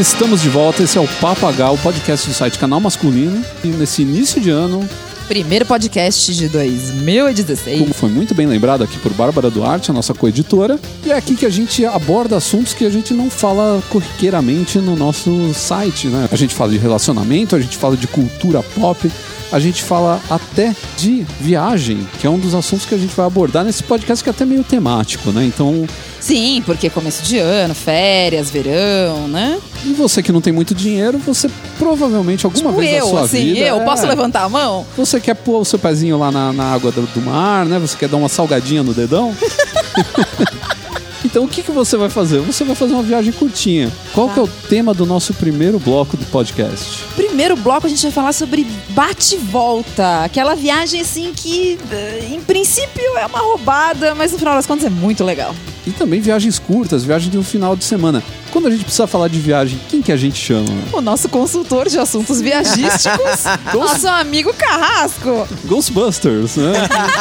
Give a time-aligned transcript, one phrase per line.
[0.00, 3.44] Estamos de volta, esse é o Papagal, o podcast do site Canal Masculino.
[3.62, 4.88] E nesse início de ano,
[5.28, 7.80] Primeiro podcast de 2016.
[7.80, 11.36] como foi muito bem lembrado aqui por Bárbara Duarte, a nossa coeditora, e é aqui
[11.36, 16.26] que a gente aborda assuntos que a gente não fala corriqueiramente no nosso site, né?
[16.32, 19.06] A gente fala de relacionamento, a gente fala de cultura pop,
[19.52, 23.26] a gente fala até de viagem, que é um dos assuntos que a gente vai
[23.26, 25.44] abordar nesse podcast que é até meio temático, né?
[25.44, 25.86] Então,
[26.20, 29.58] Sim, porque começo de ano, férias, verão, né?
[29.84, 33.22] e você que não tem muito dinheiro, você provavelmente alguma Tipo vez na eu, sua
[33.22, 33.60] assim, vida...
[33.60, 33.80] eu.
[33.80, 34.86] é, Posso levantar a mão?
[34.96, 37.78] Você quer pôr o seu pezinho lá na, na água do, do mar, né?
[37.78, 39.34] Você quer dar uma salgadinha no dedão?
[41.24, 42.40] então o que, que você vai fazer?
[42.40, 43.90] Você vai fazer uma viagem curtinha.
[44.14, 44.34] Qual Tá.
[44.34, 47.04] que é o tema do nosso primeiro bloco do podcast?
[47.16, 50.24] Primeiro bloco a gente vai falar sobre bate e volta.
[50.24, 54.84] Aquela viagem assim que, eh, em princípio, é uma roubada, mas no final das contas
[54.86, 55.54] é muito legal.
[55.86, 58.22] E também viagens curtas, viagens de um final de semana.
[58.52, 60.68] Quando a gente precisa falar de viagem, quem que a gente chama?
[60.92, 65.46] O nosso consultor de assuntos viagísticos, nosso amigo Carrasco.
[65.66, 66.72] Ghostbusters, né?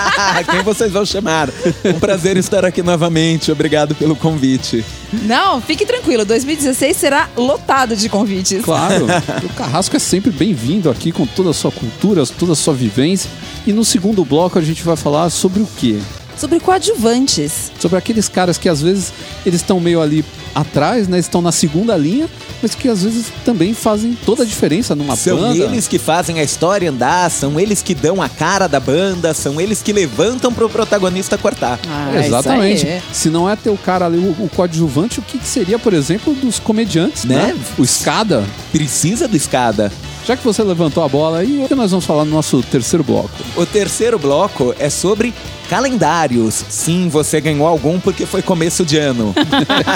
[0.49, 1.49] Quem vocês vão chamar?
[1.85, 3.51] Um prazer estar aqui novamente.
[3.51, 4.83] Obrigado pelo convite.
[5.23, 8.63] Não, fique tranquilo, 2016 será lotado de convites.
[8.63, 9.05] Claro,
[9.43, 13.29] o Carrasco é sempre bem-vindo aqui com toda a sua cultura, toda a sua vivência.
[13.65, 15.99] E no segundo bloco a gente vai falar sobre o quê?
[16.39, 17.71] Sobre coadjuvantes.
[17.79, 19.11] sobre aqueles caras que às vezes
[19.45, 20.23] eles estão meio ali
[20.55, 21.19] atrás, né?
[21.19, 22.27] Estão na segunda linha,
[22.61, 25.57] mas que às vezes também fazem toda a diferença numa São banda.
[25.63, 29.59] eles que fazem a história andar, são eles que dão a cara da banda, são
[29.59, 31.79] eles que levantam pro protagonista cortar.
[31.87, 32.77] Ah, Exatamente.
[32.77, 33.01] isso aí.
[33.13, 36.33] Se não é teu cara ali, o, o coadjuvante, o que, que seria, por exemplo,
[36.33, 37.47] dos comediantes, né?
[37.47, 37.55] Né?
[37.77, 38.43] O escada.
[38.71, 39.91] Precisa do escada.
[40.25, 43.03] Já que você levantou a bola aí, o que nós vamos falar no nosso terceiro
[43.03, 43.29] bloco?
[43.55, 45.33] O terceiro bloco é sobre
[45.69, 46.63] calendários.
[46.69, 49.33] Sim, você ganhou algum porque foi começo de ano.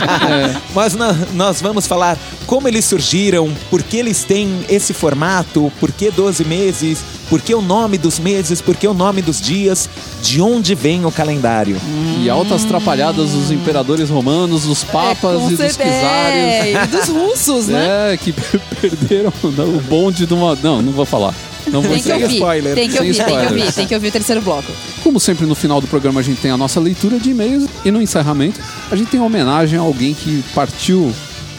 [0.74, 2.18] Mas na- nós vamos falar
[2.48, 7.00] como eles surgiram, por que eles têm esse formato, por que 12 meses,
[7.34, 9.90] por que o nome dos meses, por que o nome dos dias,
[10.22, 11.76] de onde vem o calendário.
[12.22, 15.84] E altas trapalhadas dos imperadores romanos, dos papas É, e dos czares.
[15.88, 18.14] É, e dos russos, né?
[18.14, 18.32] É, que
[18.80, 20.56] perderam o bonde de uma.
[20.62, 21.34] Não, não vou falar.
[21.72, 22.76] Não vou Tem que ouvir, spoiler.
[22.76, 24.72] tem que ouvir, tem que ouvir, tem que ouvir o terceiro bloco.
[25.04, 27.90] Como sempre, no final do programa a gente tem a nossa leitura de e-mails e
[27.90, 28.62] no encerramento
[28.92, 31.12] a gente tem uma homenagem a alguém que partiu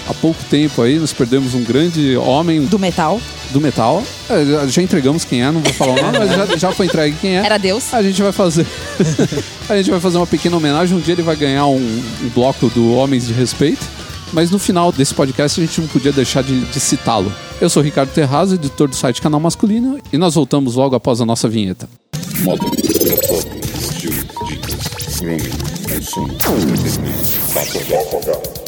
[0.08, 1.00] há pouco tempo aí.
[1.00, 3.20] Nós perdemos um grande homem Do metal,
[3.54, 4.03] do metal.
[4.28, 7.16] É, já entregamos quem é, não vou falar o nome, mas já, já foi entregue
[7.20, 7.47] quem é.
[7.47, 7.94] era Deus.
[7.94, 8.66] A gente vai fazer.
[9.69, 10.97] a gente vai fazer uma pequena homenagem.
[10.97, 13.87] Um dia ele vai ganhar um, um bloco do Homens de Respeito.
[14.32, 17.32] Mas no final desse podcast a gente não podia deixar de, de citá-lo.
[17.60, 21.25] Eu sou Ricardo Terrazzo, editor do site Canal Masculino, e nós voltamos logo após a
[21.25, 21.88] nossa vinheta.
[22.41, 23.47] Moda, foto,
[23.78, 24.16] estilo,
[24.48, 25.50] dicas, grooming,
[25.88, 28.63] consumo, entretenimento, papo,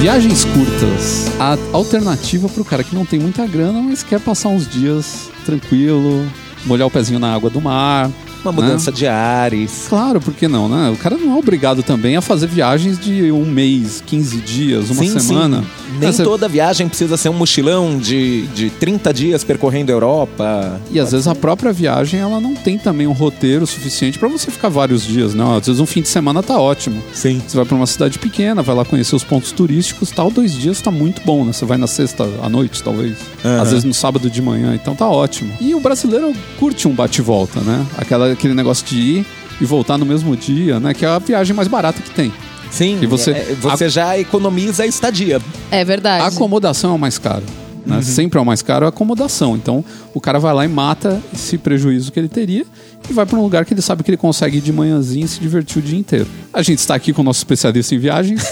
[0.00, 1.26] Viagens curtas.
[1.40, 6.24] A alternativa pro cara que não tem muita grana, mas quer passar uns dias tranquilo,
[6.64, 8.10] molhar o pezinho na água do mar.
[8.44, 9.86] Uma mudança de ares.
[9.88, 10.88] Claro, por que não, né?
[10.90, 15.02] O cara não é obrigado também a fazer viagens de um mês, 15 dias, uma
[15.02, 15.62] Sim, semana.
[15.62, 15.87] sim.
[15.98, 20.80] Nem você- toda viagem precisa ser um mochilão de, de 30 dias percorrendo a Europa.
[20.90, 24.50] E às vezes a própria viagem ela não tem também um roteiro suficiente pra você
[24.50, 25.56] ficar vários dias, não.
[25.56, 27.02] Às vezes um fim de semana tá ótimo.
[27.12, 27.40] Sim.
[27.46, 30.80] Você vai pra uma cidade pequena, vai lá conhecer os pontos turísticos, tal, dois dias
[30.80, 31.52] tá muito bom, né?
[31.52, 33.16] Você vai na sexta à noite, talvez.
[33.44, 33.62] Aham.
[33.62, 35.52] Às vezes no sábado de manhã, então tá ótimo.
[35.60, 37.84] E o brasileiro curte um bate-volta, né?
[37.96, 39.26] Aquela, aquele negócio de ir
[39.60, 40.94] e voltar no mesmo dia, né?
[40.94, 42.32] Que é a viagem mais barata que tem.
[42.70, 45.40] Sim, E você- é, você já economiza a estadia.
[45.70, 46.22] É verdade.
[46.24, 47.44] A acomodação é o mais caro.
[47.86, 48.02] Né?
[48.02, 49.56] Sempre é o mais caro a acomodação.
[49.56, 52.66] Então o cara vai lá e mata esse prejuízo que ele teria
[53.08, 55.28] e vai para um lugar que ele sabe que ele consegue ir de manhãzinha e
[55.28, 56.26] se divertir o dia inteiro.
[56.52, 58.42] A gente está aqui com o nosso especialista em viagens.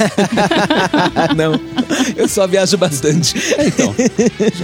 [1.36, 1.58] Não,
[2.16, 3.34] eu só viajo bastante.
[3.58, 3.94] então,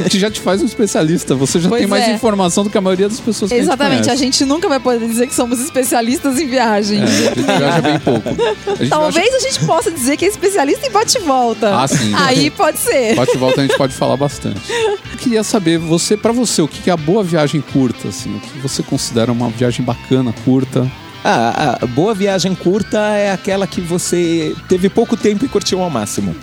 [0.05, 1.35] o que já te faz um especialista.
[1.35, 2.15] Você já Pois tem mais é.
[2.15, 4.81] informação do que a maioria das pessoas que Exatamente, a a gente gente nunca vai
[4.81, 6.63] poder dizer que somos especialistas em conhece.
[6.63, 8.29] É, a gente viaja bem pouco.
[8.29, 11.77] A gente Talvez a gente possa dizer que é especialista em bate-volta.
[11.77, 12.13] Ah, sim.
[12.15, 13.15] Aí pode ser.
[13.15, 14.61] Bate e volta a gente pode falar bastante.
[14.71, 18.35] Eu queria saber, você, para você, o que é a boa viagem curta, assim?
[18.35, 20.91] O que você considera uma viagem bacana, curta?
[21.25, 25.89] Ah, a boa viagem curta é aquela que você teve pouco tempo e curtiu ao
[25.91, 26.35] máximo.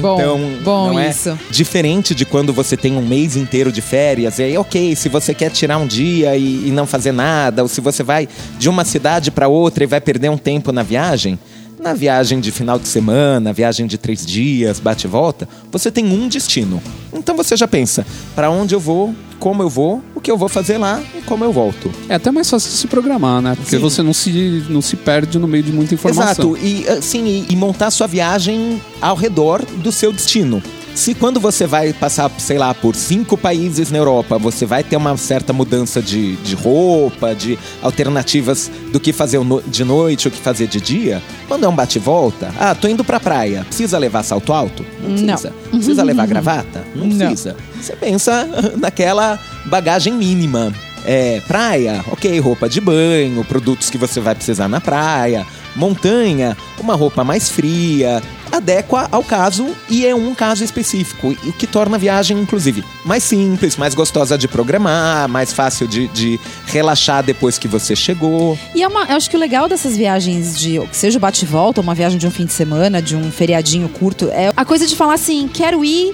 [0.00, 1.38] bom, Então, bom não é isso.
[1.50, 4.38] diferente de quando você tem um mês inteiro de férias.
[4.38, 7.68] E aí, ok, se você quer tirar um dia e, e não fazer nada, ou
[7.68, 8.26] se você vai
[8.58, 11.38] de uma cidade para outra e vai perder um tempo na viagem,
[11.78, 16.06] Na viagem de final de semana, viagem de três dias, bate e volta, você tem
[16.06, 16.82] um destino.
[17.12, 20.48] Então você já pensa, para onde eu vou, como eu vou, o que eu vou
[20.48, 21.92] fazer lá e como eu volto.
[22.08, 23.54] É até mais fácil se programar, né?
[23.54, 23.78] Porque Sim.
[23.78, 26.56] você não se, não se perde no meio de muita informação.
[26.56, 30.62] Exato, e assim, e, e montar sua viagem ao redor do seu destino.
[30.96, 34.96] Se quando você vai passar, sei lá, por cinco países na Europa, você vai ter
[34.96, 40.40] uma certa mudança de, de roupa, de alternativas do que fazer de noite, o que
[40.40, 44.54] fazer de dia, quando é um bate-volta, ah, tô indo pra praia, precisa levar salto
[44.54, 44.84] alto?
[45.06, 45.16] Não.
[45.26, 45.52] precisa.
[45.70, 46.82] Precisa levar gravata?
[46.94, 47.26] Não Não.
[47.26, 47.54] precisa.
[47.78, 48.48] Você pensa
[48.80, 50.72] naquela bagagem mínima.
[51.04, 55.46] É, praia, ok, roupa de banho, produtos que você vai precisar na praia.
[55.76, 61.52] Montanha, uma roupa mais fria, adequa ao caso e é um caso específico, e o
[61.52, 66.40] que torna a viagem, inclusive, mais simples, mais gostosa de programar, mais fácil de, de
[66.66, 68.58] relaxar depois que você chegou.
[68.74, 71.44] E é uma, eu acho que o legal dessas viagens de, que seja o bate
[71.44, 74.64] e volta, uma viagem de um fim de semana, de um feriadinho curto, é a
[74.64, 76.12] coisa de falar assim, quero ir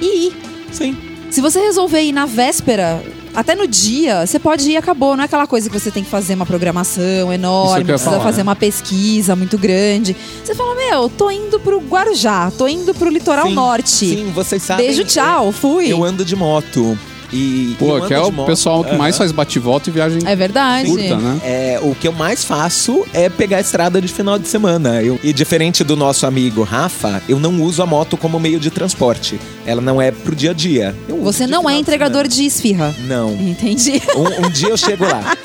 [0.00, 0.36] e ir.
[0.72, 0.96] Sim.
[1.30, 3.02] Se você resolver ir na véspera,
[3.34, 5.16] até no dia, você pode ir e acabou.
[5.16, 8.38] Não é aquela coisa que você tem que fazer uma programação enorme, precisa falar, fazer
[8.38, 8.42] né?
[8.42, 10.16] uma pesquisa muito grande.
[10.44, 13.88] Você fala, meu, tô indo pro Guarujá, tô indo pro litoral Sim, norte.
[13.88, 14.86] Sim, vocês sabem.
[14.86, 15.90] Beijo, tchau, fui.
[15.90, 16.98] Eu ando de moto.
[17.32, 18.46] E, Pô, eu que é o moto.
[18.46, 19.18] pessoal que mais Aham.
[19.18, 20.88] faz bate-volta e viagem É verdade.
[20.88, 21.40] curta, né?
[21.44, 25.00] É, o que eu mais faço é pegar a estrada de final de semana.
[25.02, 28.70] Eu- e diferente do nosso amigo Rafa, eu não uso a moto como meio de
[28.70, 29.38] transporte.
[29.64, 30.94] Ela não é pro dia a dia.
[31.08, 32.94] Eu Você não é final de entregador de esfirra.
[33.06, 33.32] Não.
[33.34, 34.02] Entendi.
[34.16, 35.36] Um, um dia eu chego lá.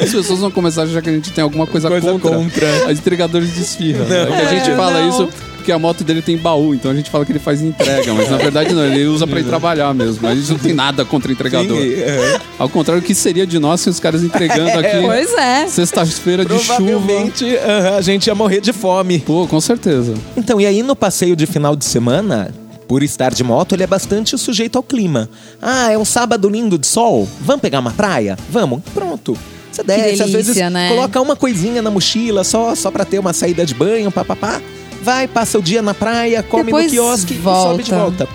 [0.00, 2.90] As pessoas vão começar a achar que a gente tem alguma coisa, Coisa contra, contra.
[2.90, 4.04] as entregadores de esfirra.
[4.04, 4.16] Não.
[4.16, 5.08] É que a gente É, fala não.
[5.08, 5.28] isso
[5.66, 8.30] porque a moto dele tem baú, então a gente fala que ele faz entrega, mas
[8.30, 10.24] na verdade não, ele usa pra ir trabalhar mesmo.
[10.28, 11.76] A gente não tem nada contra entregador.
[11.76, 12.40] Sim, é.
[12.56, 15.66] Ao contrário, o que seria de nós se os caras entregando aqui Pois é.
[15.66, 16.76] sexta-feira de chuva?
[16.76, 19.18] Provavelmente aham, a gente ia morrer de fome.
[19.18, 20.14] Pô, com certeza.
[20.36, 22.54] Então, e aí no passeio de final de semana,
[22.86, 25.28] por estar de moto, ele é bastante sujeito ao clima.
[25.60, 27.28] Ah, é um sábado lindo de sol?
[27.40, 28.38] Vamos pegar uma praia?
[28.48, 28.82] Vamos.
[28.94, 29.36] Pronto.
[29.72, 30.90] Você desce, às vezes né?
[30.90, 34.60] coloca uma coisinha na mochila só, só pra ter uma saída de banho, papapá.
[35.06, 37.60] Vai, passa o dia na praia, come Depois no quiosque volta.
[37.60, 38.28] e sobe de volta.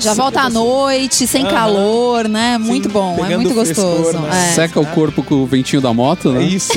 [0.00, 2.58] Já volta à noite, sem calor, né?
[2.58, 4.18] Muito Sim, bom, é muito frescor, gostoso.
[4.18, 4.48] né?
[4.50, 4.54] É.
[4.54, 6.42] Seca o corpo com o ventinho da moto, É né?
[6.44, 6.74] isso.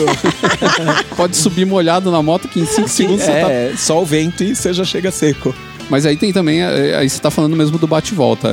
[1.18, 4.44] Pode subir molhado na moto que em 5 segundos você tá é, só o vento
[4.44, 5.54] e você já chega seco.
[5.90, 8.52] Mas aí tem também, é, aí você tá falando mesmo do bate-volta.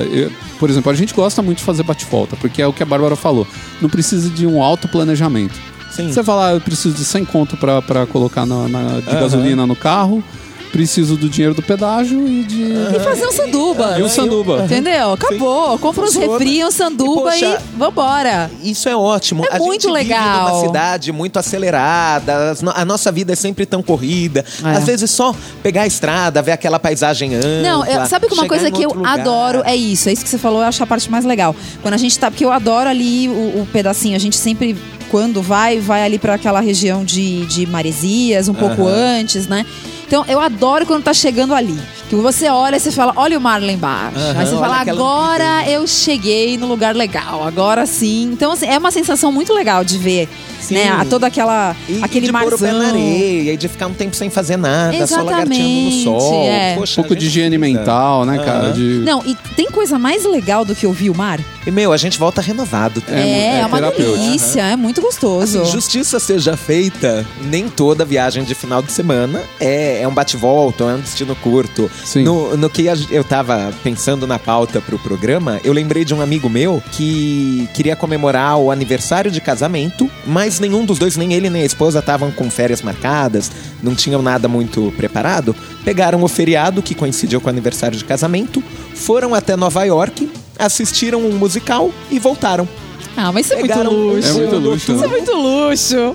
[0.58, 3.14] Por exemplo, a gente gosta muito de fazer bate-volta, porque é o que a Bárbara
[3.14, 3.46] falou.
[3.80, 5.54] Não precisa de um alto planejamento.
[5.92, 6.10] Sim.
[6.12, 9.20] Você fala, ah, eu preciso de 100 conto pra, pra colocar na, na- de Aham.
[9.20, 10.24] gasolina no carro,
[10.72, 12.62] preciso do dinheiro do pedágio e de...
[12.96, 13.98] E fazer um sanduba.
[13.98, 14.62] E um sanduba.
[14.64, 15.12] Entendeu?
[15.12, 15.78] Acabou.
[15.78, 18.50] Compra uns refri, um sanduba E, e, poxa, vambora.
[18.62, 19.44] Isso é ótimo.
[19.44, 20.44] É a muito gente legal.
[20.46, 24.44] Vive numa cidade muito acelerada, a nossa vida é sempre tão corrida.
[24.64, 24.70] É.
[24.76, 27.62] Às vezes só pegar a estrada, ver aquela paisagem ampla.
[27.62, 29.20] Não, eu- sabe que uma coisa que eu lugar.
[29.20, 30.08] adoro é isso.
[30.08, 31.54] É isso que você falou, eu acho a parte mais legal.
[31.82, 32.30] Quando a gente tá.
[32.30, 34.14] Porque eu adoro ali o, o pedacinho.
[34.16, 34.76] A gente sempre,
[35.10, 39.18] quando vai, vai ali pra aquela região de, de Maresias, um pouco Aham.
[39.20, 39.64] antes, né?
[40.06, 41.78] Então eu adoro quando tá chegando ali.
[42.08, 44.16] Que você olha e você fala, olha o mar lá embaixo.
[44.16, 48.30] Aham, Aí você fala, agora eu cheguei no lugar legal, agora sim.
[48.32, 50.28] Então, assim, é uma sensação muito legal de ver,
[50.60, 50.74] Sim.
[50.74, 50.88] né?
[50.88, 51.74] a- Toda aquela.
[51.88, 52.90] E, aquele e de pôr o pé na marzão.
[53.00, 56.44] areia e de ficar um tempo sem fazer nada, só lagarteando no Exatamente, sol.
[56.44, 56.72] é.
[56.74, 57.78] Um Poxa, pouco a de higiene precisa.
[57.80, 58.72] mental, né, cara?
[58.72, 58.80] De...
[59.04, 61.40] Não, e tem coisa mais legal do que ouvir o mar?
[61.66, 63.02] E, meu, a gente volta renovado.
[63.08, 65.60] É, É, é, é uma delícia, é muito gostoso.
[65.62, 70.84] Assim, justiça seja feita, nem toda viagem de final de semana é, é um bate-volta,
[70.84, 71.90] é um destino curto.
[72.04, 72.22] Sim.
[72.22, 76.48] No, no que eu tava pensando na pauta pro programa, eu lembrei de um amigo
[76.48, 81.62] meu que queria comemorar o aniversário de casamento, mas nenhum dos dois, nem ele nem
[81.62, 83.50] a esposa, estavam com férias marcadas,
[83.82, 85.54] não tinham nada muito preparado.
[85.84, 88.62] Pegaram o feriado que coincidiu com o aniversário de casamento,
[88.94, 92.68] foram até Nova York, assistiram um musical e voltaram.
[93.16, 94.28] Ah, mas isso é muito Pegaram um luxo.
[94.28, 94.92] É muito luxo.
[94.92, 96.14] Isso é muito luxo.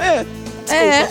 [0.00, 0.24] É,
[0.74, 1.08] É,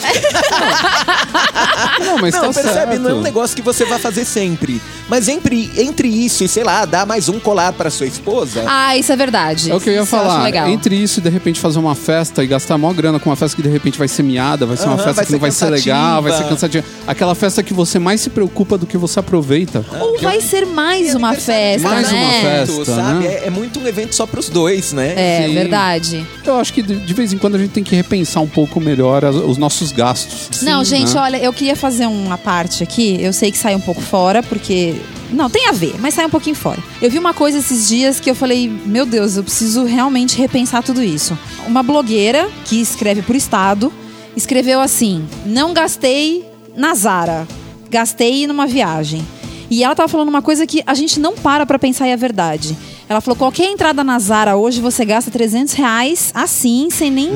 [2.06, 2.74] Não, mas Não, tá percebe?
[2.74, 3.00] certo.
[3.00, 4.82] Não é um negócio que você vai fazer sempre.
[5.10, 8.64] Mas entre, entre isso e, sei lá, dar mais um colar pra sua esposa.
[8.68, 9.72] ah, isso é verdade.
[9.72, 10.44] É o que eu ia Isso falar.
[10.44, 10.68] legal.
[10.70, 13.56] Entre isso e de repente fazer uma festa e gastar maior grana com uma festa
[13.56, 15.70] que de repente vai ser miada, vai ser uma Aham, festa que não vai ser
[15.70, 16.84] legal, vai ser cansativa.
[16.84, 16.86] cansativa.
[17.08, 19.84] Aquela festa que você mais se preocupa do que você aproveita.
[20.00, 22.22] Ou vai ser mais uma festa, Mais né?
[22.22, 22.74] uma festa.
[22.74, 23.20] Evento, sabe?
[23.20, 23.34] né?
[23.34, 25.14] É, é muito um evento só pros dois, né?
[25.16, 25.54] É, Sim.
[25.56, 26.28] verdade.
[26.46, 28.80] Eu acho que de, de vez em quando a gente tem que repensar um pouco
[28.80, 30.62] melhor as- os nossos gastos.
[30.62, 31.20] Não, gente, né?
[31.22, 33.18] olha, eu queria fazer uma parte aqui.
[33.22, 34.96] Eu sei que sai um pouco fora, porque.
[35.32, 36.82] Não, tem a ver, mas sai um pouquinho fora.
[37.02, 40.84] Eu vi uma coisa esses dias que eu falei, meu Deus, eu preciso realmente repensar
[40.84, 41.38] tudo isso.
[41.68, 43.94] Uma blogueira que escreve por estado
[44.36, 46.46] escreveu assim: Não gastei
[46.76, 47.48] na Zara,
[47.90, 49.26] gastei numa viagem.
[49.70, 52.18] E ela tava falando uma coisa que a gente não para pra pensar e é
[52.18, 52.76] verdade.
[53.10, 57.32] Ela falou: qualquer entrada na Zara hoje você gasta 300 reais assim, sem nem,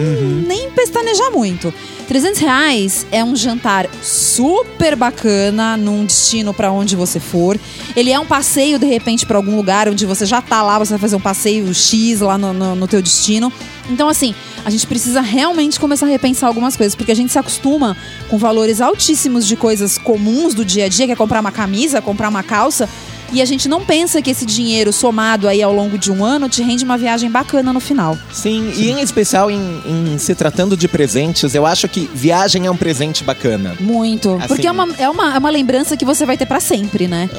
[0.47, 1.73] nem pestanejar muito.
[2.07, 7.59] 300 reais é um jantar super bacana num destino pra onde você for.
[7.95, 10.91] Ele é um passeio, de repente, pra algum lugar onde você já tá lá, você
[10.91, 13.51] vai fazer um passeio X lá no, no, no teu destino.
[13.89, 17.39] Então, assim, a gente precisa realmente começar a repensar algumas coisas, porque a gente se
[17.39, 17.97] acostuma
[18.29, 22.01] com valores altíssimos de coisas comuns do dia a dia, que é comprar uma camisa,
[22.01, 22.87] comprar uma calça,
[23.31, 26.47] e a gente não pensa que esse dinheiro somado aí ao longo de um ano
[26.49, 28.17] te rende uma viagem bacana no final.
[28.31, 32.71] Sim, e em especial em, em se tratando de presentes, eu acho que viagem é
[32.71, 33.75] um presente bacana.
[33.79, 34.35] Muito.
[34.35, 37.07] Assim- Porque é uma, é, uma, é uma lembrança que você vai ter pra sempre,
[37.07, 37.29] né?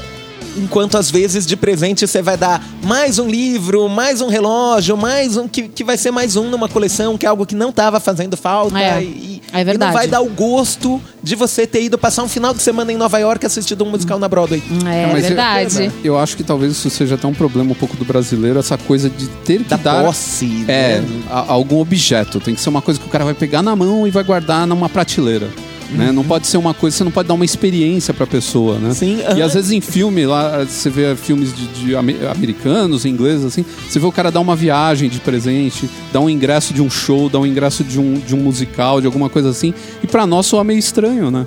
[0.57, 5.37] Enquanto às vezes de presente você vai dar mais um livro, mais um relógio, mais
[5.37, 7.99] um que, que vai ser mais um numa coleção, que é algo que não estava
[8.01, 8.79] fazendo falta.
[8.79, 9.79] É, e, é e verdade.
[9.91, 12.97] não vai dar o gosto de você ter ido passar um final de semana em
[12.97, 14.63] Nova York assistindo um musical na Broadway.
[14.87, 15.93] É, mas eu- verdade.
[16.05, 19.09] Eu acho que talvez isso seja até um problema um pouco do brasileiro, essa coisa
[19.11, 20.65] de ter que Da dar posse.
[20.69, 21.05] é, né?
[21.31, 22.39] a- algum objeto.
[22.41, 24.67] Tem que ser uma coisa que o cara vai pegar na mão e vai guardar
[24.67, 25.49] numa prateleira.
[25.91, 26.11] Né?
[26.13, 28.93] Não pode ser uma coisa, você não pode dar uma experiência pra pessoa, né?
[28.95, 33.45] Sim, E às vezes em filme, lá você vê filmes de, de ame- americanos, ingleses,
[33.45, 36.91] assim, você vê o cara dar uma viagem de presente, dar um ingresso de um
[36.91, 39.73] show, dar um ingresso de um, de um musical, de alguma coisa assim.
[40.03, 41.47] E pra nós soa meio estranho, né?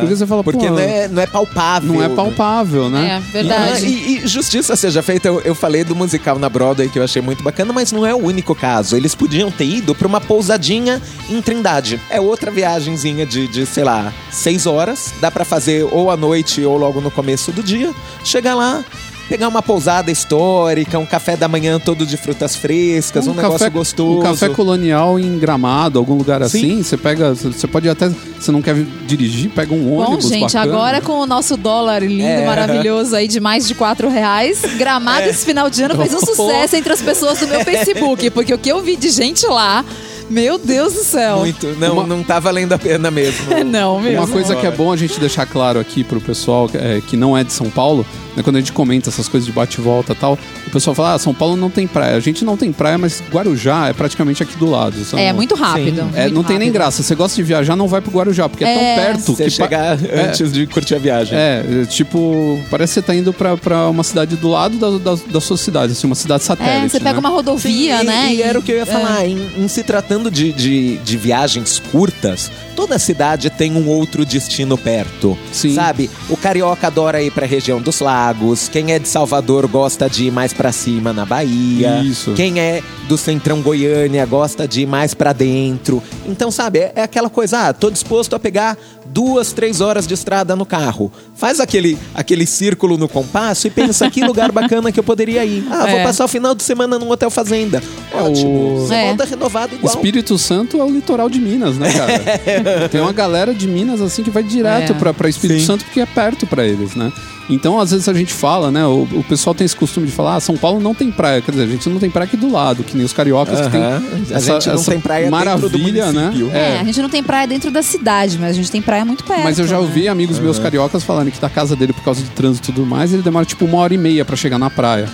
[0.00, 1.92] Porque você fala, Porque não, é, não é palpável.
[1.92, 3.20] não é palpável, né?
[3.26, 3.86] É, verdade.
[3.86, 7.20] E, e justiça seja feita, eu, eu falei do musical na Broadway que eu achei
[7.22, 8.96] muito bacana, mas não é o único caso.
[8.96, 12.00] Eles podiam ter ido pra uma pousadinha em Trindade.
[12.10, 15.14] É outra viagenzinha de, de sei lá, seis horas.
[15.20, 17.94] Dá pra fazer ou à noite ou logo no começo do dia.
[18.24, 18.84] Chegar lá.
[19.28, 24.20] Pegar uma pousada histórica, um café da manhã todo de frutas frescas, um, negócio gostoso.
[24.20, 26.82] Um café colonial em Gramado, algum lugar assim.
[26.82, 28.08] Você pega, você pode até,
[28.40, 28.74] você não quer
[29.06, 30.72] dirigir, pega um Bom, ônibus gente, bacana.
[30.72, 32.46] agora com o nosso dólar lindo, É.
[32.46, 35.28] maravilhoso aí de mais de 4 reais, Gramado É.
[35.28, 38.58] esse final de ano fez um sucesso entre as pessoas do meu Facebook, porque o
[38.58, 39.84] que eu vi de gente lá,
[40.30, 41.38] meu Deus do céu.
[41.38, 41.66] Muito.
[41.78, 43.46] Não, Uma- não tá valendo a pena mesmo.
[43.64, 44.18] Não, mesmo.
[44.18, 47.36] Uma coisa que é bom a gente deixar claro aqui pro pessoal é, que não
[47.36, 48.04] é de São Paulo,
[48.36, 50.94] né, quando a gente comenta essas coisas de bate e volta e tal, o pessoal
[50.94, 52.16] fala, ah, São Paulo não tem praia.
[52.16, 55.02] A gente não tem praia, mas Guarujá é praticamente aqui do lado.
[55.04, 56.02] São- É muito rápido.
[56.02, 56.10] Sim.
[56.14, 56.80] É, muito não tem nem rápido.
[56.82, 57.02] graça.
[57.02, 58.94] Você gosta de viajar, não vai pro Guarujá, porque é, É.
[58.94, 60.26] tão perto Você que pa- chegar É.
[60.28, 61.36] antes de curtir a viagem.
[61.38, 65.14] É, é, tipo, parece que você tá indo pra, pra uma cidade do lado da,
[65.14, 66.86] da, da sua cidade, assim, uma cidade satélite.
[66.86, 67.18] É, você pega né?
[67.20, 68.34] uma rodovia, Sim, e, né?
[68.34, 68.86] E era o que eu ia é.
[68.86, 69.26] falar.
[69.26, 74.78] Em, em se tratando de, de, de viagens curtas, toda cidade tem um outro destino
[74.78, 75.36] perto.
[75.52, 75.74] Sim.
[75.74, 76.08] Sabe?
[76.30, 78.68] O carioca adora ir pra região dos lagos.
[78.68, 82.00] Quem é de Salvador gosta de ir mais pra cima na Bahia.
[82.04, 82.34] Isso.
[82.34, 86.00] Quem é do Centrão Goiânia gosta de ir mais pra dentro.
[86.24, 90.14] Então, sabe, é, é aquela coisa, ah, tô disposto a pegar duas, três horas de
[90.14, 91.10] estrada no carro.
[91.34, 95.66] Faz aquele, aquele círculo no compasso e pensa que lugar bacana que eu poderia ir.
[95.70, 96.02] Ah, vou É.
[96.04, 97.82] passar o final de semana num hotel fazenda.
[98.12, 98.76] É, Ótimo.
[98.76, 99.06] o- Você É.
[99.06, 99.94] volta renovado igual.
[99.94, 102.12] Espírito Santo é o litoral de Minas, né, cara?
[102.90, 104.94] Tem uma galera de Minas, assim, que vai direto É.
[104.94, 105.66] pra, pra Espírito Sim.
[105.66, 107.12] Santo porque é perto pra eles, né?
[107.50, 108.84] Então, às vezes a gente fala, né?
[108.84, 111.40] O, o pessoal tem esse costume de falar, ah, São Paulo não tem praia.
[111.40, 113.70] Quer dizer, a gente não tem praia aqui do lado, que nem os cariocas que
[113.70, 114.02] tem Aham.
[114.30, 115.38] A essa, gente não essa tem praia dentro
[115.70, 116.24] do maravilha, né?
[116.26, 116.50] município.
[116.54, 119.24] É, a gente não tem praia dentro da cidade, mas a gente tem praia muito
[119.24, 119.44] perto.
[119.44, 119.82] Mas eu já né?
[119.82, 122.86] ouvi amigos meus cariocas falando que da casa dele, por causa de trânsito e tudo
[122.86, 125.08] mais, ele demora tipo uma hora e meia pra chegar na praia.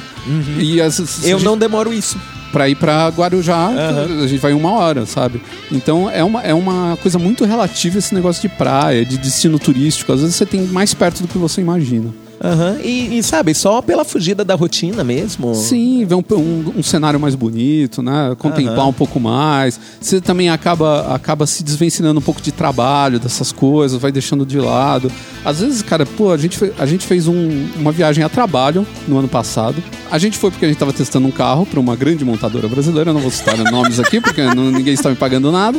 [0.59, 1.29] E às vezes, Uhum.
[1.29, 2.19] Eu gente- não demoro isso.
[2.55, 5.43] Pra ir pra Guarujá, a gente vai uma hora, sabe?
[5.73, 10.13] Então é uma, é uma coisa muito relativa esse negócio de praia, de destino turístico.
[10.13, 12.15] Às vezes você tem mais perto do que você imagina.
[12.43, 12.77] Aham.
[12.83, 15.55] E, e, sabe, só pela fugida da rotina mesmo.
[15.55, 18.35] Sim, ver um, um- um cenário mais bonito, né?
[18.39, 18.89] Contemplar Aham.
[18.89, 19.79] um pouco mais.
[20.01, 24.59] Você também acaba, acaba se desvencilhando um pouco de trabalho, dessas coisas, vai deixando de
[24.59, 25.11] lado.
[25.45, 29.19] Às vezes, cara, pô, a gente, a gente fez um- uma viagem a trabalho no
[29.19, 29.83] ano passado.
[30.11, 33.11] A gente foi porque a gente estava testando um carro para uma grande montadora brasileira.
[33.11, 35.79] Eu não vou citar nomes aqui porque não- ninguém está me pagando nada.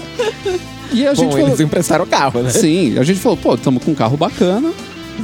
[0.93, 1.47] E a Bom, gente falou.
[1.47, 2.49] eles emprestaram o carro, né?
[2.49, 4.71] Sim, a gente falou, pô, estamos com um carro bacana,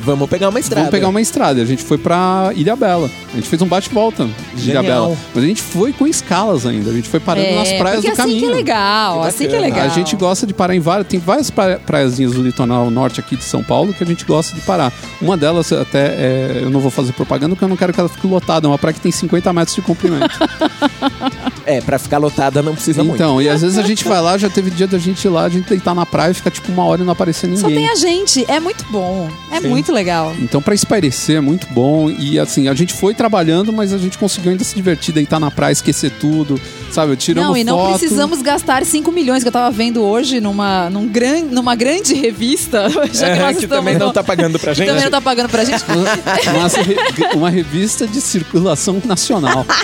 [0.03, 0.81] Vamos pegar uma estrada.
[0.81, 1.61] Vamos pegar uma estrada.
[1.61, 3.09] A gente foi pra Ilha Bela.
[3.31, 4.81] A gente fez um bate-volta de Ilha.
[4.81, 5.15] Bela.
[5.33, 6.89] Mas a gente foi com escalas ainda.
[6.89, 8.39] A gente foi parando É, nas praias do assim caminho.
[8.39, 9.85] que é legal, Que assim que é legal.
[9.85, 11.07] A gente gosta de parar em várias.
[11.07, 14.55] Tem várias pra- praiazinhas do litoral norte aqui de São Paulo que a gente gosta
[14.55, 14.91] de parar.
[15.21, 18.09] Uma delas, até, é, eu não vou fazer propaganda porque eu não quero que ela
[18.09, 18.67] fique lotada.
[18.67, 20.37] É uma praia que tem 50 metros de comprimento.
[21.71, 23.15] É, pra ficar lotada não precisa muito.
[23.15, 25.43] Então, e às vezes a gente vai lá, já teve dia da gente ir lá,
[25.45, 27.85] a gente deitar na praia e ficar tipo uma hora e não aparecer Só ninguém.
[27.85, 28.45] tem a gente.
[28.47, 29.29] É muito bom.
[29.51, 29.67] É Sim.
[29.69, 30.33] muito legal.
[30.39, 32.09] Então, pra espairecer é muito bom.
[32.09, 35.49] E assim, a gente foi trabalhando, mas a gente conseguiu ainda se divertir, deitar na
[35.51, 36.59] praia, esquecer tudo.
[36.91, 37.99] Sabe, tiramos Não, e não foto.
[37.99, 42.89] precisamos gastar 5 milhões que eu tava vendo hoje numa, num gran, numa grande revista.
[43.13, 44.87] Já que É, nós que também não no- tá pagando pra que gente.
[44.87, 45.81] também não tá pagando pra gente.
[45.89, 49.65] uma, uma revista de circulação nacional.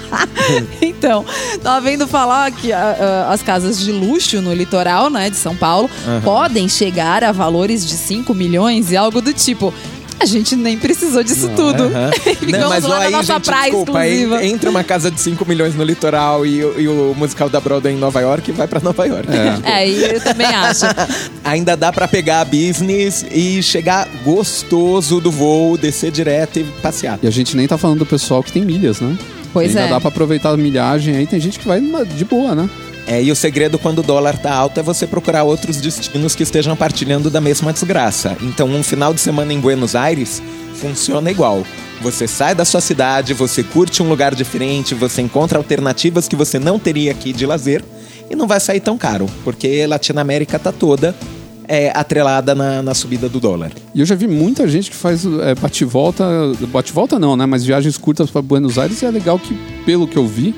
[0.81, 1.25] Então,
[1.77, 5.55] tava vendo falar que ah, ah, as casas de luxo no litoral, né, de São
[5.55, 5.89] Paulo,
[6.23, 9.73] podem chegar a valores de 5 milhões e algo do tipo.
[10.19, 11.83] A gente nem precisou disso tudo.
[11.83, 12.09] Aham.
[12.39, 14.45] Ficamos Não, mas lá aí, na nossa gente, praia desculpa, aí exclusiva.
[14.47, 17.93] entra uma casa de 5 milhões no litoral e, o- e o musical da Broadway
[17.93, 19.27] em Nova York vai pra Nova York.
[19.63, 19.83] É.
[19.83, 20.85] É, e eu também acho.
[21.45, 27.19] Ainda dá pra pegar a business e chegar gostoso do voo, descer direto e passear.
[27.21, 29.15] E a gente nem tá falando do pessoal que tem milhas, né?
[29.53, 29.89] Pois Ainda é.
[29.89, 31.27] dá pra aproveitar a milhagem aí.
[31.27, 32.69] Tem gente que vai de boa, né?
[33.07, 36.43] É, e o segredo quando o dólar tá alto é você procurar outros destinos que
[36.43, 38.35] estejam partilhando da mesma desgraça.
[38.41, 40.41] Então, um final de semana em Buenos Aires
[40.75, 41.63] funciona igual.
[42.01, 46.59] Você sai da sua cidade, você curte um lugar diferente, você encontra alternativas que você
[46.59, 47.83] não teria aqui de lazer
[48.29, 51.15] e não vai sair tão caro, porque Latinoamérica tá toda
[51.67, 53.71] é, atrelada na, na subida do dólar.
[53.93, 56.25] E eu já vi muita gente que faz é, bate-volta.
[56.67, 57.45] Bate-volta não, né?
[57.45, 59.53] Mas viagens curtas pra Buenos Aires e é legal que,
[59.85, 60.55] pelo que eu vi,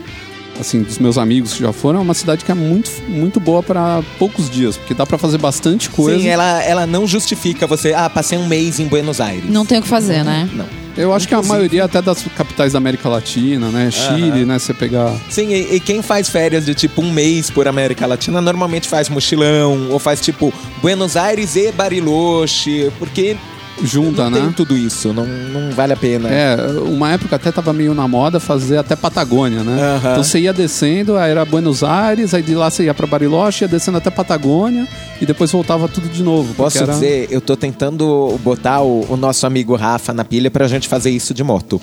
[0.60, 3.64] assim, dos meus amigos que já foram, é uma cidade que é muito, muito boa
[3.64, 6.20] pra poucos dias, porque dá pra fazer bastante coisa.
[6.20, 9.50] Sim, ela, ela não justifica você, ah, passei um mês em Buenos Aires.
[9.50, 10.50] Não tem o que fazer, né?
[10.54, 10.79] Não.
[11.00, 13.90] Eu acho que a maioria até das capitais da América Latina, né?
[13.90, 14.60] Chile, né?
[14.60, 15.16] Você pegar.
[15.30, 19.08] Sim, e, e quem faz férias de tipo um mês por América Latina normalmente faz
[19.08, 23.38] mochilão, ou faz tipo Buenos Aires e Bariloche, porque
[23.84, 24.40] Junta, não né?
[24.42, 26.30] tem tudo isso, não, não vale a pena.
[26.30, 26.56] É,
[26.86, 29.82] uma época até tava meio na moda fazer até Patagônia, né?
[29.82, 30.12] Aham.
[30.12, 33.64] Então você ia descendo, aí era Buenos Aires, aí de lá você ia pra Bariloche,
[33.64, 34.88] ia descendo até Patagônia
[35.22, 36.54] e depois voltava tudo de novo.
[36.54, 36.94] Posso era...
[36.94, 41.12] dizer, eu tô tentando botar o, o nosso amigo Rafa na pilha pra gente fazer
[41.12, 41.82] isso de moto.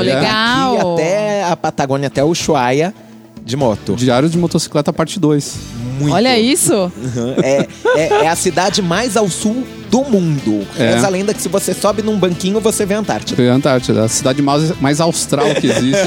[0.00, 0.02] É.
[0.02, 0.74] legal.
[0.74, 2.94] Aqui até a Patagônia, até o Ushuaia
[3.44, 3.94] de moto.
[3.94, 5.56] Diário de Motocicleta Parte 2.
[5.98, 6.14] Muito.
[6.14, 6.74] Olha isso.
[6.74, 7.34] Uhum.
[7.42, 10.66] É, é, é a cidade mais ao sul do mundo.
[10.78, 10.92] É.
[10.92, 13.36] Essa lenda que se você sobe num banquinho, você vê a Antártida.
[13.36, 16.06] Foi a Antártida, a cidade mais, mais austral que existe.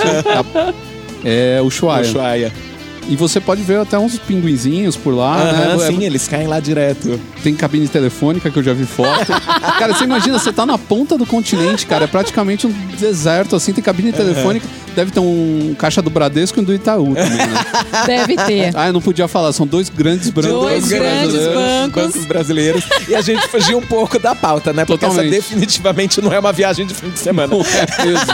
[1.23, 2.02] é, é Ushuaia.
[2.02, 2.54] Ushuaia.
[3.10, 5.88] E você pode ver até uns pinguinzinhos por lá, Aham, né?
[5.88, 7.19] sim, eles caem lá direto.
[7.41, 9.25] Tem cabine telefônica que eu já vi foto.
[9.80, 12.04] cara, você imagina, você tá na ponta do continente, cara.
[12.04, 14.67] É praticamente um deserto, assim, tem cabine telefônica.
[14.99, 17.65] Deve ter um caixa do Bradesco e um do Itaú também, né?
[18.05, 18.71] Deve ter.
[18.75, 20.59] Ah, eu não podia falar, são dois grandes brancos.
[20.59, 21.55] Dois grandes brasileiros.
[21.55, 22.03] bancos.
[22.03, 22.83] bancos brasileiros.
[23.07, 24.83] E a gente fugiu um pouco da pauta, né?
[24.83, 25.38] Porque Totalmente.
[25.38, 27.47] essa definitivamente não é uma viagem de fim de semana.
[27.47, 28.33] Não é mesmo.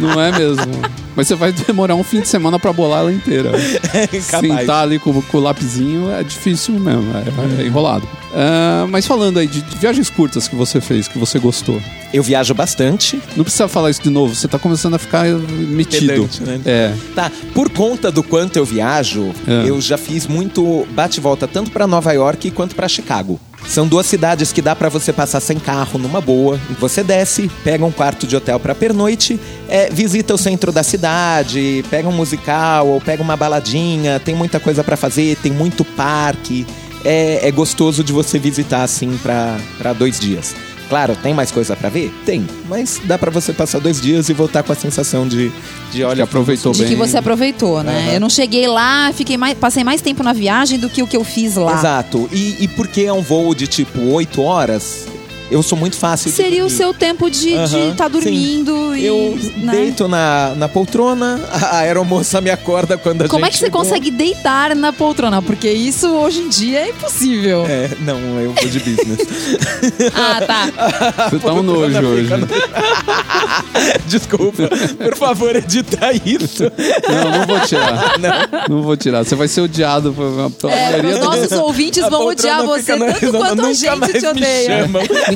[0.00, 1.00] Não é mesmo.
[1.14, 3.50] Mas você vai demorar um fim de semana pra bolar ela inteira.
[4.30, 4.60] Capaz.
[4.60, 8.08] Sentar ali com, com o lapisinho é difícil mesmo, é, é enrolado.
[8.32, 11.80] Ah, mas falando aí de, de viagens curtas que você fez, que você gostou.
[12.12, 13.20] Eu viajo bastante.
[13.36, 16.06] Não precisa falar isso de novo, você tá começando a ficar metido.
[16.06, 16.60] Pedante, né?
[16.64, 16.94] É.
[17.14, 19.68] Tá, por conta do quanto eu viajo, É.
[19.68, 23.38] eu já fiz muito bate-volta tanto pra Nova York quanto pra Chicago.
[23.68, 26.58] São duas cidades que dá pra você passar sem carro numa boa.
[26.80, 31.84] Você desce, pega um quarto de hotel pra pernoite, é, visita o centro da cidade,
[31.90, 34.18] pega um musical ou pega uma baladinha.
[34.18, 36.66] Tem muita coisa pra fazer, tem muito parque.
[37.04, 40.54] É, é gostoso de você visitar assim pra dois dias.
[40.90, 42.12] Claro, tem mais coisa pra ver?
[42.26, 45.50] Tem, mas dá pra você passar dois dias e voltar com a sensação de,
[45.92, 46.88] de olha, Que aproveitou De bem.
[46.88, 48.10] que você aproveitou, né?
[48.14, 51.16] Eu não cheguei lá, fiquei mais, passei mais tempo na viagem do que o que
[51.16, 51.78] eu fiz lá.
[51.78, 52.28] Exato.
[52.32, 55.06] E, e porque é um voo de tipo 8 horas,
[55.50, 59.04] eu sou muito fácil de Seria o seu tempo de estar dormindo e.
[59.04, 59.72] Eu né?
[59.72, 64.10] deito na, na poltrona, a aeromoça me acorda quando a Como é que você consegue
[64.10, 65.40] deitar na poltrona?
[65.42, 67.64] Porque isso hoje em dia é impossível.
[67.68, 69.20] É, não, eu vou de business.
[70.14, 71.28] Ah, tá.
[71.30, 72.30] Você tá um nojo hoje.
[72.30, 72.46] no-
[74.06, 76.64] Desculpa, por favor, edita isso.
[77.08, 78.18] Não, não vou tirar.
[78.18, 78.76] Não.
[78.76, 79.24] Não vou tirar.
[79.24, 81.24] Você vai ser odiado pela É, maioria os do...
[81.24, 84.88] nossos ouvintes A vão odiar você tanto quanto a gente te me odeia.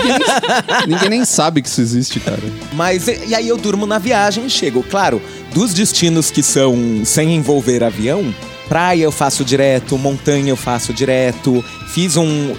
[0.04, 2.42] Ninguém, ninguém nem sabe que isso existe, cara.
[2.72, 4.82] Mas e, e aí eu durmo na viagem e chego.
[4.82, 5.20] Claro,
[5.52, 8.34] dos destinos que são sem envolver avião,
[8.68, 11.64] praia eu faço direto, montanha eu faço direto.
[11.88, 12.54] Fiz um.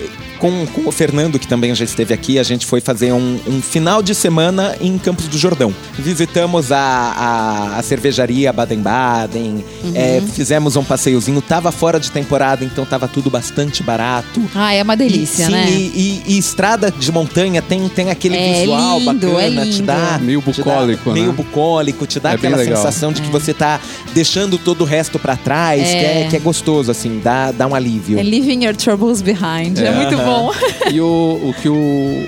[0.46, 3.62] Com, com o Fernando, que também já esteve aqui, a gente foi fazer um, um
[3.62, 5.74] final de semana em Campos do Jordão.
[5.98, 11.42] Visitamos a, a, a cervejaria Baden-Baden, é, fizemos um passeiozinho.
[11.42, 14.40] Tava fora de temporada, então tava tudo bastante barato.
[14.54, 15.66] Ah, é uma delícia, e, sim, né?
[15.70, 19.82] E, e- e estrada de montanha tem, tem aquele É visual lindo, bacana, é te
[19.82, 20.20] dá.
[20.22, 21.20] Meio te dá- bucólico, né?
[21.22, 23.80] Meio bucólico, te dá É aquela sensação de que você tá
[24.14, 25.86] deixando todo o resto pra trás, É.
[26.00, 28.20] que, é, que é gostoso, assim, dá, dá um alívio.
[28.20, 29.78] É Leaving Your Troubles Behind.
[29.80, 30.35] É, muito bom.
[30.92, 31.06] E o,
[31.50, 31.74] o que o,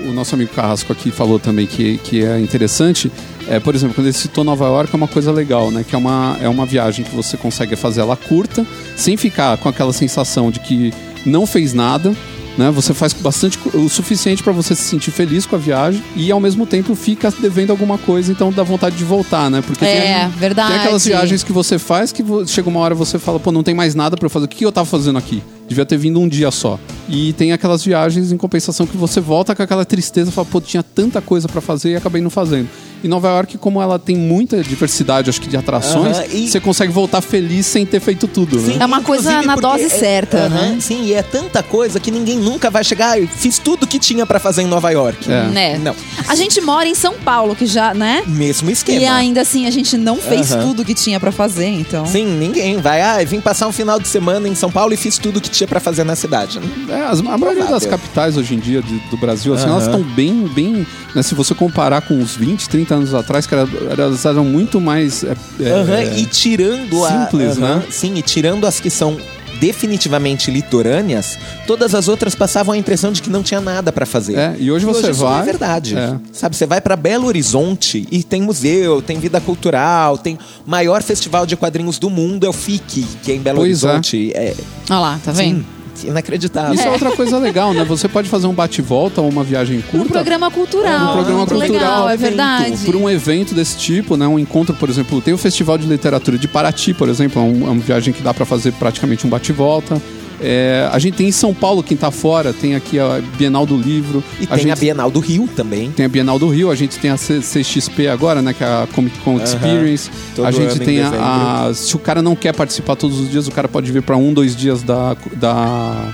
[0.08, 3.10] o nosso amigo Carrasco aqui falou também que, que é interessante
[3.48, 5.84] é, por exemplo, quando ele citou Nova York, é uma coisa legal, né?
[5.88, 9.68] Que é uma, é uma viagem que você consegue fazer ela curta, sem ficar com
[9.70, 10.92] aquela sensação de que
[11.24, 12.14] não fez nada.
[12.58, 12.72] Né?
[12.72, 16.40] Você faz bastante o suficiente para você se sentir feliz com a viagem e ao
[16.40, 19.62] mesmo tempo fica devendo alguma coisa, então dá vontade de voltar, né?
[19.64, 20.72] Porque É, tem, verdade.
[20.72, 23.74] tem aquelas viagens que você faz que chega uma hora você fala, pô, não tem
[23.76, 24.46] mais nada para eu fazer.
[24.46, 25.40] O que eu tava fazendo aqui?
[25.68, 26.78] Devia ter vindo um dia só.
[27.08, 30.82] E tem aquelas viagens em compensação que você volta com aquela tristeza, fala, pô, tinha
[30.82, 32.68] tanta coisa para fazer e acabei não fazendo.
[33.02, 36.58] E Nova York, como ela tem muita diversidade, acho que de atrações, Aham, e- você
[36.58, 38.76] consegue voltar feliz sem ter feito tudo, né?
[38.80, 40.78] É uma coisa na dose é- certa, aham, né?
[40.80, 43.16] Sim, e é tanta coisa que ninguém nunca vai chegar.
[43.16, 45.30] "Ah, Fiz tudo que tinha pra fazer em Nova York.
[45.30, 45.44] É.
[45.44, 45.78] Né?
[45.78, 45.94] Não.
[46.26, 48.24] A gente mora em São Paulo, que já, né?
[48.26, 49.00] Mesmo esquema.
[49.00, 50.62] E ainda assim a gente não fez Aham.
[50.66, 52.04] tudo que tinha pra fazer, então.
[52.04, 53.00] Sim, ninguém vai.
[53.00, 55.57] Ah, vim passar um final de semana em São Paulo e fiz tudo que tinha
[55.66, 56.60] pra fazer na cidade.
[56.88, 59.72] É, as- a maioria das capitais hoje em dia de- do Brasil, assim, Aham.
[59.72, 60.86] elas estão bem, bem.
[61.14, 63.66] né, se você comparar com uns 20, 30 anos atrás, que era-
[63.96, 65.24] elas eram muito mais.
[65.24, 67.24] é, é, Aham, E tirando a.
[67.24, 67.82] simples, né?
[67.90, 69.16] Sim, e tirando as que são
[69.60, 74.36] definitivamente litorâneas, todas as outras passavam a impressão de que não tinha nada pra fazer.
[74.36, 75.96] É, e hoje você isso não vai- é verdade.
[75.96, 76.16] É.
[76.32, 81.46] Sabe, você vai pra Belo Horizonte e tem museu, tem vida cultural, tem maior festival
[81.46, 83.86] de quadrinhos do mundo, é o FIC, que é em Belo Pois é.
[83.86, 84.32] Horizonte.
[84.34, 84.54] É,
[84.90, 85.58] Olha lá, tá vendo?
[85.58, 85.66] sim,
[86.04, 86.74] inacreditável.
[86.74, 87.84] Isso é outra coisa legal, né?
[87.84, 90.12] Você pode fazer um bate-volta ou uma viagem Um curta.
[90.12, 91.10] programa cultural.
[91.10, 91.70] um programa muito cultural
[92.04, 92.76] legal, é verdade.
[92.84, 94.26] por um evento desse tipo, né?
[94.26, 97.66] Um encontro, por exemplo, tem o Festival de Literatura de Paraty, por exemplo, é, um-
[97.66, 100.00] é uma viagem que dá para fazer praticamente um bate-volta.
[100.40, 103.76] É, a gente tem em São Paulo, quem tá fora, tem aqui a Bienal do
[103.76, 104.22] Livro.
[104.40, 105.90] E tem a gente Bienal do Rio também.
[105.90, 108.52] tem a Bienal do Rio, a gente tem a CXP agora, né?
[108.52, 110.10] Que é a Comic Con Experience.
[110.44, 113.50] A gente tem a, a- Se o cara não quer participar todos os dias, o
[113.50, 115.16] cara pode vir para um, dois dias da.
[115.36, 116.12] da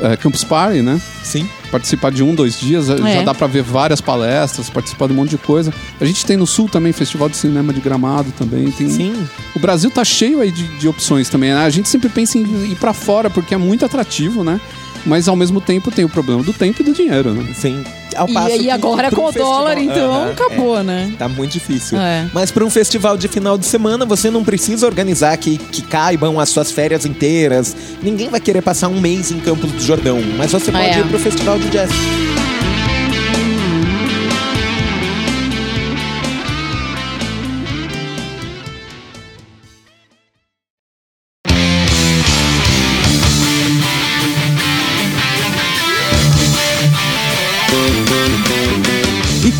[0.00, 1.00] é, Campus Party, né?
[1.22, 1.48] Sim.
[1.70, 3.24] participar de um, dois dias, já É.
[3.24, 5.74] dá pra ver várias palestras, participar de um monte de coisa.
[6.00, 8.70] A gente tem no Sul também Festival de Cinema de Gramado também.
[8.70, 8.88] Tem...
[8.88, 9.26] Sim.
[9.56, 11.64] O Brasil tá cheio aí de, de opções também, né?
[11.64, 14.60] A gente sempre pensa em ir pra fora porque é muito atrativo, né?
[15.06, 17.52] Mas ao mesmo tempo tem o problema do tempo e do dinheiro, né?
[17.54, 17.84] Sim.
[18.16, 21.12] Ao E passo aí que agora um com o dólar, então, Aham, acabou, né?
[21.18, 21.98] Tá muito difícil.
[21.98, 22.28] É.
[22.32, 26.38] Mas para um festival de final de semana, você não precisa organizar que, que caibam
[26.38, 27.76] as suas férias inteiras.
[28.02, 30.20] Ninguém vai querer passar um mês em Campos do Jordão.
[30.38, 30.98] Mas você pode É.
[31.00, 31.90] ir pro festival de jazz.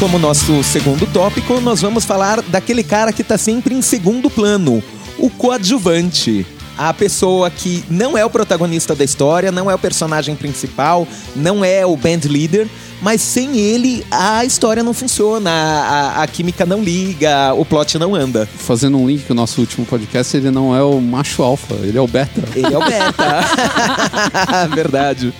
[0.04, 4.84] Como nosso segundo tópico, nós vamos falar daquele cara que tá sempre em segundo plano,
[5.18, 6.44] o coadjuvante.
[6.76, 11.64] A pessoa que não é o protagonista da história, não é o personagem principal, não
[11.64, 12.68] é o band leader,
[13.00, 18.14] mas sem ele a história não funciona, a, a química não liga, o plot não
[18.14, 18.46] anda.
[18.46, 21.98] Fazendo um link com o nosso último podcast, ele não é o macho alfa, ele
[21.98, 22.42] é o beta.
[22.54, 23.40] Ele é o beta.
[24.74, 25.32] Verdade.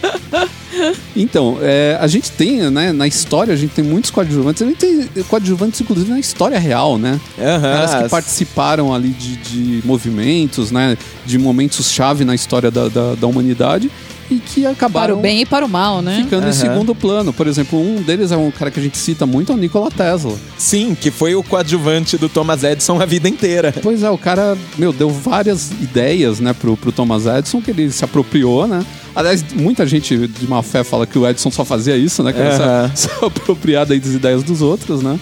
[1.16, 4.62] Então, é, a gente tem, né, na história, a gente tem muitos coadjuvantes.
[4.62, 7.20] A gente tem coadjuvantes, inclusive, na história real, né?
[7.38, 7.60] Aham.
[7.60, 10.98] Caras que participaram ali de, de movimentos, né?
[11.24, 13.90] De momentos-chave na história da, da, da humanidade
[14.30, 16.20] e que Para acabaram o bem e para o mal, né?
[16.22, 16.52] ficando em Aham.
[16.52, 17.32] segundo plano.
[17.32, 19.90] Por exemplo, um deles é um cara que a gente cita muito, é o Nikola
[19.90, 20.34] Tesla.
[20.56, 23.74] Sim, que foi o coadjuvante do Thomas Edison a vida inteira.
[23.82, 27.90] Pois é, o cara, meu, deu várias ideias, né, pro, pro Thomas Edison, que ele
[27.90, 28.84] se apropriou, né?
[29.14, 32.32] Aliás, muita gente de má fé fala que o Edison só fazia isso, né?
[32.32, 35.18] Que era se, se apropriar das ideias dos outros, né?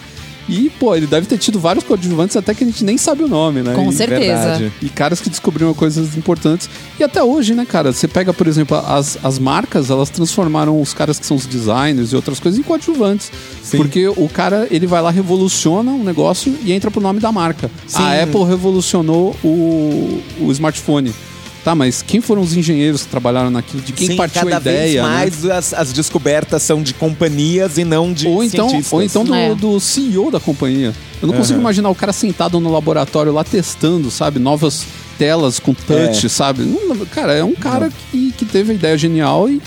[0.49, 3.29] E, pô, ele deve ter tido vários coadjuvantes até que a gente nem sabe o
[3.29, 3.75] nome, né?
[3.75, 4.19] Com E- certeza.
[4.59, 4.73] verdade.
[4.83, 6.69] E caras que descobriram coisas importantes.
[6.99, 7.93] E até hoje, né, cara?
[7.93, 12.13] Você pega, por exemplo, as, as marcas, elas transformaram os caras que são os designers
[12.13, 13.31] e outras coisas em coadjuvantes.
[13.63, 13.77] Sim.
[13.77, 17.71] Porque o cara, ele vai lá, revoluciona um negócio e entra pro nome da marca.
[17.87, 18.03] Sim.
[18.03, 21.13] A Apple revolucionou o, o smartphone.
[21.65, 23.83] Tá, mas quem foram os engenheiros que trabalharam naquilo?
[23.83, 24.81] De quem Sim, partiu cada a ideia?
[24.83, 25.03] vez né?
[25.03, 28.93] mais as, as descobertas são de companhias e não de Ou então, cientistas.
[28.93, 29.55] ou então do, É.
[29.55, 30.93] do CEO da companhia.
[31.21, 31.61] Eu não consigo Aham.
[31.63, 34.41] imaginar o cara sentado no laboratório lá testando, sabe?
[34.41, 34.85] Novas
[35.17, 36.29] telas com touch, É.
[36.29, 36.63] sabe?
[36.65, 39.63] Não- cara, é um cara que, que teve a ideia genial e,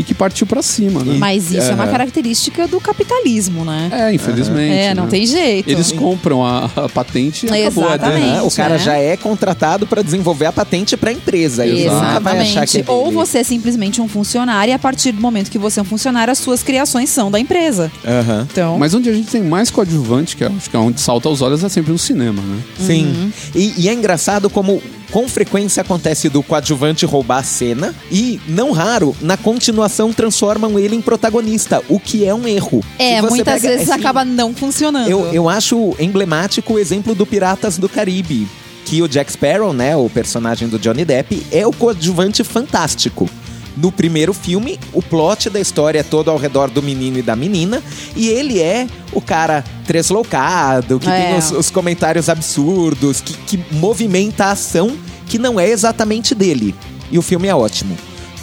[0.00, 1.16] e que partiu pra cima, né?
[1.18, 1.92] Mas isso é uma Aham.
[1.92, 3.90] característica do capitalismo, né?
[3.92, 4.72] É, infelizmente.
[4.72, 5.10] É, não né?
[5.10, 5.68] tem jeito.
[5.68, 7.84] Eles compram a, a patente e acabou.
[7.84, 8.26] Exatamente.
[8.26, 8.78] Aham, o cara né?
[8.78, 11.64] já é contratado para desenvolver a patente para a empresa.
[11.64, 12.84] Que é Exatamente.
[12.86, 15.86] Ou você é simplesmente um funcionário e a partir do momento que você é um
[15.86, 17.92] funcionário, as suas criações são da empresa.
[18.02, 18.48] Aham.
[18.50, 21.28] Então, Mas onde a gente tem mais coadjuvante, que é, acho que é onde salta
[21.28, 22.62] aos olhos, é sempre no cinema, né?
[22.78, 23.04] Sim.
[23.04, 23.32] Uhum.
[23.54, 28.70] E, e é engraçado como com frequência acontece do coadjuvante roubar a cena e, não
[28.70, 32.82] raro, na continuação transformam ele em protagonista, o que é um erro.
[32.98, 35.08] é, muitas pega- vezes assim, acaba não funcionando.
[35.10, 38.46] Eu, eu acho emblemático o exemplo do Piratas do Caribe.
[38.86, 43.28] Que o Jack Sparrow, né, o personagem do Johnny Depp, é o coadjuvante fantástico.
[43.76, 47.36] No primeiro filme, o plot da história é todo ao redor do menino e da
[47.36, 47.80] menina,
[48.16, 51.26] e ele é o cara tresloucado, que É.
[51.30, 54.96] tem os, os comentários absurdos, que, que movimenta a ação
[55.28, 56.74] que não é exatamente dele.
[57.12, 57.96] E o filme é ótimo.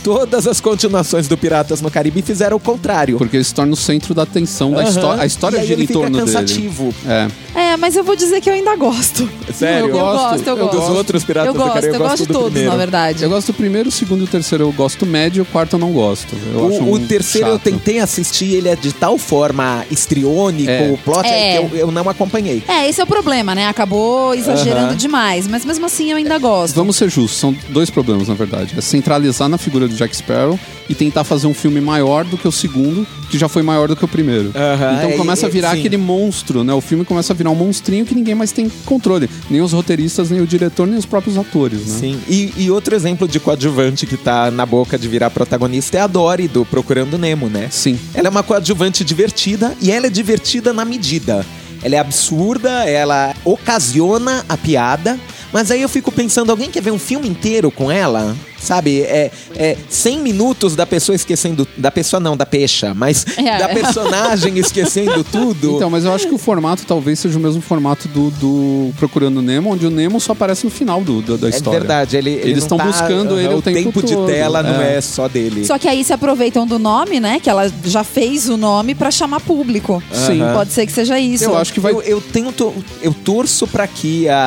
[0.07, 3.17] Todas as continuações do Piratas no Caribe fizeram o contrário.
[3.17, 5.21] Porque ele se torna o centro da atenção da história.
[5.21, 6.93] A história gira ele em torno cansativo.
[7.05, 7.29] dele.
[7.53, 7.71] É.
[7.73, 9.29] É, mas eu vou dizer que eu ainda gosto.
[9.53, 9.87] Sério?
[9.89, 10.79] Eu gosto, eu Eu gosto.
[10.79, 12.71] dos outros Piratas eu do gosto, Caribe, eu gosto de do todos, primeiro.
[12.71, 13.23] na verdade.
[13.23, 15.79] Eu gosto do primeiro, o segundo e o terceiro eu gosto médio, o quarto eu
[15.79, 16.33] não gosto.
[16.53, 17.63] Eu acho O, o terceiro eu chato.
[17.63, 20.89] tentei assistir, ele é de tal forma histriônico, É.
[20.89, 21.55] o plot É.
[21.55, 21.59] é.
[21.67, 22.63] que eu, eu não acompanhei.
[22.67, 23.67] É, esse é o problema, né?
[23.67, 24.95] Acabou exagerando Aham.
[24.95, 25.47] demais.
[25.47, 26.75] Mas mesmo assim eu ainda gosto.
[26.75, 28.73] Vamos ser justos, são dois problemas, na verdade.
[28.77, 32.47] É centralizar na figura do Jack Sparrow e tentar fazer um filme maior do que
[32.47, 34.49] o segundo, que já foi maior do que o primeiro.
[34.49, 35.79] Então é, começa a virar sim.
[35.79, 36.73] aquele monstro, né?
[36.73, 39.29] O filme começa a virar um monstrinho que ninguém mais tem controle.
[39.49, 41.99] Nem os roteiristas, nem o diretor, nem os próprios atores, né?
[41.99, 42.19] Sim.
[42.27, 46.07] E, e outro exemplo de coadjuvante que tá na boca de virar protagonista é a
[46.07, 47.67] Dory, do Procurando Nemo, né?
[47.69, 47.99] Sim.
[48.13, 51.45] Ela é uma coadjuvante divertida e ela é divertida na medida.
[51.83, 55.19] Ela é absurda, ela ocasiona a piada,
[55.53, 58.35] mas aí eu fico pensando, alguém quer ver um filme inteiro com ela?
[58.59, 61.67] Sabe, é, é 100 minutos da pessoa esquecendo.
[61.77, 63.57] Da pessoa não, da peixa, mas É.
[63.59, 65.75] da personagem esquecendo tudo.
[65.75, 69.41] Então, mas eu acho que o formato talvez seja o mesmo formato do, do Procurando
[69.41, 71.79] Nemo, onde o Nemo só aparece no final do, do- da é história.
[71.79, 74.25] verdade, ele, ele Eles estão tá- buscando ele o o tempo de todo.
[74.27, 74.97] tela não É.
[74.97, 75.65] é só dele.
[75.65, 77.39] Só que aí se aproveitam do nome, né?
[77.39, 80.01] Que ela já fez o nome pra chamar público.
[80.11, 80.41] Sim.
[80.41, 80.53] Aham.
[80.55, 81.43] Pode ser que seja isso.
[81.45, 81.91] Eu acho que vai.
[81.93, 84.37] Eu, eu tenho to- eu torço pra que a,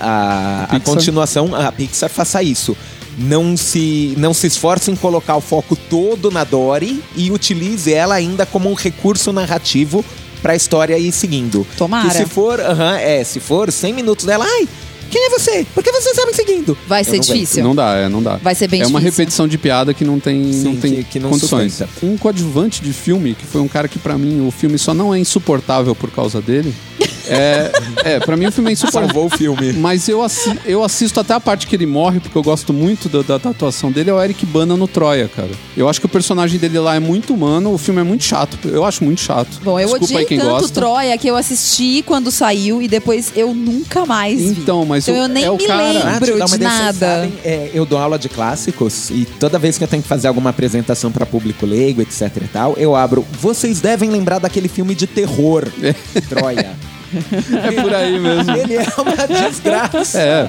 [0.00, 0.94] a, a Pixar.
[0.94, 2.76] continuação, a Pixar faça isso.
[3.18, 8.14] Não se, não se esforce em colocar o foco todo na Dory e utilize ela
[8.14, 10.04] ainda como um recurso narrativo
[10.40, 11.66] pra história ir seguindo.
[11.76, 12.08] Tomara.
[12.08, 14.68] Que se for, aham, é, se for 100 minutos dela, ai,
[15.10, 15.66] quem é você?
[15.74, 16.78] Por que você está me seguindo?
[16.86, 17.64] Vai ser não difícil.
[17.64, 18.36] Não dá, é, não dá.
[18.36, 19.10] Vai ser bem É uma difícil.
[19.18, 21.72] repetição de piada que não tem, Sim, não tem que- que não condições.
[21.72, 22.06] sustenta.
[22.06, 25.12] Um coadjuvante de filme, que foi um cara que pra mim o filme só não
[25.12, 26.72] é insuportável por causa dele.
[27.28, 27.72] É,
[28.04, 29.08] é para mim o filme é insuportável.
[29.08, 29.72] Salvou o filme.
[29.74, 33.08] Mas eu, assi- eu assisto até a parte que ele morre, porque eu gosto muito
[33.08, 35.50] da, da- da atuação dele, é o Eric Bana no Troia, cara.
[35.76, 38.58] Eu acho que o personagem dele lá é muito humano, o filme é muito chato.
[38.68, 39.60] Eu acho muito chato.
[39.62, 40.68] Bom, eu Desculpa odiei aí quem tanto gosta.
[40.80, 44.46] Troia que eu assisti quando saiu e depois eu nunca mais vi.
[44.48, 46.92] Então, mas Então o- eu nem é o me cara- lembro Ah, de nada.
[46.92, 50.28] sabem, é, eu dou aula de clássicos e toda vez que eu tenho que fazer
[50.28, 53.24] alguma apresentação para público leigo, etc e tal, eu abro.
[53.40, 55.64] Vocês devem lembrar daquele filme de terror,
[56.28, 56.70] Troia.
[57.68, 58.56] É por aí mesmo.
[58.56, 60.18] Ele é uma desgraça.
[60.18, 60.48] É.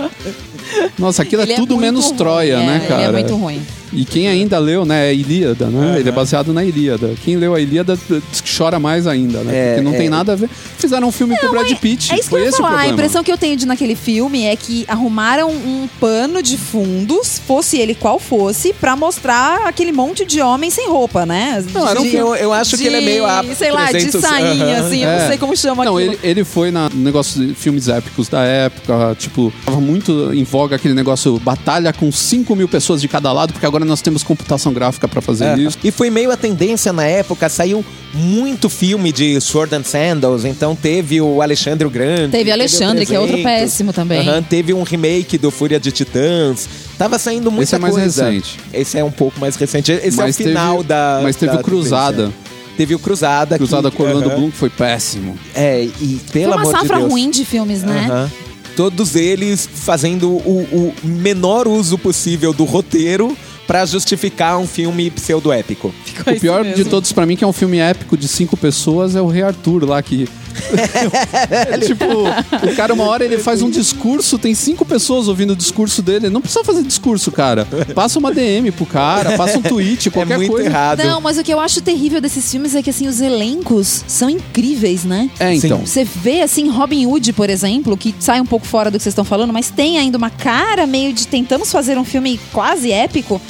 [0.97, 3.01] Nossa, aquilo Ele é tudo menos ruim, Troia, é, né, cara?
[3.01, 3.65] Ele é muito ruim.
[3.91, 5.99] E quem ainda leu, né, é a Ilíada, né?
[5.99, 7.11] Ele é baseado na Ilíada.
[7.23, 7.97] Quem leu a Ilíada
[8.31, 9.55] diz que chora mais ainda, né?
[9.55, 9.97] É, Porque não é.
[9.97, 10.49] tem nada a ver.
[10.77, 12.11] Fizeram um filme com o Brad Pitt.
[12.11, 12.75] É isso que Foi eu ia esse falar.
[12.75, 16.57] o A impressão que eu tenho de naquele filme é que arrumaram um pano de
[16.57, 21.63] fundos, fosse ele qual fosse, pra mostrar aquele monte de homem sem roupa, né?
[21.73, 23.87] Não, era um De- filme- eu- eu acho que ele é meio a Sei lá,
[23.87, 24.85] 300, de sainha, aham.
[24.87, 25.19] assim, eu É.
[25.19, 26.13] não sei como chama Não, aquilo.
[26.13, 30.43] ele, ele foi na no negócio de filmes épicos da época, tipo, tava muito em
[30.43, 34.23] voga aquele negócio batalha com 5 mil pessoas de cada lado, porque agora nós temos
[34.23, 35.57] computação gráfica pra fazer É.
[35.59, 35.77] isso.
[35.83, 40.75] E foi meio a tendência na época, saiu muito filme de Sword and Sandals, então
[40.75, 42.31] teve o Alexandre o Grande.
[42.31, 43.61] Teve Alexandre, o que é outro 300.
[43.61, 44.27] péssimo também.
[44.49, 46.67] Teve um remake do Fúria de Titãs.
[46.97, 48.25] Tava saindo muita Esse é mais coisa.
[48.29, 48.59] recente.
[48.73, 49.91] Esse é um pouco mais recente.
[49.91, 51.19] Esse Mas é o final teve- da.
[51.23, 52.17] mas teve da o Cruzada.
[52.17, 52.49] tendência.
[52.77, 53.57] Teve o Cruzada.
[53.57, 54.29] Cruzada que, com Orlando.
[54.29, 55.37] Bloom, que foi péssimo.
[55.53, 57.11] É, e Foi pelo uma amor de safra Deus.
[57.11, 58.29] ruim de filmes, né?
[58.75, 63.35] Todos eles fazendo o, o menor uso possível do roteiro
[63.69, 65.93] pra justificar um filme pseudo-épico.
[66.03, 69.15] Ficou O pior de todos pra mim, que é um filme épico de cinco pessoas,
[69.15, 70.27] é o Rei Arthur lá que.
[71.85, 76.01] tipo, o cara, uma hora ele faz um discurso, tem cinco pessoas ouvindo o discurso
[76.01, 76.29] dele.
[76.29, 77.67] Não precisa fazer discurso, cara.
[77.93, 80.67] Passa uma DM pro cara, passa um tweet, qualquer é muito coisa.
[80.67, 81.03] errado.
[81.03, 84.29] Não, mas o que eu acho terrível desses filmes é que assim os elencos são
[84.29, 85.29] incríveis, né?
[85.39, 85.79] É, então.
[85.85, 89.13] Você vê assim Robin Hood, por exemplo, que sai um pouco fora do que vocês
[89.13, 93.41] estão falando, mas tem ainda uma cara meio de tentamos fazer um filme quase épico.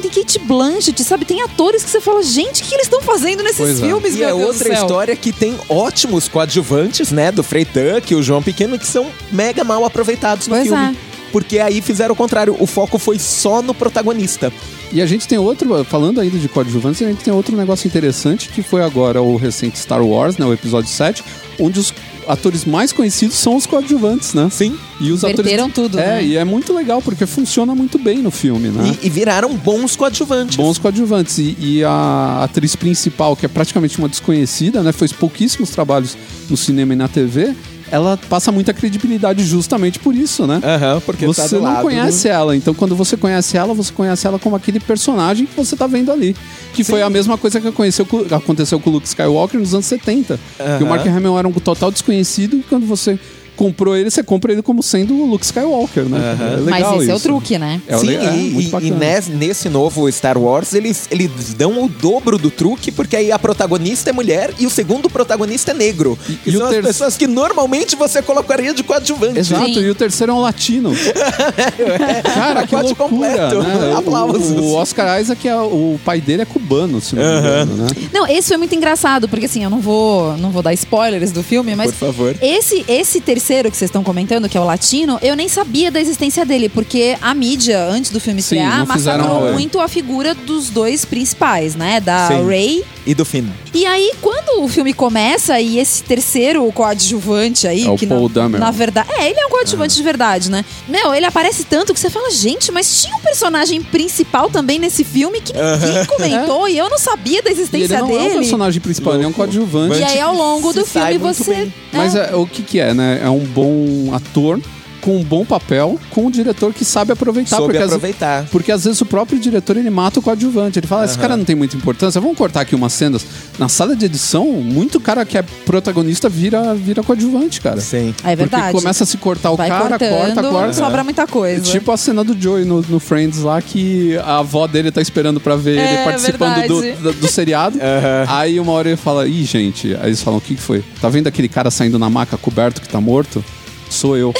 [0.00, 1.24] Tem Kate Blanchett, sabe?
[1.24, 3.86] Tem atores que você fala, gente, o que eles estão fazendo nesses Pois é.
[3.86, 4.82] filmes, E meu é Deus outra do céu?
[4.82, 7.30] história que tem ótimos coadjuvantes, né?
[7.32, 10.96] Do Frei Tuck e o João Pequeno, que são mega mal aproveitados no Pois filme.
[11.08, 11.12] é.
[11.32, 14.52] Porque aí fizeram o contrário, o foco foi só no protagonista.
[14.92, 18.50] E a gente tem outro, falando ainda de coadjuvantes, a gente tem outro negócio interessante
[18.50, 21.24] que foi agora o recente Star Wars, né, o episódio 7,
[21.58, 21.94] onde os
[22.28, 24.48] atores mais conhecidos são os coadjuvantes, né?
[24.50, 24.76] Sim.
[25.00, 26.24] E os Inverteram atores tudo, É, né?
[26.24, 28.96] e é muito legal porque funciona muito bem no filme, né?
[29.02, 30.56] E, e viraram bons coadjuvantes.
[30.56, 31.38] Bons coadjuvantes.
[31.38, 34.92] E, e a atriz principal, que é praticamente uma desconhecida, né?
[34.92, 36.16] Fez pouquíssimos trabalhos
[36.48, 37.54] no cinema e na TV.
[37.92, 40.62] Ela passa muita credibilidade justamente por isso, né?
[40.64, 44.26] Aham, porque tá você do não conhece ela, então quando você conhece ela, você conhece
[44.26, 46.34] ela como aquele personagem que você tá vendo ali.
[46.72, 50.40] Que foi a mesma coisa que aconteceu com, o Luke Skywalker nos anos 70.
[50.78, 50.86] Que o.
[50.86, 53.18] Mark Hamill era um total desconhecido e quando você
[53.62, 56.18] comprou ele, você compra ele como sendo o Luke Skywalker, né?
[56.40, 57.22] É Mas legal esse é o isso.
[57.22, 57.80] truque, né?
[57.86, 61.84] É, Sim, le- é, e, e- e nes- nesse novo Star Wars eles, eles dão
[61.84, 65.74] o dobro do truque, porque aí a protagonista é mulher e o segundo protagonista é
[65.74, 66.18] negro.
[66.28, 69.38] E- que e são ter- as pessoas que normalmente você colocaria de coadjuvante.
[69.38, 69.80] Exato, Sim.
[69.80, 70.92] e o terceiro é um latino.
[72.34, 73.62] Cara, que Pacote loucura, completo.
[73.62, 73.92] né?
[73.94, 74.50] O- Aplausos.
[74.50, 77.86] O, o Oscar Isaac, é, o pai dele é cubano, se não me engano, né?
[78.12, 81.42] Não, esse foi muito engraçado, porque assim, eu não vou, não vou dar spoilers do
[81.42, 82.34] filme, mas Por favor.
[82.40, 86.00] esse esse terceiro que vocês estão comentando, que é o latino, eu nem sabia da
[86.00, 91.04] existência dele, porque a mídia antes do filme estrear massacrou muito a figura dos dois
[91.04, 92.46] principais, né, da Sim.
[92.46, 93.46] Ray E do Finn.
[93.74, 98.28] E aí, quando o filme começa e esse terceiro coadjuvante aí, É o que Paul
[98.28, 98.64] na, Dameron.
[98.64, 99.08] na verdade.
[99.12, 100.64] É, ele é um coadjuvante de verdade, né?
[100.88, 105.02] Meu, ele aparece tanto que você fala, gente, mas tinha um personagem principal também nesse
[105.02, 108.18] filme que ninguém comentou e eu não sabia da E ele existência não é o
[108.28, 108.34] dele.
[108.38, 109.98] personagem principal, ele é um coadjuvante.
[109.98, 111.54] E aí, ao longo do filme, você.
[111.54, 111.74] bem.
[111.92, 113.20] Mas é, o que que é, né?
[113.22, 114.60] É um bom ator
[115.02, 117.56] com um bom papel, com um diretor que sabe aproveitar.
[117.56, 118.46] Soube porque às- aproveitar.
[118.50, 120.78] porque às vezes o próprio diretor ele mata o coadjuvante.
[120.78, 123.22] Ele fala: esse cara não tem muita importância, vamos cortar aqui umas cenas.
[123.58, 127.80] Na sala de edição, muito cara que é protagonista vira, vira coadjuvante, cara.
[127.80, 128.14] Sim.
[128.24, 128.62] É verdade.
[128.64, 130.72] Porque começa a se cortar o Vai cara, cortando, corta, corta.
[130.72, 131.60] sobra muita coisa.
[131.62, 135.40] Tipo a cena do Joey no, no Friends lá, que a avó dele tá esperando
[135.40, 137.76] pra ver É, ele participando do, do, do seriado.
[137.78, 138.24] Aham.
[138.28, 139.94] Aí uma hora ele fala, ih, gente.
[140.00, 140.84] Aí eles falam, o que, que foi?
[141.00, 143.44] Tá vendo aquele cara saindo na maca coberto que tá morto?
[143.92, 144.32] Sou eu.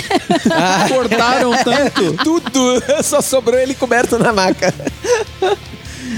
[0.89, 2.15] Cortaram tanto.
[2.25, 2.83] Tudo!
[3.05, 4.75] Só sobrou ele coberto na maca.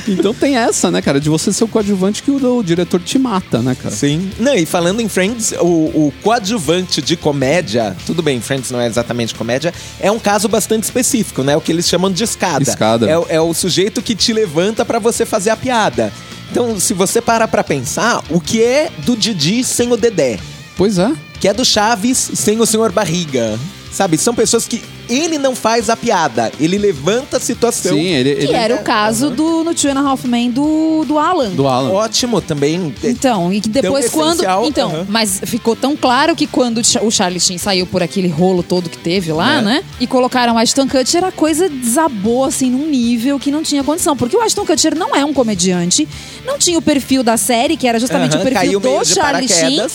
[0.06, 1.18] Então tem essa, né, cara?
[1.20, 3.94] De você ser o coadjuvante que o, o diretor te mata, né, cara?
[3.94, 4.30] Sim.
[4.38, 8.86] Não, e falando em Friends, o, o coadjuvante de comédia, tudo bem, Friends não é
[8.86, 11.56] exatamente comédia, é um caso bastante específico, né?
[11.56, 12.62] O que eles chamam de escada.
[12.62, 13.08] Escada.
[13.08, 16.12] É, o- é o sujeito que te levanta pra você fazer a piada.
[16.50, 20.38] Então, se você parar pra pensar, o que é do Didi sem o Dedé?
[20.76, 21.10] Pois é.
[21.44, 23.60] Que é do Chaves sem o Senhor Barriga.
[23.92, 27.94] Sabe, são pessoas que ele não faz a piada, ele levanta a situação.
[27.96, 28.34] Sim, ele.
[28.36, 31.50] Que ele era o caso do no Two and a Half Men do, do Alan.
[31.50, 31.90] do Alan.
[31.90, 32.94] Ótimo também.
[33.02, 34.34] Então, e que depois quando.
[34.34, 35.06] essencial, Então, aham.
[35.08, 38.62] mas ficou tão claro que quando o Cha- o Charlie Sheen saiu por aquele rolo
[38.62, 39.62] todo que teve lá, É.
[39.62, 39.84] né?
[40.00, 44.16] E colocaram o Ashton Kutcher, a coisa desabou assim num nível que não tinha condição.
[44.16, 46.08] Porque o Ashton Kutcher não é um comediante,
[46.46, 49.86] não tinha o perfil da série, que era justamente Aham, o perfil do Charlie Sheen.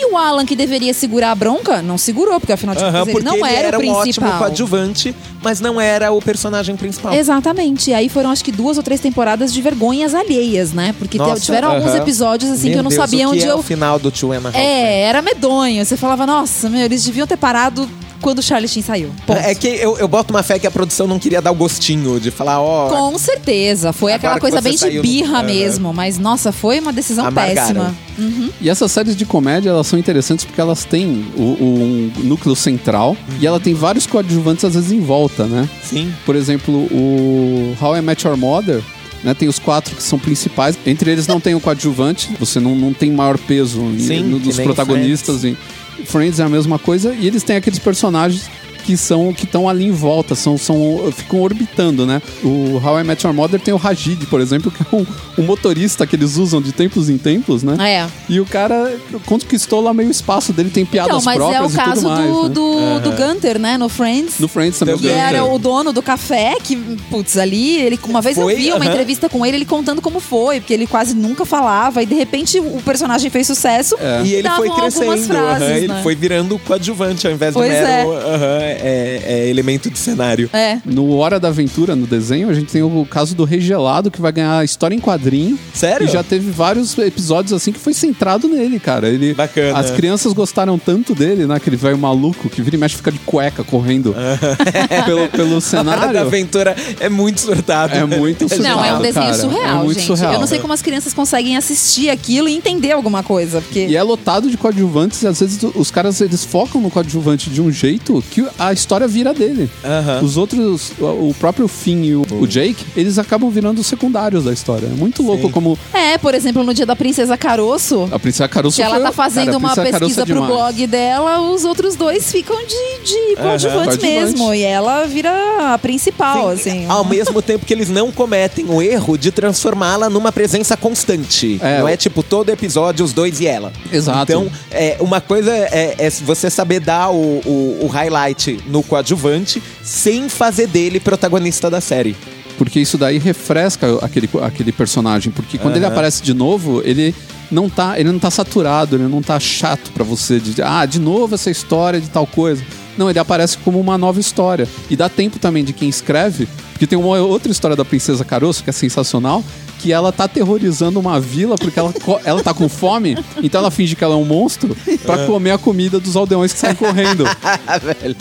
[0.00, 3.08] E o Alan, que deveria segurar a bronca, não segurou, porque afinal de Aham, contas
[3.08, 4.38] ele porque não ele era, era o um ótimo principal.
[4.58, 7.14] Coadjuvante, mas não era o personagem principal.
[7.14, 7.90] Exatamente.
[7.90, 10.94] E aí foram acho que duas ou três temporadas de vergonhas alheias, né?
[10.98, 11.98] Porque Nossa, tiveram alguns aham.
[12.02, 13.98] episódios assim Meu que eu não Deus, sabia o que onde é eu o final
[13.98, 15.84] do Two and a Half É, era medonho.
[15.84, 17.88] Você falava, nossa, meu, eles deviam ter parado
[18.20, 19.10] quando o Charlie Sheen saiu.
[19.26, 19.38] Ponto.
[19.38, 22.18] É que eu, eu boto uma fé que a produção não queria dar o gostinho
[22.20, 22.88] de falar, ó.
[22.88, 23.92] Com certeza.
[23.92, 25.42] Foi aquela que coisa bem de birra Aham.
[25.46, 25.92] mesmo.
[25.92, 27.54] Mas, nossa, foi uma decisão Amargaram.
[27.84, 27.96] péssima.
[28.18, 28.50] Uhum.
[28.60, 32.56] E essas séries de comédia, elas são interessantes porque elas têm o, o- um núcleo
[32.56, 35.68] central e ela tem vários coadjuvantes, às vezes, em volta, né?
[35.84, 36.12] Sim.
[36.26, 38.82] Por exemplo, o How I Met Your Mother,
[39.22, 39.34] né?
[39.34, 40.76] Tem os quatro que são principais.
[40.84, 44.40] Entre eles não tem o coadjuvante, você não, não tem maior peso em- Sim, no-
[44.40, 45.40] que dos protagonistas.
[45.40, 45.58] Friends.
[46.04, 47.14] Friends é a mesma coisa.
[47.14, 48.48] E eles têm aqueles personagens
[48.88, 52.22] que são que estão ali em volta, são, são ficam orbitando, né?
[52.42, 55.04] O How I Met Your Mother tem o Rajid, por exemplo, que é um,
[55.36, 57.76] um motorista que eles usam de tempos em tempos, né?
[57.78, 58.06] É.
[58.30, 58.96] E o cara
[59.26, 62.08] conquistou lá meio espaço dele, tem piadas Então, mas é próprias o e caso tudo
[62.08, 62.30] mais.
[62.30, 63.00] do, né?
[63.00, 63.76] do, do Gunter, né?
[63.76, 64.38] No Friends.
[64.38, 64.96] No Friends também.
[64.96, 66.74] Que era o dono do café, que,
[67.10, 68.86] putz, ali, ele, uma vez Foi, eu vi uma aham.
[68.86, 72.58] entrevista com ele, ele contando como foi, porque ele quase nunca falava, e de repente
[72.58, 76.00] o personagem fez sucesso E ele foi algumas crescendo, frases, aham, ele né?
[76.02, 77.82] foi virando coadjuvante ao invés Pois do é.
[77.82, 78.12] mero.
[78.12, 80.48] aham, é- é elemento de cenário.
[80.52, 80.78] É.
[80.84, 84.32] No Hora da Aventura, no desenho, a gente tem o caso do Regelado, que vai
[84.32, 85.58] ganhar a história em quadrinho.
[85.74, 86.06] Sério?
[86.06, 89.08] E já teve vários episódios assim que foi centrado nele, cara.
[89.08, 89.78] Ele, Bacana.
[89.78, 91.54] As crianças gostaram tanto dele, né?
[91.56, 94.14] Aquele velho maluco que vira e mexe fica de cueca correndo
[95.04, 96.20] pelo, pelo A Hora da cenário.
[96.20, 97.94] Aventura é muito surtado.
[97.94, 98.62] É muito surtado.
[98.62, 99.34] Não, é um desenho cara.
[99.38, 100.06] surreal, É muito gente.
[100.06, 100.32] surreal.
[100.34, 103.60] Eu não sei como as crianças conseguem assistir aquilo e entender alguma coisa.
[103.60, 103.86] Porque.
[103.86, 107.60] E é lotado de coadjuvantes e às vezes os caras eles focam no coadjuvante de
[107.60, 109.70] um jeito que a história vira dele.
[109.84, 110.20] Aham.
[110.22, 114.52] Os outros, o próprio Finn e o, o Jake, eles acabam virando os secundários da
[114.52, 114.86] história.
[114.86, 115.52] É muito louco Sim.
[115.52, 118.08] como É, por exemplo, no dia da Princesa Caroço.
[118.10, 120.34] a Princesa Caruso Que ela foi- tá fazendo cara, a uma Caroço pesquisa é pro
[120.34, 120.52] demais.
[120.52, 124.06] blog dela, os outros dois ficam de, de coadjuvantes Coadjuvante.
[124.06, 124.54] mesmo.
[124.54, 125.30] E ela vira
[125.74, 126.86] a principal, assim.
[126.88, 131.58] Ao mesmo tempo que eles não cometem o erro de transformá-la numa presença constante.
[131.62, 133.72] É, não o- é tipo todo episódio os dois e ela.
[133.92, 134.22] Exato.
[134.22, 139.62] Então, é, uma coisa é, é você saber dar o, o- o highlight no coadjuvante
[139.82, 142.16] sem fazer dele protagonista da série.
[142.56, 145.32] Porque isso daí refresca aquele, aquele personagem.
[145.32, 145.94] Porque quando ele Aham.
[145.94, 147.14] aparece de novo, ele
[147.50, 150.98] não tá, ele não tá saturado, ele não tá chato pra você de ah, de
[150.98, 152.62] novo essa história de tal coisa.
[152.96, 154.68] Não, ele aparece como uma nova história.
[154.90, 156.48] E dá tempo também de quem escreve,
[156.78, 159.42] porque tem uma outra história da Princesa Caroço que é sensacional,
[159.80, 161.92] que ela tá aterrorizando uma vila porque ela,
[162.24, 165.58] ela tá com fome, então ela finge que ela é um monstro pra comer a
[165.58, 167.24] comida dos aldeões que saem correndo.
[167.82, 168.16] Velho.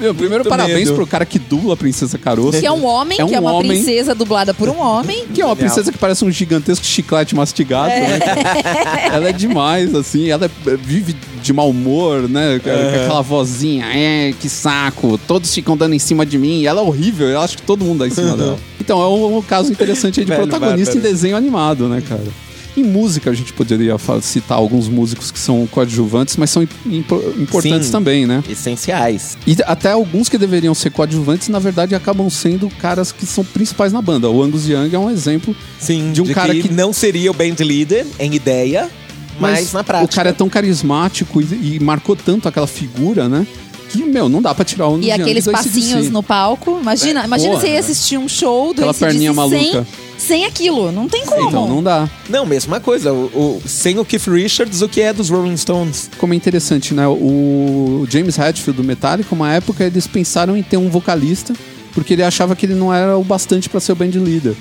[0.00, 0.94] Meu, primeiro, Muito parabéns medo.
[0.94, 2.60] pro cara que dubla a Princesa Caroço.
[2.60, 3.72] Que é um homem, É um que é uma homem.
[3.72, 5.26] princesa dublada por um homem.
[5.34, 8.20] Que é uma princesa que parece um gigantesco chiclete mastigado, né?
[9.12, 10.28] ela é demais, assim.
[10.30, 12.60] Ela é- vive de mau humor, né?
[12.62, 15.18] Com aquela vozinha, é, que saco.
[15.26, 16.60] Todos ficam dando em cima de mim.
[16.60, 18.58] E ela é horrível, eu acho que todo mundo dá em cima dela.
[18.80, 21.08] Então, é um, um caso interessante aí de Velho protagonista bárbaro.
[21.08, 22.24] em desenho animado, né, cara?
[22.76, 27.86] Em música, a gente poderia citar alguns músicos que são coadjuvantes, mas são impo- importantes
[27.86, 27.92] Sim.
[27.92, 28.42] também, né?
[28.48, 29.36] Essenciais.
[29.46, 33.92] E até alguns que deveriam ser coadjuvantes, na verdade, acabam sendo caras que são principais
[33.92, 34.28] na banda.
[34.30, 37.54] O Angus Young é um exemplo Sim, De um cara que- não seria o band
[37.60, 38.90] leader em ideia,
[39.38, 40.10] mas, na prática.
[40.12, 43.46] o cara é tão carismático e, e marcou tanto aquela figura, né?
[43.92, 46.78] Que, meu, não dá pra tirar o Angus E aqueles passinhos no palco.
[46.80, 49.58] Imagina, É, imagina porra, você ir assistir um show do Aquela perninha maluca.
[49.58, 49.86] sem,
[50.18, 50.90] sem aquilo.
[50.90, 51.48] Não tem como.
[51.48, 52.08] Então, não dá.
[52.28, 53.12] Não, mesma coisa.
[53.12, 56.08] O, o- sem o Keith Richards, o que é dos Rolling Stones?
[56.18, 57.06] Como é interessante, né?
[57.06, 61.52] O James Hetfield do Metallica, uma época eles pensaram em ter um vocalista,
[61.94, 64.54] porque ele achava que ele não era o bastante pra ser o band leader.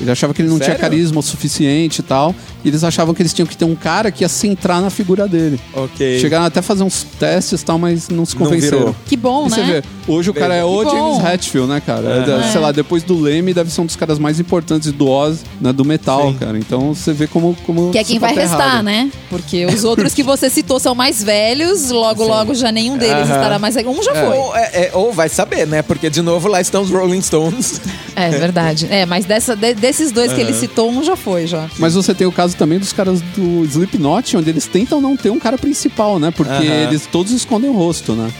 [0.00, 0.80] Ele achava que ele não tinha Sério?
[0.80, 2.34] carisma o suficiente e tal.
[2.64, 5.26] E eles achavam que eles tinham que ter um cara que ia centrar na figura
[5.26, 5.58] dele.
[5.72, 6.20] Ok.
[6.20, 8.78] Chegaram até a fazer uns testes e tal, mas não se Não convenceram.
[8.78, 8.96] virou.
[9.06, 9.82] Que bom, E você né?
[10.06, 11.28] vê, hoje o cara é o Que James bom.
[11.28, 12.08] Hetfield, né, cara?
[12.08, 12.40] Aham.
[12.44, 15.38] É, Sei lá, depois do Leme deve ser um dos caras mais importantes do Oz,
[15.60, 16.36] né, do metal, Sim.
[16.38, 16.58] cara.
[16.58, 17.56] Então você vê como.
[17.64, 18.84] como Que é quem vai tá restar, errado.
[18.84, 19.10] né?
[19.30, 23.34] Porque os outros que você citou são mais velhos, logo, logo já nenhum deles Aham.
[23.36, 23.76] estará mais.
[23.76, 24.36] Um já foi.
[24.36, 25.80] Ou, é- é- ou vai saber, né?
[25.82, 27.80] Porque, de novo, lá estão os Rolling Stones.
[28.14, 28.86] É verdade.
[28.90, 31.68] É, mas dessa, de- desses dois que ele citou, um já foi já.
[31.78, 35.30] Mas você tem o caso também dos caras do Slipknot, onde eles tentam não ter
[35.30, 36.32] um cara principal, né?
[36.32, 36.64] Porque Aham.
[36.88, 38.30] eles todos escondem o rosto, né?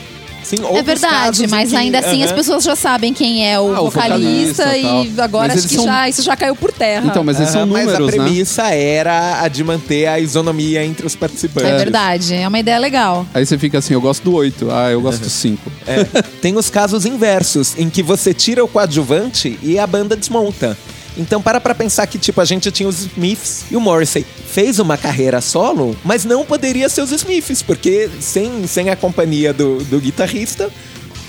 [0.43, 2.37] Sim, É outros verdade, casos em mas que- ainda assim as Aham.
[2.39, 4.83] pessoas já sabem quem é o Ah, o vocalista, vocalista e
[5.13, 5.25] tal.
[5.25, 7.05] agora Mas acho eles que são- já, isso já caiu por terra.
[7.07, 8.23] Então, mas eles são Aham, mas a números, né?
[8.25, 11.69] premissa era a de manter a isonomia entre os participantes.
[11.69, 13.27] É verdade, é uma ideia legal.
[13.35, 15.69] Aí você fica assim, eu gosto do 8, ah, eu gosto do 5.
[15.85, 16.05] É,
[16.41, 20.79] tem os casos inversos, em que você tira o coadjuvante e a banda desmonta.
[21.17, 24.79] Então para pra pensar que, tipo, a gente tinha os Smiths e o Morrissey fez
[24.79, 29.79] uma carreira solo, mas não poderia ser os Smiths, porque sem, sem a companhia do,
[29.85, 30.71] do guitarrista,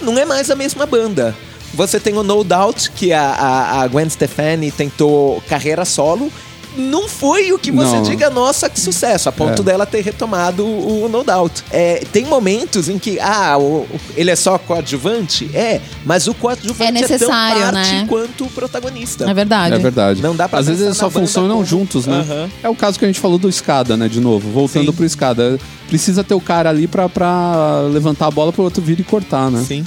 [0.02, 1.36] não é mais a mesma banda.
[1.74, 6.32] Você tem o No Doubt, que a, a, a Gwen Stefani tentou carreira solo.
[6.78, 8.04] Não foi o que você Não.
[8.04, 9.66] diga, nossa, que sucesso, a ponto É.
[9.66, 11.64] dela ter retomado o, No Doubt.
[11.72, 15.50] É, tem momentos em que, ah, o- ele é só coadjuvante?
[15.54, 18.06] É, mas o coadjuvante É necessário, tão parte né?
[18.08, 19.30] quanto o protagonista.
[19.30, 19.76] É verdade.
[19.76, 20.22] É verdade.
[20.22, 22.20] Não dá pra Às vezes eles só funcionam juntos, né?
[22.20, 22.50] Aham.
[22.64, 24.08] É o caso que a gente falou do Escada, né?
[24.08, 24.94] De novo, voltando Sim.
[24.94, 25.60] pro Escada.
[25.88, 29.50] Precisa ter o cara ali pra, pra levantar a bola pro outro vir e cortar,
[29.50, 29.64] né?
[29.68, 29.84] Sim.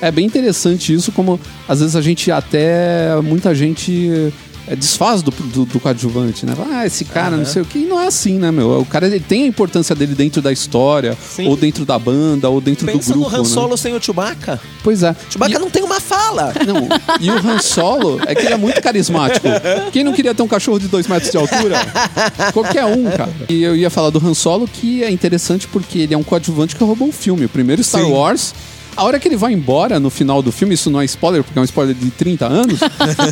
[0.00, 1.38] É bem interessante isso, como
[1.68, 3.14] às vezes a gente até.
[3.22, 4.32] Muita gente é,
[4.76, 6.54] desfaz do, do, do coadjuvante, né?
[6.72, 7.78] Ah, esse cara, não sei o que.
[7.80, 8.80] E não é assim, né, meu?
[8.80, 11.48] O cara ele tem a importância dele dentro da história, Sim.
[11.48, 13.30] ou dentro da banda, ou dentro Pensa do grupo.
[13.30, 13.48] no Han né?
[13.48, 14.60] Solo sem o Chewbacca.
[14.82, 15.14] Pois é.
[15.30, 16.52] Chewbacca E- não tem uma fala.
[16.66, 16.88] Não,
[17.20, 19.46] e o Han Solo é que ele é muito carismático.
[19.92, 21.76] Quem não queria ter um cachorro de dois metros de altura?
[22.52, 23.32] Qualquer um, cara.
[23.48, 26.76] E eu ia falar do Han Solo, que é interessante porque ele é um coadjuvante
[26.76, 27.44] que roubou um filme.
[27.46, 28.10] O primeiro Star Sim.
[28.12, 28.54] Wars,
[28.96, 31.58] A hora que ele vai embora no final do filme, isso não é spoiler, porque
[31.58, 32.80] é um spoiler de 30 anos.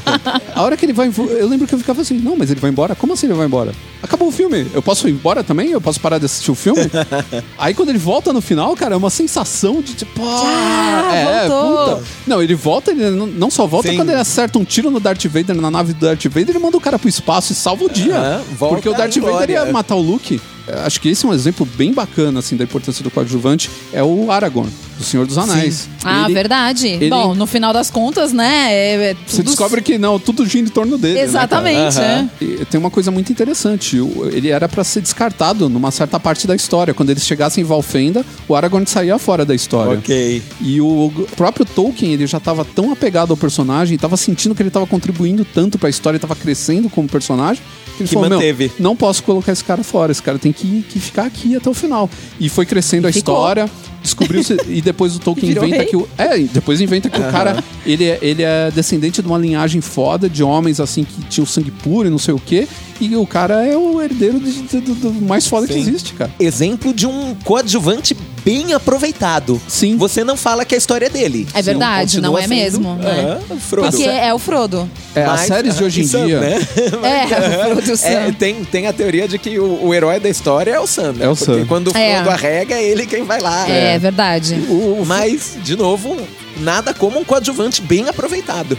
[0.54, 1.12] a hora que ele vai.
[1.16, 2.94] Eu lembro que eu ficava assim, não, mas ele vai embora?
[2.94, 3.72] Como assim ele vai embora?
[4.02, 4.66] Acabou o filme.
[4.72, 5.70] Eu posso ir embora também?
[5.70, 6.80] Eu posso parar de assistir o filme?
[7.58, 10.22] Aí quando ele volta no final, cara, é uma sensação de tipo.
[10.24, 11.96] Ah, é, voltou.
[11.96, 12.08] puta.
[12.26, 13.96] Não, ele volta, ele não, só volta Sim.
[13.96, 16.76] quando ele acerta um tiro no Darth Vader, na nave do Darth Vader, ele manda
[16.76, 18.42] o cara pro espaço e salva o dia.
[18.58, 20.40] Volta porque o Darth Vader ia matar o Luke.
[20.66, 23.70] É, Acho que esse é um exemplo bem bacana, assim, da importância do coadjuvante.
[23.92, 24.70] É o Aragorn,
[25.00, 25.88] do Senhor dos Anéis.
[26.04, 26.86] Ah, Ele- verdade.
[26.86, 28.66] ele- Bom, no final das contas, né?
[28.70, 31.14] É, é Você tudo- descobre que não, tudo gira em torno dele.
[31.14, 31.22] né?
[31.22, 32.28] Exatamente, Aham.
[32.40, 32.44] é.
[32.44, 33.96] E Tem uma coisa muito interessante.
[34.32, 36.92] Ele era pra ser descartado numa certa parte da história.
[36.92, 39.98] Quando eles chegassem em Valfenda, o Aragorn saía fora da história.
[39.98, 40.42] Ok.
[40.60, 44.68] E o próprio Tolkien, ele já estava tão apegado ao personagem, estava sentindo que ele
[44.68, 47.62] estava contribuindo tanto para a história, estava crescendo como personagem,
[47.96, 48.64] que ele Que falou, manteve.
[48.78, 51.68] meu, não posso colocar esse cara fora, esse cara tem que, que ficar aqui até
[51.70, 52.08] o final.
[52.38, 53.34] E foi crescendo a ficou.
[53.34, 53.68] história,
[54.02, 55.90] descobriu e depois o Tolkien Virou inventa rei.
[55.90, 59.28] que o é, e depois inventa que o cara, ele é, ele é descendente de
[59.28, 62.66] uma linhagem foda de homens assim que tinham sangue puro e não sei o quê,
[63.00, 65.80] e o cara é o herdeiro de- de- do, do mais foda que Sim.
[65.80, 66.30] existe, cara.
[66.38, 69.60] Exemplo de um coadjuvante bem aproveitado.
[69.68, 69.96] Sim.
[69.96, 71.46] Você não fala que a história é dele.
[71.54, 73.38] É verdade, Continua não é sendo, mesmo, né?
[73.50, 73.90] aham, Frodo.
[73.90, 74.90] Porque é o Frodo.
[75.14, 76.58] É, as Mas- séries de hoje em Sam, dia, né?
[77.02, 78.32] É, o Frodo É, Sam.
[78.32, 81.12] tem, tem a teoria de que o, o herói da história é o Sam.
[81.12, 81.24] né?
[81.24, 81.66] É o Porque Sam.
[81.66, 82.14] quando o É.
[82.16, 83.68] Frodo arrega, é ele quem vai lá.
[83.68, 84.54] É, verdade.
[84.68, 86.16] o, o Mas, de novo,
[86.58, 88.76] nada como um coadjuvante bem aproveitado.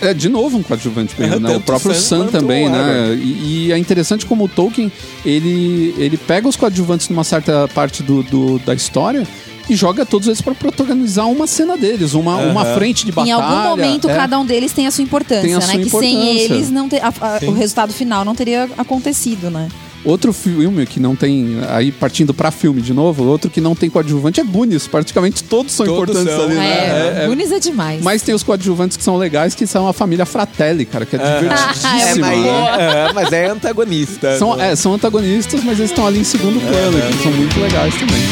[0.00, 1.56] É, de novo um coadjuvante mesmo, É, né?
[1.56, 3.14] O próprio Sam Sam também, né?
[3.14, 4.92] E, e é interessante como o Tolkien,
[5.24, 9.26] ele, ele pega os coadjuvantes numa certa parte do, do- da história
[9.68, 13.34] e joga todos eles pra protagonizar uma cena deles, uma, uma frente de Em batalha.
[13.34, 14.14] algum momento, é.
[14.16, 15.66] cada um deles tem a sua importância, Tem a né?
[15.66, 19.68] sua que sem eles não ter- a- a- o resultado final não teria acontecido, né?
[20.04, 23.90] Outro filme que não tem, aí partindo pra filme de novo, outro que não tem
[23.90, 24.86] coadjuvante é Goonies.
[24.86, 26.44] Praticamente todos são Todos importantes são.
[26.44, 26.66] ali, né?
[26.66, 27.26] É, É, é.
[27.26, 28.02] Goonies é demais.
[28.02, 31.18] Mas tem os coadjuvantes que são legais, que são a família Fratelli, cara, que é
[31.20, 32.26] É divertidíssima.
[32.26, 33.08] mas, né?
[33.08, 34.38] é, mas é antagonista.
[34.38, 37.94] São, é, são antagonistas, mas eles estão ali em segundo plano, que são muito legais
[37.94, 38.22] também.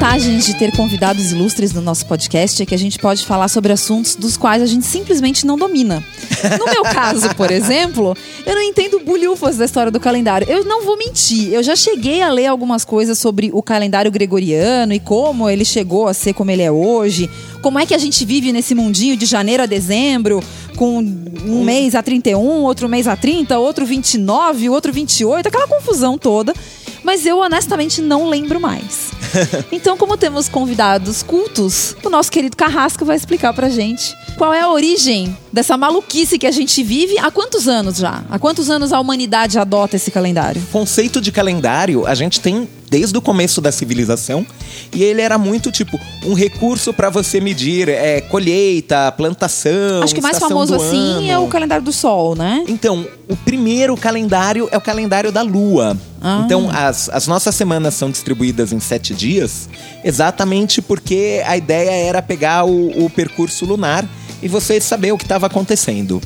[0.00, 3.70] Vantagens de ter convidados ilustres no nosso podcast é que a gente pode falar sobre
[3.70, 6.02] assuntos dos quais a gente simplesmente não domina.
[6.58, 10.48] No meu caso, por exemplo, eu não entendo bulhufas da história do calendário.
[10.48, 14.94] Eu não vou mentir, eu já cheguei a ler algumas coisas sobre o calendário gregoriano
[14.94, 17.28] e como ele chegou a ser como ele é hoje.
[17.60, 20.42] Como é que a gente vive nesse mundinho de janeiro a dezembro,
[20.76, 26.16] com um mês a 31, outro mês a 30, outro 29, outro 28, aquela confusão
[26.16, 26.54] toda.
[27.02, 29.10] Mas eu honestamente não lembro mais.
[29.72, 34.60] Então, como temos convidados cultos, o nosso querido Carrasco vai explicar pra gente qual é
[34.60, 37.18] a origem dessa maluquice que a gente vive.
[37.18, 38.24] Há quantos anos já?
[38.28, 40.60] Há quantos anos a humanidade adota esse calendário?
[40.72, 44.44] conceito de calendário a gente tem desde o começo da civilização
[44.92, 50.02] e ele era muito tipo um recurso para você medir é, colheita, plantação.
[50.02, 51.44] Acho que o mais famoso assim é ano.
[51.44, 52.64] o calendário do Sol, né?
[52.68, 55.96] Então, o primeiro calendário é o calendário da Lua.
[56.20, 56.42] Ah.
[56.44, 59.68] Então, as, as nossas semanas são distribuídas em sete dias,
[60.04, 64.06] exatamente porque a ideia era pegar o, o percurso lunar
[64.42, 66.20] e você saber o que estava acontecendo.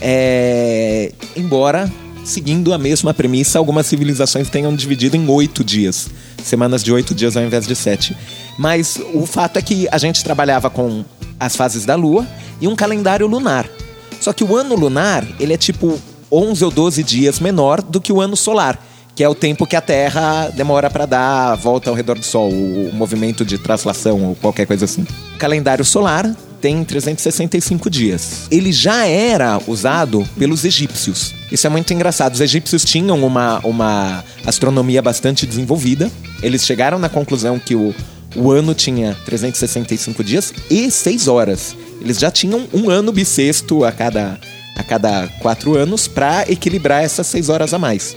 [0.00, 1.90] É, embora,
[2.24, 6.08] seguindo a mesma premissa, algumas civilizações tenham dividido em oito dias.
[6.42, 8.16] Semanas de oito dias ao invés de sete.
[8.58, 11.04] Mas o fato é que a gente trabalhava com
[11.38, 12.26] as fases da Lua
[12.60, 13.68] e um calendário lunar.
[14.20, 18.12] Só que o ano lunar, ele é tipo 11 ou 12 dias menor do que
[18.12, 18.78] o ano solar,
[19.14, 22.24] que é o tempo que a Terra demora para dar a volta ao redor do
[22.24, 25.06] Sol, o, movimento de translação ou qualquer coisa assim.
[25.34, 28.46] O calendário solar tem 365 dias.
[28.50, 31.34] Ele já era usado pelos egípcios.
[31.50, 32.34] Isso é muito engraçado.
[32.34, 36.10] Os egípcios tinham uma, uma astronomia bastante desenvolvida.
[36.42, 37.94] Eles chegaram na conclusão que o,
[38.36, 41.76] o ano tinha 365 dias e 6 horas.
[42.00, 44.38] Eles já tinham um ano bissexto a cada,
[44.76, 48.14] a cada quatro anos para equilibrar essas 6 horas a mais.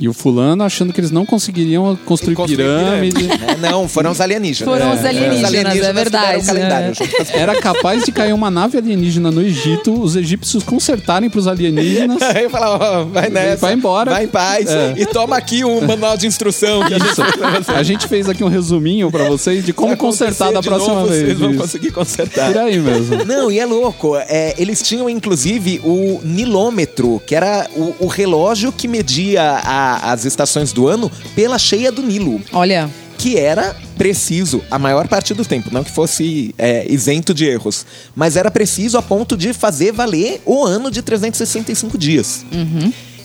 [0.00, 3.28] E o fulano achando que eles não conseguiriam construir, Construir pirâmide.
[3.48, 4.72] É, não, foram os alienígenas.
[4.72, 7.06] Foram os É, alienígenas, é fizeram verdade, o calendário é.
[7.06, 11.46] com as Era capaz de cair uma nave alienígena no Egito, os egípcios consertarem pros
[11.46, 12.20] alienígenas.
[12.34, 13.58] Aí eu falava, ó, vai nessa.
[13.58, 14.10] Vai embora.
[14.10, 14.68] Vai em paz.
[14.68, 14.94] É.
[14.96, 16.84] E toma aqui um manual de instrução.
[16.86, 17.72] Que a gente Isso.
[17.72, 21.08] A gente fez aqui um resuminho pra vocês de como Se consertar da próxima novo,
[21.08, 21.22] vez.
[21.24, 22.52] Vocês vão conseguir consertar.
[22.52, 23.24] Por aí mesmo.
[23.24, 24.16] Não, e é louco.
[24.16, 30.24] É, eles tinham, inclusive, o nilômetro, que era o, o relógio que media a- as
[30.24, 32.40] estações do ano pela cheia do Nilo.
[32.52, 37.46] Olha, que era preciso a maior parte do tempo, não que fosse é, isento de
[37.46, 37.84] erros,
[38.14, 42.44] mas era preciso a ponto de fazer valer o ano de 365 dias.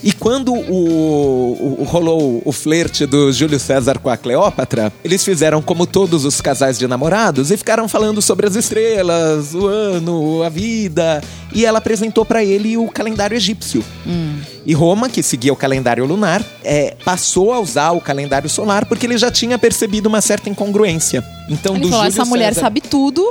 [0.03, 5.61] E quando o, o- rolou o flerte do Júlio César com a Cleópatra, eles fizeram
[5.61, 10.49] como todos os casais de namorados e ficaram falando sobre as estrelas, o ano, a
[10.49, 11.21] vida.
[11.53, 13.83] E ela apresentou pra ele o calendário egípcio.
[14.65, 19.05] E Roma, que seguia o calendário lunar, é, passou a usar o calendário solar porque
[19.05, 21.23] ele já tinha percebido uma certa incongruência.
[21.49, 23.29] Então, Ele do falou, Júlio essa mulher César- sabe tudo,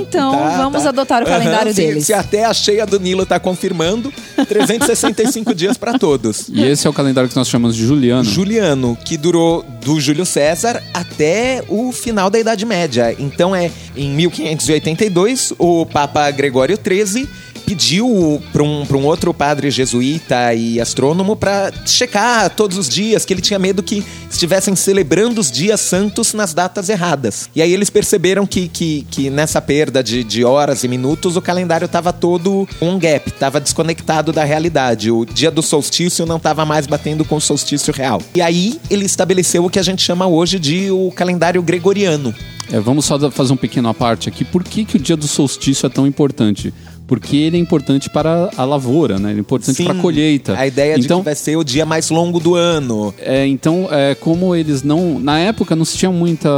[0.00, 0.88] então tá, vamos tá.
[0.88, 2.06] adotar o calendário se- deles.
[2.06, 4.10] Se até a cheia do Nilo tá confirmando,
[4.48, 6.48] 365 dias pra todos.
[6.48, 8.24] E esse é o calendário que nós chamamos de Juliano.
[8.24, 13.14] Juliano, que durou do Júlio César até o final da Idade Média.
[13.18, 17.28] Então é em 1582 o Papa Gregório XIII
[17.70, 23.32] pediu para um, um outro padre jesuíta e astrônomo para checar todos os dias, que
[23.32, 27.48] ele tinha medo que estivessem celebrando os dias santos nas datas erradas.
[27.54, 31.40] E aí eles perceberam que, que, que nessa perda de, de horas e minutos o
[31.40, 35.12] calendário estava todo um gap, estava desconectado da realidade.
[35.12, 38.20] O dia do solstício não estava mais batendo com o solstício real.
[38.34, 42.34] E aí ele estabeleceu o que a gente chama hoje de o calendário gregoriano.
[42.72, 44.44] É, vamos só fazer um pequeno à parte aqui.
[44.44, 46.72] Por que, que o dia do solstício é tão importante?
[47.10, 49.30] Porque ele é importante para a lavoura, né?
[49.30, 50.56] Ele é importante para a colheita.
[50.56, 53.12] A ideia de então, que vai ser o dia mais longo do ano.
[53.18, 55.18] É, então, é, como eles não.
[55.18, 56.48] Na época não se tinha muita.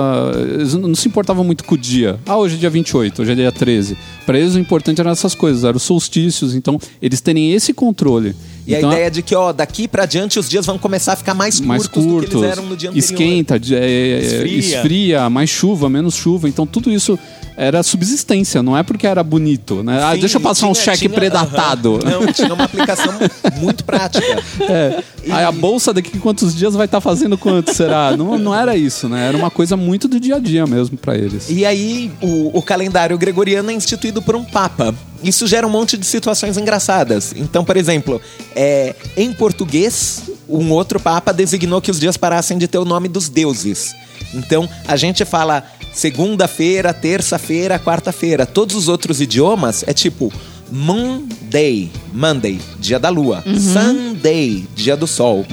[0.52, 2.20] Eles não se importavam muito com o dia.
[2.26, 3.96] Ah, hoje é dia 28, hoje é dia 13.
[4.26, 6.54] Para eles o importante eram essas coisas, eram os solstícios.
[6.54, 8.36] Então, eles terem esse controle.
[8.66, 11.16] E então, a ideia de que, ó, daqui pra diante os dias vão começar a
[11.16, 13.04] ficar mais, mais curtos, do que curtos, eles eram no dia anterior.
[13.10, 14.58] esquenta, de- é, Esfria.
[14.58, 15.30] esfria.
[15.30, 16.46] mais chuva, menos chuva.
[16.46, 17.18] Então, tudo isso
[17.56, 20.02] era subsistência, não é porque era bonito, né?
[20.02, 22.00] ah, Sim, deixa eu passar um tinha- cheque tinha- predatado.
[22.04, 22.20] aham.
[22.20, 23.12] Não, tinha uma aplicação
[23.56, 24.42] muito prática.
[24.62, 25.02] É.
[25.30, 28.16] Aí a bolsa daqui quantos dias vai estar fazendo quanto, será?
[28.16, 29.28] Não, não era isso, né?
[29.28, 31.48] Era uma coisa muito do dia a dia mesmo para eles.
[31.50, 34.94] E aí, o, o calendário gregoriano é instituído por um papa.
[35.22, 37.32] Isso gera um monte de situações engraçadas.
[37.36, 38.20] Então, por exemplo,
[38.56, 43.08] é, em português, um outro papa designou que os dias parassem de ter o nome
[43.08, 43.94] dos deuses.
[44.34, 48.46] Então, a gente fala segunda-feira, terça-feira, quarta-feira.
[48.46, 50.32] Todos os outros idiomas é tipo
[50.70, 53.44] Monday, Monday, dia da lua.
[53.58, 55.44] Sunday, dia do sol.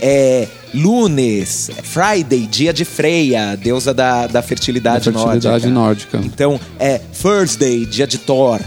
[0.00, 6.20] É lunes, Friday, dia de Freia, deusa da, da fertilidade, Da fertilidade nórdica.
[6.22, 8.60] Então, é Thursday, dia de Thor.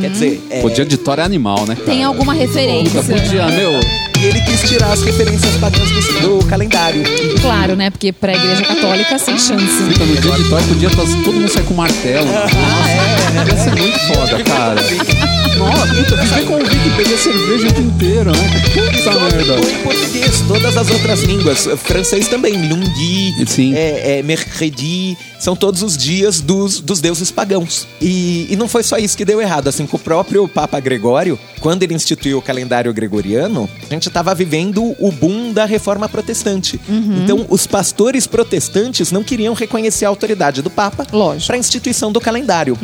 [0.00, 1.76] Quer dizer, é, O dia de Thor é animal, né?
[1.84, 3.02] Tem alguma referência.
[3.02, 3.72] Podia, meu.
[4.20, 7.02] e ele quis tirar as referências pagãs do, do calendário.
[7.40, 7.90] Claro, né?
[7.90, 9.82] Porque pra igreja católica, sem chance.
[9.84, 12.26] Puta, no dia de Thor podia todo mundo sair com martelo.
[12.26, 14.80] Nossa, ia ser muito foda, cara.
[15.58, 18.62] Nossa, puta, viver com o Vic beber cerveja o dia inteiro, né?
[18.72, 19.54] Puta merda.
[19.68, 21.68] Em português, todas as outras línguas.
[21.82, 23.74] Francês também, lundi, Sim.
[23.74, 27.86] é, é, mercredi, são todos os dias dos, dos deuses pagãos.
[28.00, 31.38] E, e não foi só isso que deu errado, assim, com o próprio Papa Gregório,
[31.60, 36.80] quando ele instituiu o calendário gregoriano, a gente estava vivendo o boom da reforma protestante.
[37.22, 41.06] Então, os pastores protestantes não queriam reconhecer a autoridade do Papa
[41.46, 42.78] para a instituição do calendário.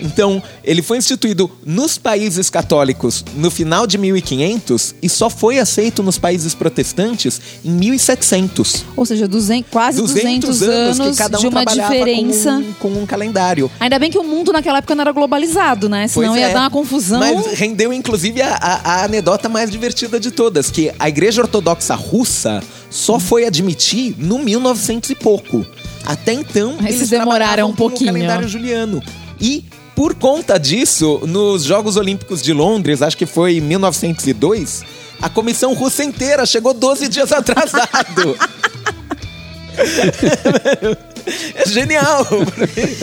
[0.00, 6.02] Então, ele foi instituído nos países católicos no final de 1500 e só foi aceito
[6.02, 8.84] nos países protestantes em 1700.
[8.96, 12.62] Ou seja, 200, quase 200, 200 anos, que cada um de uma trabalhava diferença.
[12.80, 13.70] com um, com um calendário.
[13.78, 16.08] Ainda bem que o mundo naquela época não era globalizado, né?
[16.08, 16.52] Senão Pois ia é.
[16.52, 17.20] dar uma confusão.
[17.20, 21.94] Mas rendeu, inclusive, a, a- a anedota mais divertida de todas, que a Igreja Ortodoxa
[21.94, 25.64] Russa só foi admitir no 1900 e pouco.
[26.04, 28.12] Até então, eles demoraram um com o pouquinho.
[28.12, 29.02] calendário juliano.
[29.40, 29.64] E
[29.94, 34.82] por conta disso, nos Jogos Olímpicos de Londres, acho que foi em 1902,
[35.22, 38.36] a comissão russa inteira chegou 12 dias atrasado.
[41.54, 42.26] é genial.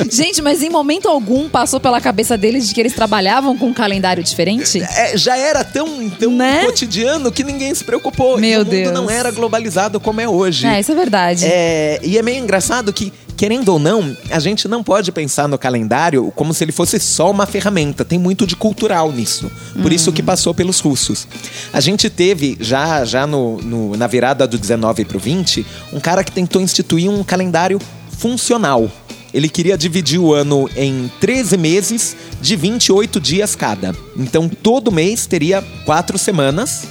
[0.09, 3.73] Gente, mas em momento algum passou pela cabeça deles de que eles trabalhavam com um
[3.73, 4.81] calendário diferente?
[4.81, 6.65] É, já era tão, tão Né?
[6.65, 8.37] cotidiano que ninguém se preocupou.
[8.37, 8.93] e Meu o mundo Deus.
[8.93, 10.65] não era globalizado como é hoje.
[10.67, 11.45] É, isso é verdade.
[11.45, 13.11] É, e é meio engraçado que,
[13.41, 17.31] querendo ou não, a gente não pode pensar no calendário como se ele fosse só
[17.31, 18.05] uma ferramenta.
[18.05, 19.51] Tem muito de cultural nisso.
[19.81, 21.27] Por isso que passou pelos russos.
[21.73, 25.99] A gente teve, já, já no, no- na virada do 19 para o 20, um
[25.99, 27.79] cara que tentou instituir um calendário
[28.15, 28.87] funcional.
[29.33, 33.95] Ele queria dividir o ano em 13 meses de 28 dias cada.
[34.15, 36.83] Então, todo mês teria quatro semanas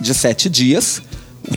[0.00, 1.02] de sete dias.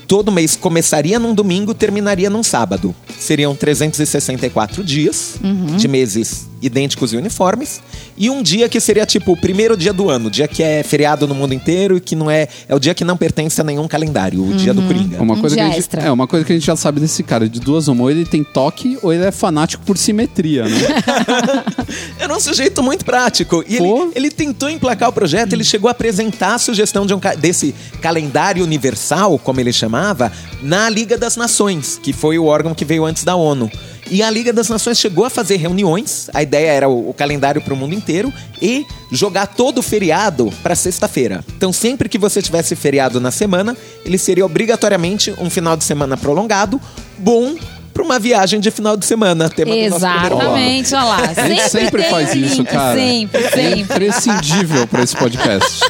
[0.08, 2.94] Todo mês começaria num domingo, terminaria num sábado.
[3.20, 5.36] Seriam 364 dias
[5.78, 7.82] de meses idênticos e uniformes.
[8.18, 10.84] e um dia que seria tipo o primeiro dia do ano, o dia que é
[10.84, 12.48] feriado no mundo inteiro e que não é.
[12.68, 15.22] É o dia que não pertence a nenhum calendário, o dia do Coringa.
[15.22, 16.02] Uma Um coisa que dia a gente, extra.
[16.04, 18.26] é uma coisa que a gente já sabe desse cara, de duas uma, ou ele
[18.26, 20.78] tem toque ou ele é fanático por simetria, né?
[22.20, 23.64] Era um sujeito muito prático.
[23.68, 27.20] E ele, ele tentou emplacar o projeto, ele chegou a apresentar a sugestão de um,
[27.40, 30.32] desse calendário universal, como ele chamava,
[30.62, 33.70] na Liga das Nações, que foi o órgão que veio antes da ONU.
[34.10, 37.62] E a Liga das Nações chegou a fazer reuniões, a ideia era o, o calendário
[37.62, 41.44] para o mundo inteiro, e jogar todo o feriado para sexta-feira.
[41.56, 43.76] Então, sempre que você tivesse feriado na semana,
[44.06, 46.80] ele seria obrigatoriamente um final de semana prolongado,
[47.18, 47.56] bom
[47.94, 49.50] para uma viagem de final de semana.
[49.50, 50.44] Tema do nosso primeiro bloco.
[50.44, 51.34] Exatamente, olha lá.
[51.36, 52.98] A gente sempre tem faz um isso, link, cara.
[53.00, 53.82] Sempre, É sempre.
[53.82, 55.82] imprescindível para esse podcast.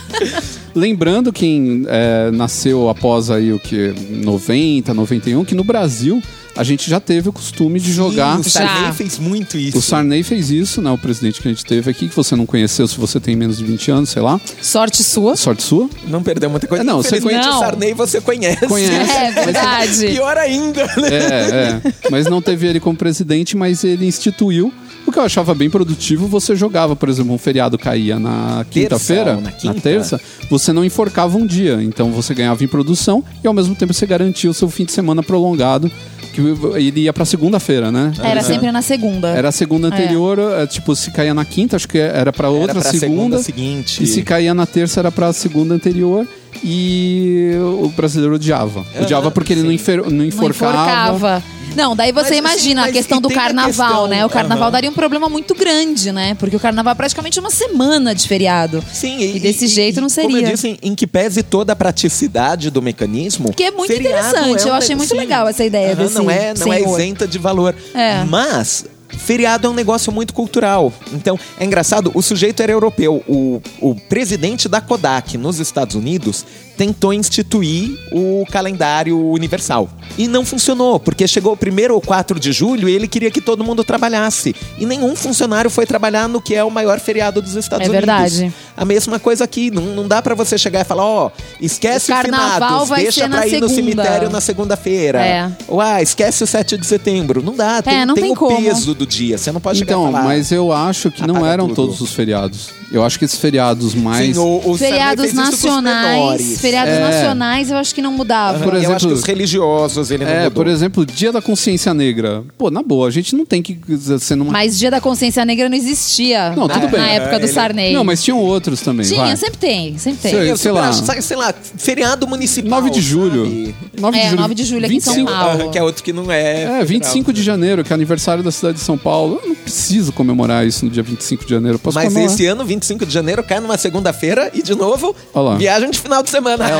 [0.73, 6.21] Lembrando quem é, nasceu após aí o que 90, 91, que no Brasil
[6.61, 8.35] a gente já teve o costume de jogar.
[8.35, 8.93] Sim, o Sarney Já.
[8.93, 9.77] fez muito isso.
[9.77, 10.91] O Sarney fez isso, né?
[10.91, 13.57] O presidente que a gente teve aqui, que você não conheceu se você tem menos
[13.57, 14.39] de 20 anos, sei lá.
[14.61, 15.35] Sorte sua.
[15.35, 15.89] Sorte sua.
[16.07, 16.83] Não perdeu muita coisa.
[16.83, 18.67] É, não, você conhece- o Sarney você conhece.
[18.67, 19.11] Conhece.
[19.11, 20.07] É verdade.
[20.07, 21.09] Pior ainda, né?
[21.11, 22.09] É, é.
[22.11, 24.71] Mas não teve ele como presidente, mas ele instituiu.
[25.05, 29.35] O que eu achava bem produtivo, você jogava, por exemplo, um feriado caía na quinta-feira,
[29.35, 29.81] na quinta.
[29.81, 31.79] terça, você não enforcava um dia.
[31.81, 34.91] Então você ganhava em produção e ao mesmo tempo você garantia o seu fim de
[34.91, 35.91] semana prolongado,
[36.33, 36.41] que
[36.77, 38.11] ele ia pra segunda-feira, né?
[38.23, 39.29] Era sempre na segunda.
[39.29, 42.71] Era a segunda anterior, é, tipo, se caía na quinta, acho que era pra outra
[42.71, 43.37] Era pra segunda.
[43.39, 44.03] seguinte.
[44.03, 46.27] E se caía na terça era pra segunda anterior.
[46.63, 47.51] E
[47.83, 48.85] o brasileiro odiava.
[49.01, 51.41] Odiava porque ele não, enfer- não Não enforcava.
[51.75, 54.25] Não, daí você Mas, imagina assim, a questão do e carnaval, questão- né?
[54.25, 54.71] O carnaval Aham.
[54.71, 56.35] daria um problema muito grande, né?
[56.35, 58.83] Porque o carnaval é praticamente uma semana de feriado.
[58.93, 60.51] Sim, E desse jeito não Como eu seria.
[60.51, 63.53] disse, em que pese toda a praticidade do mecanismo.
[63.53, 65.17] Que é muito feriado interessante, é eu achei muito sim.
[65.17, 67.75] legal essa ideia Aham, desse Não é, não é isenta de valor.
[67.93, 68.23] É.
[68.25, 68.85] Mas.
[69.17, 70.91] Feriado é um negócio muito cultural.
[71.13, 73.23] Então, é engraçado, o sujeito era europeu.
[73.27, 76.45] O, o presidente da Kodak nos Estados Unidos
[76.77, 79.87] tentou instituir o calendário universal.
[80.17, 83.39] E não funcionou, porque chegou o primeiro ou 4 de julho e ele queria que
[83.39, 84.55] todo mundo trabalhasse.
[84.79, 88.07] E nenhum funcionário foi trabalhar no que é o maior feriado dos Estados É Unidos.
[88.07, 88.53] verdade.
[88.75, 89.69] A mesma coisa aqui.
[89.69, 93.03] Não, não dá pra você chegar e falar, ó, esquece O o, carnaval finados, vai
[93.03, 93.75] deixa ser pra na ir no segunda.
[94.03, 95.21] cemitério na segunda-feira.
[95.23, 95.51] É.
[95.67, 97.43] Ou, ah, esquece o 7 de setembro.
[97.43, 98.57] Não dá, tem, não tem o como.
[98.59, 99.37] peso do dia.
[99.37, 100.23] Você não pode chegar Então, falar...
[100.23, 101.75] mas eu acho que não apaga eram tudo.
[101.75, 102.69] todos os feriados.
[102.91, 104.35] Eu acho que esses feriados mais.
[104.35, 106.59] Sim, o, o Sarney Feriados fez isso com os nacionais.
[106.61, 106.99] Feriados É.
[106.99, 108.59] nacionais eu acho que não mudava.
[108.59, 110.51] Por eu acho exemplo- que os religiosos ele não É, mudou.
[110.51, 112.43] por exemplo, Dia da Consciência Negra.
[112.57, 113.77] Pô, na boa, a gente não tem que
[114.19, 114.51] ser numa.
[114.51, 116.99] Mas Dia da Consciência Negra não existia Não, tudo na, bem.
[116.99, 117.93] na época do É, ele- Sarney.
[117.93, 119.05] Não, mas tinham outros também.
[119.05, 119.37] Tinha, vai.
[119.37, 120.31] sempre tem, sempre tem.
[120.31, 120.89] Sei- Eu sei super lá.
[120.89, 122.69] acho, sabe, sei lá, feriado municipal.
[122.81, 123.45] 9 de julho.
[123.45, 123.75] sabe?
[123.99, 124.41] 9 É, de julho.
[124.41, 125.69] 9 de julho aqui em São 25 Paulo.
[125.71, 126.81] Que é outro que não é.
[126.81, 129.39] É, 25 de janeiro, que é aniversário da cidade de São Paulo.
[129.43, 131.75] Eu não preciso comemorar isso no dia 25 de janeiro.
[131.75, 132.33] Eu Posso Mas comemorar.
[132.33, 135.57] esse ano, 25 de janeiro, cai numa segunda-feira e, de novo, Olha lá.
[135.57, 136.67] viagem de final de semana.
[136.69, 136.73] É,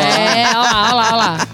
[0.48, 1.48] olha lá, olha lá, olha lá.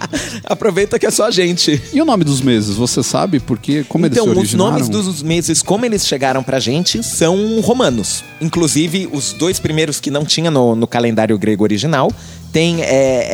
[0.45, 1.81] Aproveita que é só a gente.
[1.93, 3.39] E o nome dos meses, você sabe?
[3.39, 4.71] Porque como então, eles se os originaram?
[4.71, 8.23] nomes dos meses, como eles chegaram pra gente, são romanos.
[8.41, 12.11] Inclusive, os dois primeiros que não tinha no, no calendário grego original,
[12.57, 12.87] tem é,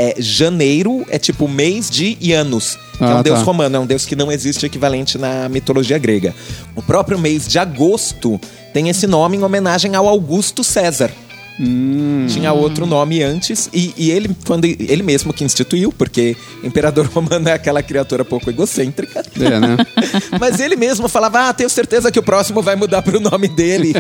[0.10, 3.46] é, janeiro, é tipo mês de Ianos, que é Ah, um deus tá.
[3.46, 6.36] romano, é um deus que não existe equivalente na mitologia grega.
[6.76, 8.38] O próprio mês de agosto
[8.74, 11.10] tem esse nome em homenagem ao Augusto César.
[11.58, 12.26] Hum.
[12.28, 17.48] Tinha outro nome antes, e, e ele, quando ele mesmo que instituiu, porque imperador romano
[17.48, 19.24] é aquela criatura pouco egocêntrica.
[19.40, 19.78] É, né?
[20.40, 23.94] Mas ele mesmo falava, ah, tenho certeza que o próximo vai mudar pro nome dele.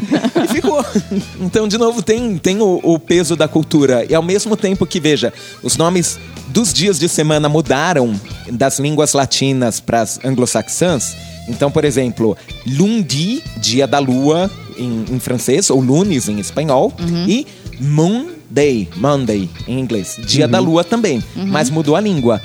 [0.44, 0.84] e ficou.
[1.40, 4.06] Então, de novo, tem, tem o, o peso da cultura.
[4.10, 9.14] E ao mesmo tempo que, veja, os nomes dos dias de semana mudaram das línguas
[9.14, 11.16] latinas para as anglo-saxãs.
[11.48, 16.94] Então, por exemplo, lundi, dia da lua em, em francês, ou lunes em espanhol,
[17.28, 17.46] e
[17.80, 22.42] Monday, Monday em inglês, dia da lua também, mas mudou a língua.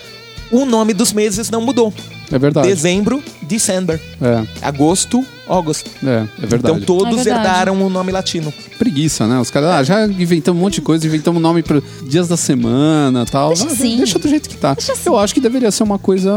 [0.50, 1.92] O nome dos meses não mudou.
[2.30, 2.68] É verdade.
[2.68, 4.00] Dezembro, December.
[4.20, 5.86] É, Agosto, August.
[6.04, 6.78] é, é verdade.
[6.78, 7.46] Então todos É verdade.
[7.46, 8.52] herdaram o nome latino.
[8.78, 9.40] Preguiça, né?
[9.40, 13.24] Os caras ah, já inventamos um monte de coisa, inventamos nome para dias da semana
[13.26, 13.48] tal.
[13.48, 13.96] Deixa Ah, assim.
[13.96, 14.72] deixa do jeito que tá.
[14.78, 14.92] Assim.
[15.06, 16.30] Eu acho que deveria ser uma coisa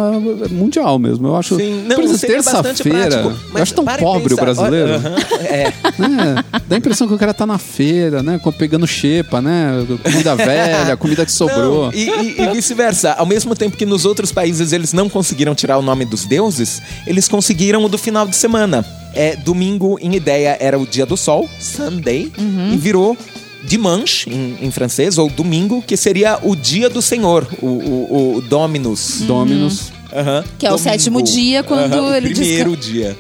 [0.50, 1.28] mundial mesmo.
[1.28, 1.56] Eu acho.
[1.58, 3.16] Sim, não, por exemplo, terça-feira.
[3.54, 4.90] Eu acho tão pobre o brasileiro.
[4.94, 5.74] olha, aham, é.
[6.00, 6.44] né?
[6.68, 8.40] Dá a impressão que o cara tá na feira, né?
[8.40, 9.86] com- Pegando xepa, né?
[10.04, 11.86] Comida velha, comida que sobrou.
[11.88, 13.12] Não, e e- e vice-versa.
[13.14, 16.82] Ao mesmo tempo que nos outros países eles não conseguiram tirar o nome dos deuses,
[17.08, 18.86] eles conseguiram o do final de semana.
[19.14, 22.74] É, domingo, em ideia, era o dia do sol, Sunday, Uhum.
[22.74, 23.18] e virou
[23.64, 28.42] dimanche, em, em francês, ou domingo, que seria o dia do Senhor, o, o, o
[28.42, 29.22] Dominus.
[29.22, 29.92] Dominus.
[30.14, 33.18] Aham, Que é o sétimo dia, quando Aham, ele o primeiro dia.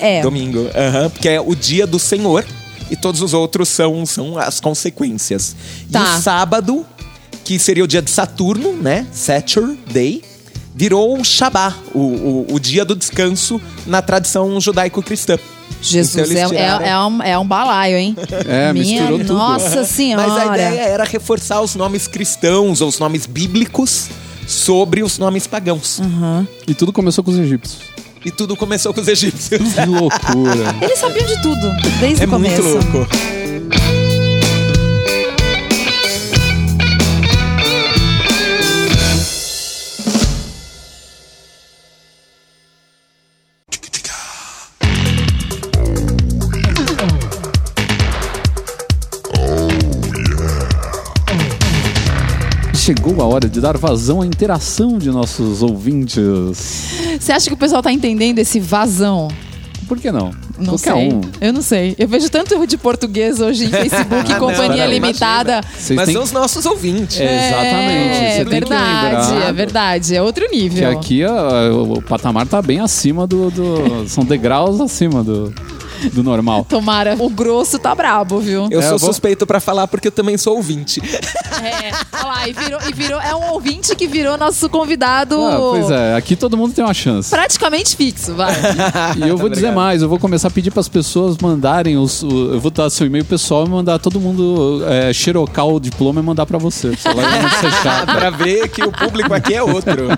[0.00, 0.20] É.
[0.22, 0.68] Domingo.
[0.74, 2.44] Aham, porque é o dia do Senhor.
[2.90, 5.56] e todos os outros são, são as consequências.
[5.88, 6.16] E Tá.
[6.18, 6.86] o sábado,
[7.44, 9.06] que seria o dia de Saturno, né?
[9.12, 10.22] Saturday,
[10.74, 15.38] virou o Shabá, o, o, o dia do descanso na tradição judaico-cristã.
[15.80, 18.16] Jesus, Então é, é, é um, é um balaio, hein?
[18.46, 19.34] É, Minha misturou tudo.
[19.34, 20.26] Nossa senhora.
[20.26, 24.08] Mas a ideia era reforçar os nomes cristãos ou os nomes bíblicos
[24.46, 26.00] sobre os nomes pagãos.
[26.66, 27.82] E tudo começou com os egípcios.
[28.24, 29.74] E tudo começou com os egípcios.
[29.74, 30.74] Que loucura.
[30.80, 31.70] Eles sabiam de tudo,
[32.00, 32.62] desde É o começo.
[32.62, 34.03] muito louco.
[52.84, 56.22] Chegou a hora de dar vazão à interação de nossos ouvintes.
[57.18, 59.28] Você acha que o pessoal tá entendendo esse vazão?
[59.88, 60.32] Por que não?
[60.58, 61.08] Não Qualquer sei.
[61.14, 61.20] um.
[61.40, 61.94] Eu não sei.
[61.98, 65.62] Eu vejo tanto erro de português hoje em Facebook, Ah, não, companhia não, limitada.
[65.78, 67.18] Vocês Mas têm são os nossos ouvintes.
[67.18, 68.16] É, Exatamente.
[68.16, 70.16] É, Você tem que verdade, é verdade.
[70.16, 70.90] É outro que nível.
[70.90, 73.50] aqui ó, o patamar tá bem acima do.
[73.50, 75.54] do- são degraus acima do,
[76.12, 76.64] do normal.
[76.68, 78.68] Tomara, o grosso tá brabo, viu?
[78.70, 81.00] Eu É, sou eu vou- suspeito pra falar porque eu também sou ouvinte.
[81.62, 83.20] É, olha lá, e virou, e virou.
[83.20, 86.94] É um ouvinte que virou nosso convidado Ah, pois é, aqui todo mundo tem uma
[86.94, 87.30] chance.
[87.30, 88.52] praticamente fixo, vai.
[89.16, 92.22] E eu vou dizer mais, eu vou começar a pedir para as pessoas mandarem os.
[92.22, 96.20] o- eu vou dar seu e-mail pessoal e mandar todo mundo é, xerocar o diploma
[96.20, 96.88] e mandar para você.
[96.90, 98.06] Vai ser chato.
[98.14, 100.08] pra ver que o público aqui é outro.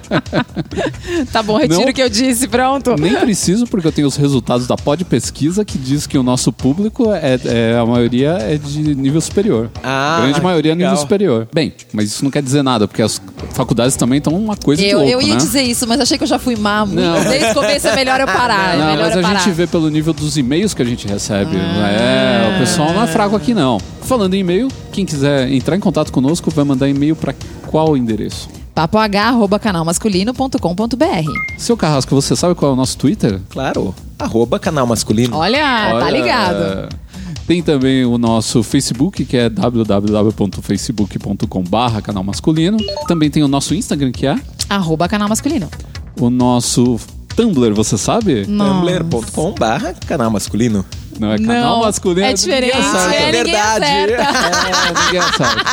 [1.33, 2.95] Tá bom, retiro o que eu disse, pronto.
[2.99, 6.53] Nem preciso, porque eu tenho os resultados da Pod Pesquisa que diz que o nosso
[6.53, 9.71] público é, é- a maioria é de nível superior.
[9.83, 10.91] Ah, a grande maioria é legal.
[10.91, 11.49] nível superior.
[11.53, 13.21] Bem, mas isso não quer dizer nada, porque as
[13.53, 15.37] faculdades também estão uma coisa de Eu, louco, eu ia né?
[15.37, 16.85] dizer isso, mas achei que eu já fui má.
[16.87, 17.01] muito.
[17.01, 17.23] Não.
[17.25, 18.75] Desde o começo é melhor eu parar.
[18.75, 19.39] é Não, melhor mas eu a parar.
[19.41, 21.57] gente vê pelo nível dos e-mails que a gente recebe.
[21.57, 21.89] Ah.
[21.91, 23.79] É, o pessoal não é fraco aqui, não.
[24.03, 27.35] Falando em e-mail, quem quiser entrar em contato conosco vai mandar e-mail para
[27.67, 28.49] qual endereço?
[28.77, 33.41] papoh.canalmasculino.com.br Seu Carrasco, você sabe qual é o nosso Twitter?
[33.49, 33.95] Claro.
[34.19, 35.35] Arroba canal masculino.
[35.35, 36.91] Olha, tá Olha, ligado.
[37.47, 42.77] Tem também o nosso Facebook, que é www.facebook.com.br canal masculino.
[43.09, 44.37] Também tem o nosso Instagram, que é
[44.69, 45.71] Arroba canal masculino.
[46.21, 47.01] o nosso
[47.35, 48.45] Tumblr, você sabe?
[48.45, 50.85] Tumblr.com barra canal masculino.
[51.19, 52.27] Não é canal Não, masculino.
[52.27, 52.75] é diferente.
[52.75, 53.15] ninguém acerta.
[53.15, 53.85] É, ninguém verdade.
[53.85, 54.07] É,
[55.05, 55.65] ninguém acerta.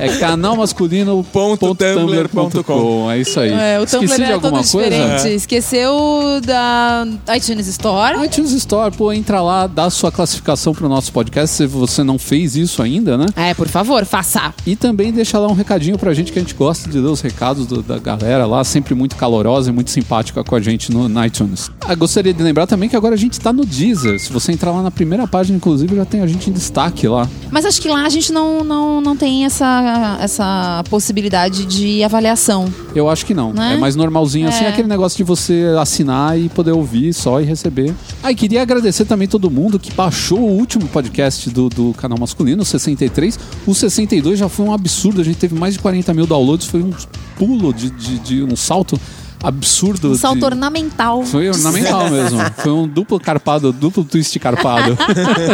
[0.00, 3.00] É canalmasculino.tumblr.com.
[3.10, 3.50] É isso aí.
[3.50, 4.90] É, o Tumblr Esqueci de é alguma todo coisa?
[4.90, 5.28] diferente.
[5.34, 8.24] Esqueceu da iTunes Store.
[8.24, 12.56] iTunes Store, pô, entra lá, dá sua classificação pro nosso podcast se você não fez
[12.56, 13.26] isso ainda, né?
[13.36, 14.52] É, por favor, faça.
[14.66, 17.20] E também deixa lá um recadinho pra gente que a gente gosta de ler os
[17.20, 21.08] recados do- da galera lá, sempre muito calorosa e muito simpática com a gente no,
[21.08, 21.70] no iTunes.
[21.80, 24.18] Ah, gostaria de lembrar também que agora a gente tá no Deezer.
[24.20, 27.28] Se você entrar lá na primeira página, inclusive, já tem a gente em destaque lá.
[27.50, 32.72] Mas acho que lá a gente não, não, não tem essa, essa possibilidade de avaliação.
[32.94, 33.52] Eu acho que não.
[33.52, 33.74] Né?
[33.74, 34.68] É mais normalzinho assim, É.
[34.68, 37.94] aquele negócio de você assinar e poder ouvir só e receber.
[38.22, 42.18] Ah, e queria agradecer também todo mundo que baixou o último podcast do, do canal
[42.18, 43.38] masculino, o 63.
[43.66, 46.82] O 62 já foi um absurdo, a gente teve mais de 40 mil downloads, foi
[46.82, 46.90] um
[47.38, 48.98] pulo de, de, de um salto
[49.42, 50.10] absurdo.
[50.10, 50.44] Um salto de...
[50.44, 51.22] ornamental.
[51.24, 52.38] Foi ornamental mesmo.
[52.58, 54.96] Foi um duplo carpado, duplo twist carpado.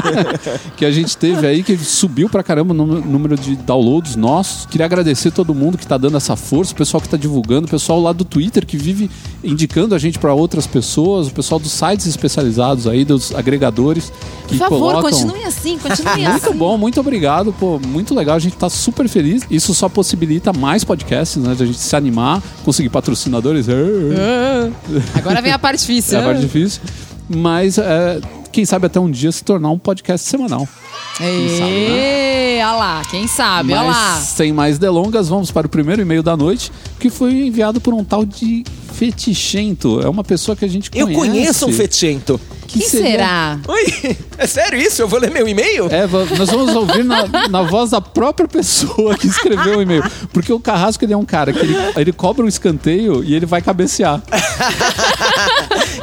[0.76, 4.66] que a gente teve aí, que subiu pra caramba o número- de downloads nossos.
[4.66, 7.70] Queria agradecer todo mundo que tá dando essa força, o pessoal que tá divulgando, o
[7.70, 9.10] pessoal lá do Twitter que vive
[9.42, 14.12] indicando a gente pra outras pessoas, o pessoal dos sites especializados aí, dos agregadores.
[14.48, 15.10] Que Por favor, colocam...
[15.10, 16.56] continue assim, continue Muito assim.
[16.56, 19.42] bom, muito obrigado, pô, muito legal, a gente tá super feliz.
[19.50, 23.68] Isso só possibilita mais podcasts, né, de a gente se animar, conseguir patrocinadores.
[25.14, 26.18] Agora vem a parte difícil.
[26.18, 26.80] É a parte difícil.
[27.28, 28.20] Mas é,
[28.52, 30.66] quem sabe até um dia se tornar um podcast semanal.
[31.20, 34.14] Ê, olha lá, quem sabe, olha lá.
[34.16, 37.92] Mas sem mais delongas, vamos para o primeiro e-mail da noite, que foi enviado por
[37.94, 40.00] um tal de Fetichento.
[40.00, 41.28] É uma pessoa que a gente Eu conhece.
[41.30, 42.40] conheço um fetichento.
[42.66, 43.58] Que Quem seria- será?
[43.68, 45.00] Oi, é sério isso?
[45.00, 45.86] Eu vou ler meu e-mail?
[45.90, 46.06] É,
[46.36, 50.02] nós vamos ouvir na, na voz da própria pessoa que escreveu o e-mail.
[50.32, 53.46] Porque o Carrasco ele é um cara que ele, ele cobra um escanteio e ele
[53.46, 54.20] vai cabecear.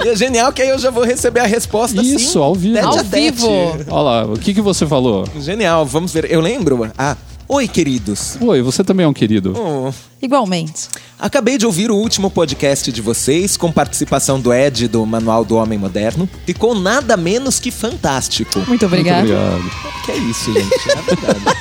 [0.03, 2.77] E é genial que aí eu já vou receber a resposta Isso, assim, ao vivo.
[2.85, 3.47] Ao vivo.
[3.87, 5.25] Olha lá, o que, que você falou?
[5.39, 6.29] Genial, vamos ver.
[6.29, 6.91] Eu lembro.
[6.97, 7.15] Ah,
[7.47, 8.37] oi, queridos.
[8.39, 9.53] Oi, você também é um querido.
[9.57, 9.91] Oh,
[10.23, 10.87] Igualmente.
[11.19, 15.57] Acabei de ouvir o último podcast de vocês, com participação do Ed do Manual do
[15.57, 16.29] Homem Moderno.
[16.45, 18.59] Ficou nada menos que fantástico.
[18.67, 19.27] Muito obrigado.
[19.27, 20.03] Muito obrigado.
[20.05, 20.91] Que é isso, gente?
[20.91, 21.57] É verdade.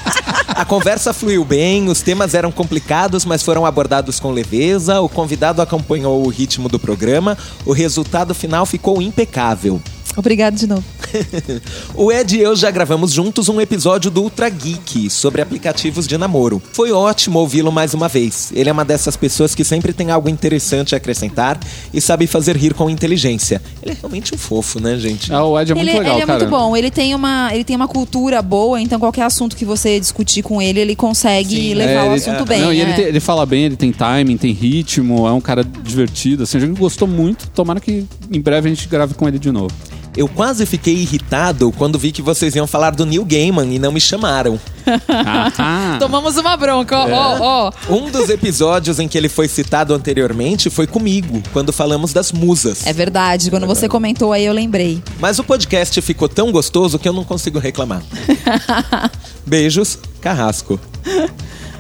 [0.48, 5.00] A conversa fluiu bem, os temas eram complicados, mas foram abordados com leveza.
[5.00, 7.36] O convidado acompanhou o ritmo do programa.
[7.64, 9.80] O resultado final ficou impecável.
[10.16, 10.84] Obrigado de novo.
[11.94, 16.16] O Ed e eu já gravamos juntos um episódio do Ultra Geek sobre aplicativos de
[16.16, 16.60] namoro.
[16.72, 18.50] Foi ótimo ouvi-lo mais uma vez.
[18.54, 21.58] Ele é uma dessas pessoas que sempre tem algo interessante a acrescentar
[21.92, 23.60] e sabe fazer rir com inteligência.
[23.82, 25.32] Ele é realmente um fofo, né, gente?
[25.32, 26.38] Ah, o Ed é muito ele, legal, ele é cara.
[26.38, 26.76] muito bom.
[26.76, 30.60] Ele tem, uma, ele tem uma cultura boa, então qualquer assunto que você discutir com
[30.62, 31.74] ele, ele consegue Sim.
[31.74, 32.60] levar É, o ele- assunto é, bem.
[32.62, 32.94] Não, e ele, é.
[32.94, 36.44] tem- ele fala bem, ele tem timing, tem ritmo, é um cara divertido.
[36.44, 37.48] Assim, a gente gostou muito.
[37.50, 39.72] Tomara que em breve a gente grave com ele de novo.
[40.14, 43.90] Eu quase fiquei irritado quando vi que vocês iam falar do Neil Gaiman e não
[43.90, 44.60] me chamaram.
[45.98, 47.72] Tomamos uma bronca, ó, ó, ó.
[47.94, 52.86] Um dos episódios em que ele foi citado anteriormente foi comigo, quando falamos das musas.
[52.86, 55.02] É verdade, quando você comentou aí eu lembrei.
[55.18, 58.02] Mas o podcast ficou tão gostoso que eu não consigo reclamar.
[59.46, 60.78] Beijos, Carrasco.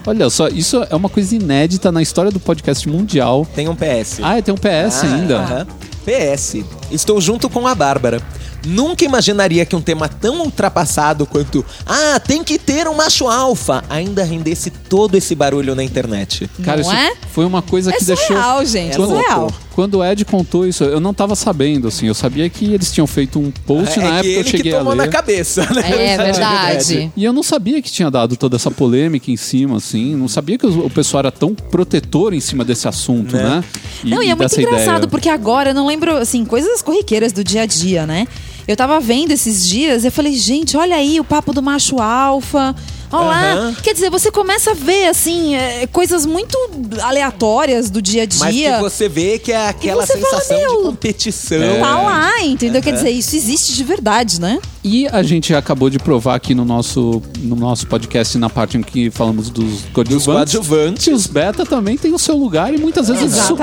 [0.06, 3.46] olha só, isso é uma coisa inédita na história do podcast mundial.
[3.54, 4.20] Tem um PS.
[4.22, 5.36] Ah, tem um PS Ah, ainda.
[5.38, 5.66] aham.
[6.04, 6.64] PS.
[6.90, 8.20] Estou junto com a Bárbara.
[8.64, 13.82] Nunca imaginaria que um tema tão ultrapassado quanto Ah, tem que ter um macho alfa
[13.88, 16.48] ainda rendesse todo esse barulho na internet.
[16.62, 17.12] Cara, Não isso é?
[17.32, 18.26] foi uma coisa É que deixou.
[18.28, 19.52] surreal, gente, é Quando, surreal.
[19.74, 22.06] quando o Ed contou isso, eu não tava sabendo, assim.
[22.06, 24.72] Eu sabia que eles tinham feito um post é na que época ele eu cheguei
[24.72, 25.10] que tomou a na ler.
[25.10, 26.12] cabeça, né?
[26.12, 27.10] É verdade.
[27.16, 30.14] E eu não sabia que tinha dado toda essa polêmica em cima, assim.
[30.14, 33.42] Não sabia que o pessoal era tão protetor em cima desse assunto, Né?
[33.42, 33.64] né?
[34.04, 35.08] Não, e é muito engraçado, ideia.
[35.08, 38.26] porque agora eu não lembro, assim, coisas corriqueiras do dia a dia, né?
[38.66, 42.74] Eu tava vendo esses dias, eu falei, gente, olha aí o papo do macho alfa.
[43.12, 43.52] Olha lá.
[43.52, 43.74] Aham.
[43.82, 46.56] Quer dizer, você começa a ver, assim, é, coisas muito
[47.02, 48.80] aleatórias do dia a Mas que dia.
[48.80, 51.58] você vê que é aquela fala, sensação "Meu, de competição.
[51.80, 52.80] Tá lá, entendeu?
[52.82, 54.58] Quer dizer, isso existe de verdade, né?
[54.84, 58.82] E a gente acabou de provar aqui no nosso, no nosso podcast, na parte em
[58.82, 63.32] que falamos dos coadjuvantes, que os beta também têm o seu lugar e muitas vezes
[63.44, 63.56] su-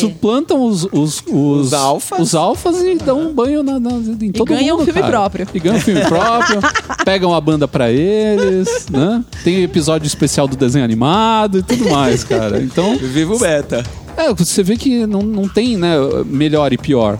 [0.00, 2.18] suplantam os, os, os, Os alfas.
[2.20, 5.10] os alfas e dão um banho na, na- em todo ganham mundo, um filme cara.
[5.12, 5.46] próprio.
[5.54, 6.60] E ganham um filme próprio,
[7.04, 9.24] pegam a banda pra eles, né?
[9.44, 12.62] Tem episódio especial do desenho animado e tudo mais, cara.
[12.62, 13.84] Então, Viva o beta.
[14.16, 15.94] é, você vê que não, não tem, né,
[16.26, 17.18] melhor e pior.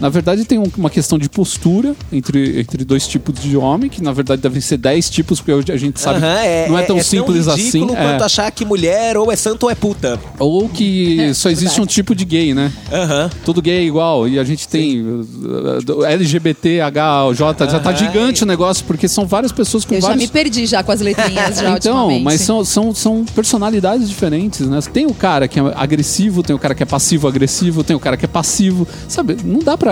[0.00, 4.02] Na verdade, tem um- uma questão de postura entre, entre dois tipos de homem, que
[4.02, 6.82] na verdade devem ser 10 tipos, porque hoje a gente sabe Aham, que não é
[6.82, 7.64] tão simples tão assim.
[7.64, 7.96] ridículo é.
[8.02, 10.18] quanto achar que mulher ou é santo ou é puta.
[10.38, 11.80] Ou que É, só existe verdade.
[11.82, 12.72] um tipo de gay, né?
[12.92, 13.30] Aham.
[13.44, 14.26] Todo gay é igual.
[14.26, 19.52] E a gente tem uh, LGBT, HJ, já tá gigante o negócio, porque são várias
[19.52, 20.24] pessoas com Eu já vários.
[20.24, 24.78] me perdi já com as letrinhas já Então, mas são, são, são personalidades diferentes, né?
[24.92, 28.16] Tem o cara que é agressivo, tem o cara que é passivo-agressivo, tem o cara
[28.16, 28.86] que é passivo.
[29.08, 29.89] Sabe, não dá pra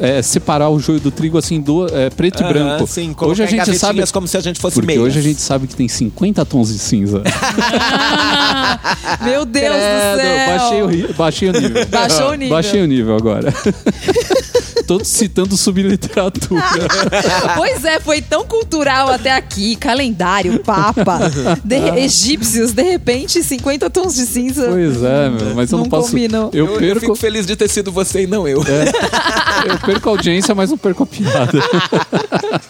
[0.00, 2.86] é, separar o joio do trigo assim, do, é, preto e branco.
[2.86, 4.02] Sim, hoje a gente sabe.
[4.12, 5.02] como se a gente fosse Porque meias.
[5.02, 7.22] hoje a gente sabe que tem 50 tons de cinza.
[7.28, 8.78] Ah,
[9.22, 10.46] meu Deus do Credo, céu.
[10.46, 11.86] Baixei o, baixei o nível.
[11.86, 12.54] Baixou o nível.
[12.54, 13.52] Baixei o nível agora.
[14.86, 16.62] Todos citando subliteratura.
[17.56, 19.76] Pois é, foi tão cultural até aqui.
[19.76, 21.18] Calendário, papa,
[21.64, 24.68] de- egípcios, de repente, 50 tons de cinza.
[24.70, 26.10] Pois é, meu, mas eu não, Não posso.
[26.10, 26.50] combinou.
[26.52, 28.62] Eu Eu, eu perco, fico feliz de ter sido você e não eu.
[28.62, 31.58] eu perco a audiência, mas não perco a piada.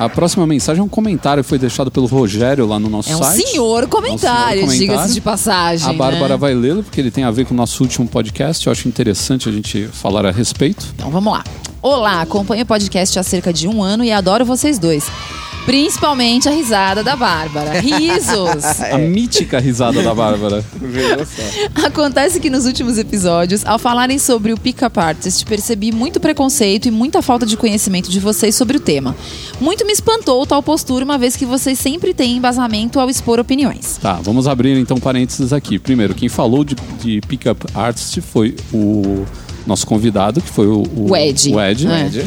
[0.00, 3.16] A próxima mensagem é um comentário que foi deixado pelo Rogério lá no nosso É
[3.16, 3.48] um site.
[3.50, 5.12] senhor comentário, É um senhor diga-se comentário.
[5.14, 5.88] de passagem.
[5.90, 6.36] A Bárbara né?
[6.38, 8.66] vai lê-lo porque ele tem a ver com o nosso último podcast.
[8.66, 10.86] Eu acho interessante a gente falar a respeito.
[10.96, 11.44] Então vamos lá.
[11.82, 15.04] Olá, acompanho o podcast há cerca de um ano e adoro vocês dois.
[15.64, 17.80] Principalmente a risada da Bárbara.
[17.80, 18.80] Risos!
[18.90, 20.64] A mítica risada da Bárbara.
[21.84, 26.90] Acontece que nos últimos episódios, ao falarem sobre o Pick-up Artist, percebi muito preconceito e
[26.90, 29.14] muita falta de conhecimento de vocês sobre o tema.
[29.60, 33.98] Muito me espantou tal postura, uma vez que vocês sempre têm embasamento ao expor opiniões.
[33.98, 35.78] Tá, vamos abrir então parênteses aqui.
[35.78, 39.24] Primeiro, quem falou de, de Pickup Artist foi o
[39.66, 41.54] nosso convidado, que foi o, O Ed.
[41.54, 41.86] O Ed.
[41.86, 42.26] É.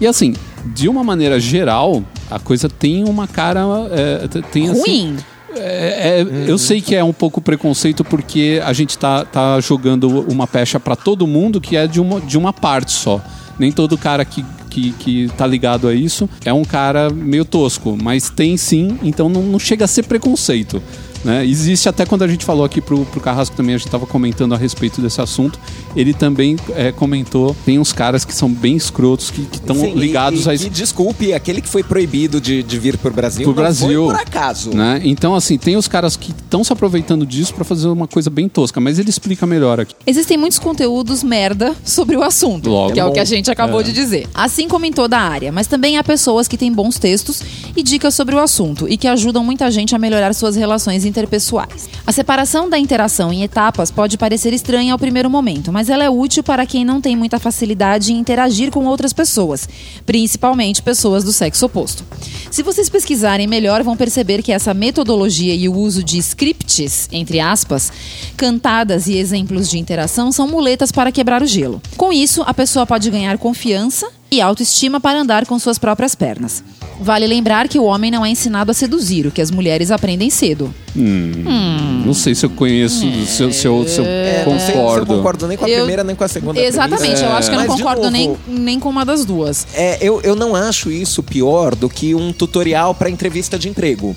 [0.00, 0.34] E assim,
[0.66, 3.60] de uma maneira geral, a coisa tem uma cara.
[3.90, 5.16] é, tem, assim, Ruim.
[5.56, 10.20] É, é, Eu sei que é um pouco preconceito porque a gente tá, tá jogando
[10.30, 13.20] uma pecha pra todo mundo que é de uma, de uma parte só.
[13.58, 17.96] Nem todo cara que, que, que tá ligado a isso é um cara meio tosco,
[18.00, 20.82] mas tem sim, então não, não chega a ser preconceito.
[21.24, 21.44] Né?
[21.46, 24.54] Existe até quando a gente falou aqui pro, pro Carrasco também, a gente tava comentando
[24.54, 25.58] a respeito desse assunto.
[25.96, 30.50] Ele também é, comentou: tem uns caras que são bem escrotos, que estão ligados e,
[30.50, 30.66] a e, isso.
[30.66, 34.04] e desculpe, aquele que foi proibido de, de vir pro Brasil Pro não Brasil.
[34.04, 34.70] foi por acaso.
[34.74, 35.00] Né?
[35.04, 38.48] Então, assim, tem os caras que estão se aproveitando disso pra fazer uma coisa bem
[38.48, 39.94] tosca, mas ele explica melhor aqui.
[40.06, 42.92] Existem muitos conteúdos merda sobre o assunto, Logo.
[42.92, 43.84] que é o que a gente acabou É.
[43.84, 44.28] de dizer.
[44.34, 47.42] Assim como em toda a área, mas também há pessoas que têm bons textos
[47.76, 51.88] e dicas sobre o assunto e que ajudam muita gente a melhorar suas relações interpessoais.
[52.04, 56.10] A separação da interação em etapas pode parecer estranha ao primeiro momento, mas ela é
[56.10, 59.68] útil para quem não tem muita facilidade em interagir com outras pessoas,
[60.04, 62.04] principalmente pessoas do sexo oposto.
[62.50, 67.38] Se vocês pesquisarem melhor, vão perceber que essa metodologia e o uso de scripts, entre
[67.38, 67.92] aspas,
[68.36, 71.80] cantadas e exemplos de interação são muletas para quebrar o gelo.
[71.96, 76.62] Com isso, a pessoa pode ganhar confiança e autoestima para andar com suas próprias pernas.
[77.00, 80.30] Vale lembrar que o homem não é ensinado a seduzir, o que as mulheres aprendem
[80.30, 80.72] cedo.
[80.94, 84.72] Não sei se eu conheço, se, eu- se eu, se eu É, não sei se
[84.72, 85.06] eu concordo.
[85.06, 86.60] concordo nem com a Eu- primeira, nem com a segunda.
[86.60, 87.24] Exatamente, premissa.
[87.24, 89.66] eu acho que eu não Mas, concordo nem, novo, nem com uma das duas.
[89.74, 94.14] É, eu, eu não acho isso pior do que um tutorial para entrevista de emprego.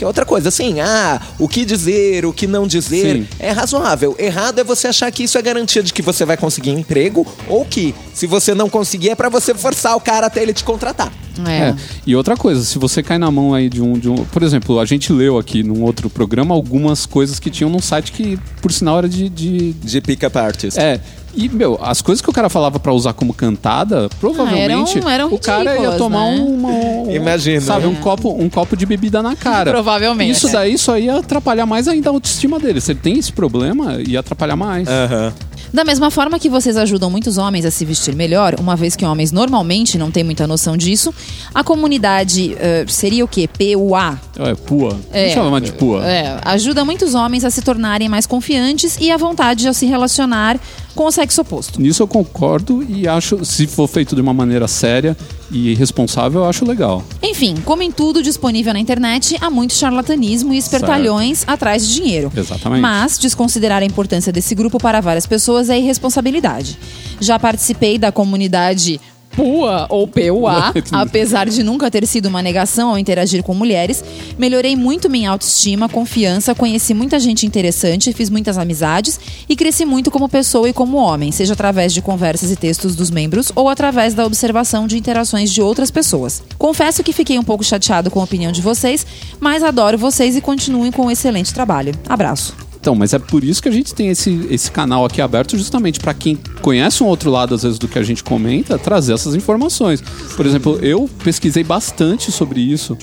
[0.00, 3.28] Que é outra coisa, assim, ah, o que dizer, o que não dizer, Sim.
[3.38, 4.16] é razoável.
[4.18, 7.66] Errado é você achar que isso é garantia de que você vai conseguir emprego, ou
[7.66, 11.12] que, se você não conseguir, é pra você forçar o cara até ele te contratar.
[11.46, 11.50] É.
[11.68, 11.74] É.
[12.06, 14.14] E outra coisa, se você cai na mão aí de um, de um.
[14.24, 18.10] Por exemplo, a gente leu aqui num outro programa algumas coisas que tinham num site
[18.12, 19.28] que, por sinal, era de.
[19.28, 20.78] de- De pick-up artist.
[20.78, 20.98] é.
[21.34, 25.28] E, meu, as coisas que o cara falava pra usar como cantada, provavelmente eram- eram
[25.32, 26.40] o cara ia tomar né?
[26.40, 26.68] uma.
[26.68, 27.60] um- Imagina.
[27.60, 29.70] Sabe, um, copo, um copo de bebida na cara.
[29.70, 30.32] Provavelmente.
[30.32, 32.80] Isso daí só ia atrapalhar mais ainda a autoestima dele.
[32.80, 34.88] Se ele tem esse problema, ia atrapalhar mais.
[34.88, 35.32] Aham.
[35.72, 39.04] Da mesma forma que vocês ajudam muitos homens a se vestir melhor, uma vez que
[39.04, 41.14] homens normalmente não têm muita noção disso,
[41.54, 43.46] a comunidade eh, seria o quê?
[43.48, 44.18] PUA?
[44.36, 44.98] É, pua.
[45.12, 45.26] É.
[45.28, 46.04] Não chama mais de pua.
[46.04, 50.58] É, ajuda muitos homens a se tornarem mais confiantes e à vontade ao se relacionar
[50.94, 51.80] com o sexo oposto.
[51.80, 55.16] Nisso eu concordo e acho, se for feito de uma maneira séria
[55.50, 57.02] e responsável, eu acho legal.
[57.22, 62.32] Enfim, como em tudo disponível na internet, há muito charlatanismo e espertalhões atrás de dinheiro.
[62.36, 62.80] Exatamente.
[62.80, 66.78] Mas desconsiderar a importância desse grupo para várias pessoas é irresponsabilidade.
[67.20, 69.00] Já participei da comunidade
[69.34, 74.02] PUA ou PUA, apesar de nunca ter sido uma negação ao interagir com mulheres,
[74.38, 79.18] melhorei muito minha autoestima, confiança, conheci muita gente interessante, fiz muitas amizades
[79.48, 83.10] e cresci muito como pessoa e como homem, seja através de conversas e textos dos
[83.10, 86.42] membros ou através da observação de interações de outras pessoas.
[86.58, 89.06] Confesso que fiquei um pouco chateado com a opinião de vocês,
[89.38, 91.92] mas adoro vocês e continuem com um excelente trabalho.
[92.08, 92.69] Abraço.
[92.80, 96.00] Então, mas é por isso que a gente tem esse, esse canal aqui aberto, justamente
[96.00, 99.34] para quem conhece um outro lado, às vezes, do que a gente comenta, trazer essas
[99.34, 100.00] informações.
[100.34, 102.96] Por exemplo, eu pesquisei bastante sobre isso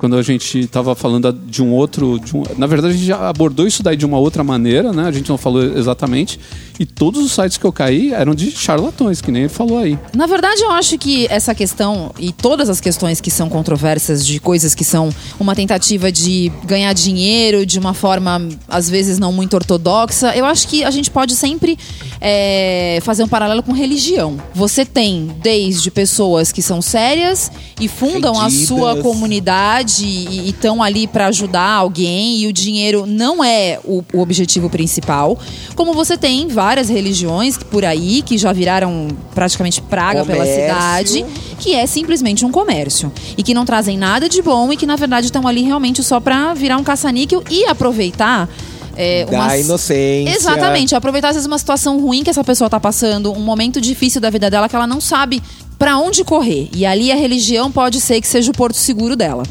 [0.00, 2.18] quando a gente estava falando de um outro.
[2.18, 5.04] de um- na verdade, a gente já abordou isso daí de uma outra maneira, né?
[5.04, 6.40] A gente não falou exatamente.
[6.78, 9.98] E todos os sites que eu caí eram de charlatões, que nem ele falou aí.
[10.16, 14.40] Na verdade, eu acho que essa questão e todas as questões que são controversas de
[14.40, 19.52] coisas que são uma tentativa de ganhar dinheiro de uma forma às vezes não muito
[19.54, 21.76] ortodoxa, eu acho que a gente pode sempre
[22.20, 24.38] é, fazer um paralelo com religião.
[24.54, 31.06] Você tem desde pessoas que são sérias e fundam a sua comunidade e estão ali
[31.06, 35.38] para ajudar alguém e o dinheiro não é o, o objetivo principal.
[35.74, 40.62] Como você tem várias religiões por aí que já viraram praticamente praga pela Comércio.
[40.62, 41.26] cidade,
[41.58, 44.96] que é simplesmente um comércio e que não trazem nada de bom e que na
[44.96, 48.48] verdade estão ali realmente só para virar um caça-níquel e aproveitar
[48.96, 50.34] é, Da inocência.
[50.34, 54.20] Exatamente, aproveitar às vezes uma situação ruim que essa pessoa tá passando, um momento difícil
[54.20, 55.42] da vida dela que ela não sabe
[55.78, 56.68] pra onde correr.
[56.74, 59.42] E ali a religião pode ser que seja o porto seguro dela.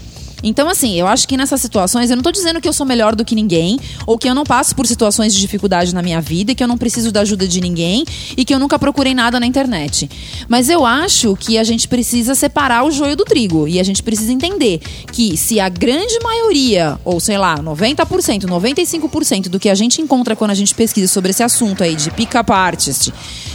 [0.43, 3.15] Então, assim, eu acho que nessas situações, eu não tô dizendo que eu sou melhor
[3.15, 6.55] do que ninguém, ou que eu não passo por situações de dificuldade na minha vida,
[6.55, 9.45] que eu não preciso da ajuda de ninguém, e que eu nunca procurei nada na
[9.45, 10.09] internet.
[10.47, 14.01] Mas eu acho que a gente precisa separar o joio do trigo, e a gente
[14.01, 14.79] precisa entender
[15.11, 20.35] que se a grande maioria, ou sei lá, 90%, 95% do que a gente encontra
[20.35, 23.11] quando a gente pesquisa sobre esse assunto aí de pick-up artist,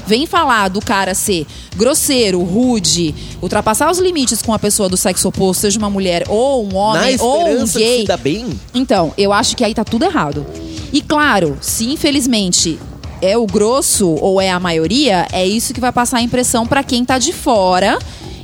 [0.07, 1.47] vem falar do cara ser
[1.77, 6.67] grosseiro, rude, ultrapassar os limites com a pessoa do sexo oposto, seja uma mulher ou
[6.67, 8.01] um homem ou um gay.
[8.01, 10.47] se dar bem, Então, eu acho que aí tá tudo errado.
[10.93, 12.79] E claro, se infelizmente
[13.21, 16.83] é o grosso ou é a maioria, é isso que vai passar a impressão pra
[16.83, 17.99] quem tá de fora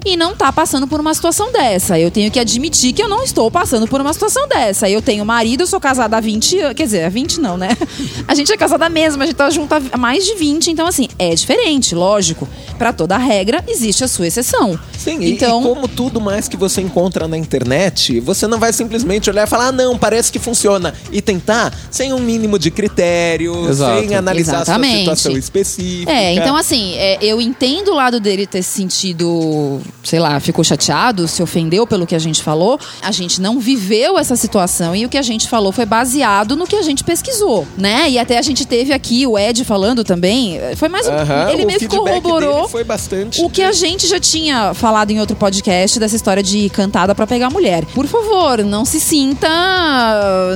[0.04, 1.98] e não tá passando por uma situação dessa.
[1.98, 4.88] Eu tenho que admitir que eu não estou passando por uma situação dessa.
[4.88, 6.74] Eu tenho marido, eu sou casada há 20 anos.
[6.74, 7.68] Quer dizer, há 20 não, né?
[8.26, 10.70] A gente é casada mesmo, a gente tá junto há mais de 20.
[10.70, 12.48] Então, assim, é diferente, lógico.
[12.78, 14.78] Pra toda regra, existe a sua exceção.
[14.96, 18.72] Sim, e- então, e como tudo mais que você encontra na internet, você não vai
[18.72, 20.94] simplesmente olhar e falar, ah, não, parece que funciona.
[21.12, 24.00] E tentar sem um mínimo de critério, Exato.
[24.00, 24.92] sem analisar Exatamente.
[25.02, 26.10] a sua situação específica.
[26.12, 30.64] É, então assim, é, eu entendo o lado dele ter se sentido sei lá, ficou
[30.64, 32.78] chateado, se ofendeu pelo que a gente falou.
[33.02, 36.66] A gente não viveu essa situação e o que a gente falou foi baseado no
[36.66, 38.08] que a gente pesquisou, né?
[38.10, 40.58] E até a gente teve aqui o Ed falando também.
[40.76, 41.12] Foi mais um.
[41.12, 43.42] Aham, ele o meio que feedback corroborou foi bastante.
[43.42, 47.26] o que a gente já tinha falado em outro podcast dessa história de cantada pra
[47.26, 47.84] pegar mulher.
[47.86, 49.48] Por favor, não se sinta.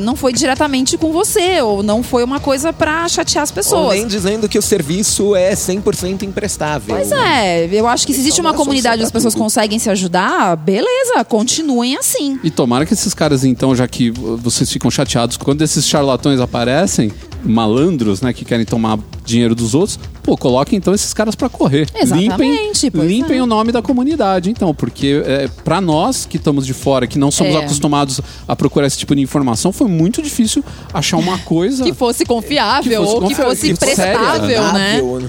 [0.02, 3.94] Não foi diretamente com você, ou não foi uma coisa pra chatear as Ou pessoas.
[3.96, 6.94] nem dizendo que o serviço é 100% emprestável.
[6.96, 9.34] Pois é, eu acho que se existe Então, uma é comunidade e solução as pessoas
[9.34, 12.38] conseguem se ajudar, beleza, continuem assim.
[12.42, 17.10] E tomara que esses caras, então, já que vocês ficam chateados, quando esses charlatões aparecem,
[17.42, 21.88] malandros, né, que querem tomar dinheiro dos outros, pô, coloquem então esses caras pra correr.
[21.94, 23.42] Exatamente, Limpem, limpem é.
[23.42, 27.30] o nome da comunidade, então, porque é, para nós que estamos de fora, que não
[27.30, 27.58] somos É.
[27.58, 31.84] acostumados a procurar esse tipo de informação, foi muito difícil achar uma coisa.
[31.84, 34.96] Que fosse confiável Que fosse ou que fosse que fosse séria, prestável, né?
[34.96, 35.28] Ável,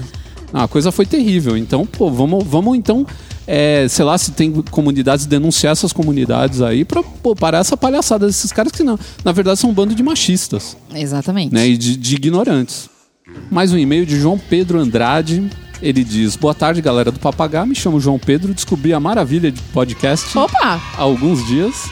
[0.52, 1.56] Ah, a coisa foi terrível.
[1.56, 3.04] Então, pô, vamos, vamos então,
[3.46, 8.26] é, sei lá, se tem comunidades, denunciar essas comunidades aí pra pô, parar essa palhaçada
[8.26, 11.54] desses caras que não, na verdade são um bando de machistas, Exatamente.
[11.54, 11.68] né?
[11.68, 12.88] E de, de ignorantes.
[13.50, 15.50] Mais um e-mail de João Pedro Andrade.
[15.82, 17.66] Ele diz: Boa tarde, galera do Papagá.
[17.66, 18.54] Me chamo João Pedro.
[18.54, 20.80] Descobri a maravilha de podcast Opa!
[20.96, 21.84] há alguns dias.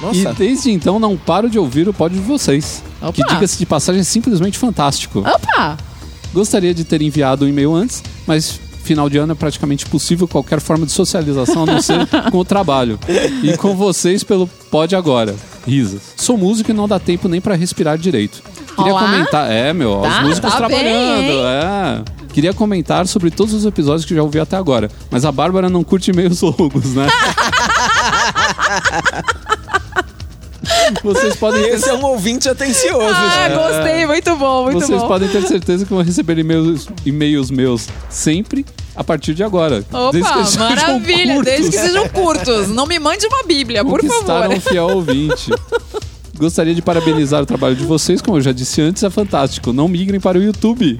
[0.00, 0.16] Nossa.
[0.18, 2.82] E desde então não paro de ouvir o pod de vocês.
[3.00, 3.12] Opa.
[3.12, 5.20] Que, diga-se de passagem, é simplesmente fantástico.
[5.20, 5.76] Opa!
[6.32, 10.60] Gostaria de ter enviado um e-mail antes, mas final de ano é praticamente impossível qualquer
[10.60, 12.98] forma de socialização a não ser com o trabalho.
[13.42, 15.34] E com vocês pelo Pod Agora.
[15.66, 16.00] Risas.
[16.16, 18.42] Sou músico e não dá tempo nem pra respirar direito.
[18.74, 19.02] Queria Olá.
[19.02, 19.50] comentar.
[19.50, 21.22] É, meu, Tá, os músicos tá bem, trabalhando.
[21.22, 21.40] hein?
[21.44, 22.02] é.
[22.32, 24.90] Queria comentar sobre todos os episódios que já ouvi até agora.
[25.10, 27.06] Mas a Bárbara não curte e-mails longos, né?
[31.02, 33.14] Vocês podem ter Esse é um ouvinte atencioso.
[33.14, 33.58] Ah, gente.
[33.58, 35.08] gostei, muito bom, muito Vocês bom.
[35.08, 38.64] podem ter certeza que vão receber e-mails, e-mails meus sempre
[38.94, 39.84] a partir de agora.
[40.12, 41.52] Desde que Opa, eles sejam maravilha, curtos.
[41.52, 42.68] desde que sejam curtos.
[42.68, 44.48] Não me mande uma bíblia, por favor.
[44.48, 45.50] um fiel ouvinte.
[46.38, 49.72] Gostaria de parabenizar o trabalho de vocês, como eu já disse antes, é fantástico.
[49.72, 50.96] Não migrem para o YouTube.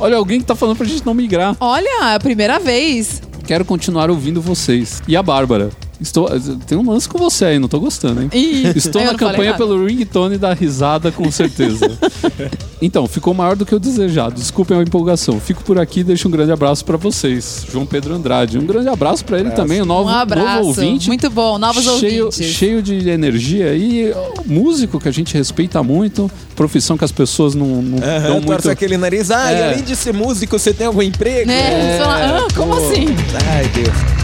[0.00, 1.56] Olha, alguém que tá falando pra gente não migrar.
[1.60, 3.20] Olha, é a primeira vez.
[3.46, 5.02] Quero continuar ouvindo vocês.
[5.08, 5.70] E a Bárbara.
[6.00, 6.28] Estou,
[6.66, 8.30] tem um lance com você aí, não tô gostando, hein?
[8.32, 11.90] Ih, Estou eu na campanha pelo ringtone da risada, com certeza.
[12.80, 14.36] então, ficou maior do que o desejado.
[14.36, 15.40] Desculpem a empolgação.
[15.40, 17.66] Fico por aqui e deixo um grande abraço pra vocês.
[17.70, 18.58] João Pedro Andrade.
[18.58, 20.46] Um grande abraço pra ele também, um novo, Um abraço.
[20.58, 21.08] novo ouvinte.
[21.08, 22.46] Muito bom, novos cheio, ouvintes.
[22.54, 24.14] cheio de energia e
[24.46, 28.70] músico que a gente respeita muito, profissão que as pessoas não, não Aham, dão muito.
[28.70, 29.30] aquele nariz.
[29.32, 29.66] Ah, e É.
[29.72, 31.48] além de ser músico, você tem algum emprego?
[31.48, 31.96] Né?
[31.96, 32.78] Você fala, ah, como pô.
[32.78, 33.06] assim?
[33.50, 34.17] Ai, Deus.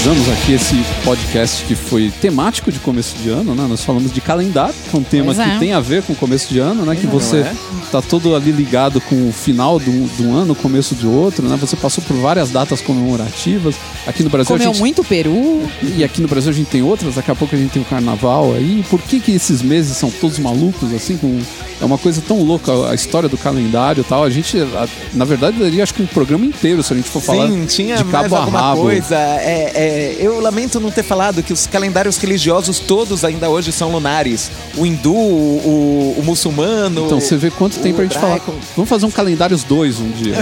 [0.00, 3.66] Finalizamos aqui esse podcast que foi temático de começo de ano, né?
[3.68, 5.58] Nós falamos de calendário, que é um tema Pois que é.
[5.58, 6.96] tem a ver com começo de ano, né?
[6.96, 7.52] Que Não você é?
[7.90, 11.56] Tá todo ali ligado com o final do, do ano, o começo de outro, né?
[11.60, 13.74] Você passou por várias datas comemorativas.
[14.06, 15.62] Aqui no Brasil a Comeu gente muito peru.
[15.96, 17.84] E aqui no Brasil a gente tem outras, daqui a pouco a gente tem o
[17.84, 18.84] carnaval aí.
[18.88, 21.16] Por que que esses meses são todos malucos, assim?
[21.16, 21.40] Com...
[21.80, 24.22] É uma coisa tão louca a história do calendário e tal.
[24.22, 27.22] A gente, a- na verdade, daria acho que um programa inteiro se a gente for
[27.22, 28.82] falar Sim, tinha de mais cabo a alguma rabo.
[28.82, 29.16] coisa.
[29.16, 33.90] É, é, eu lamento não ter falado que os calendários religiosos todos ainda hoje são
[33.90, 34.50] lunares.
[34.76, 37.06] O hindu, o, o muçulmano.
[37.06, 38.40] Então você vê quanto tem pra gente falar.
[38.76, 40.34] Vamos fazer um calendários 2 um dia.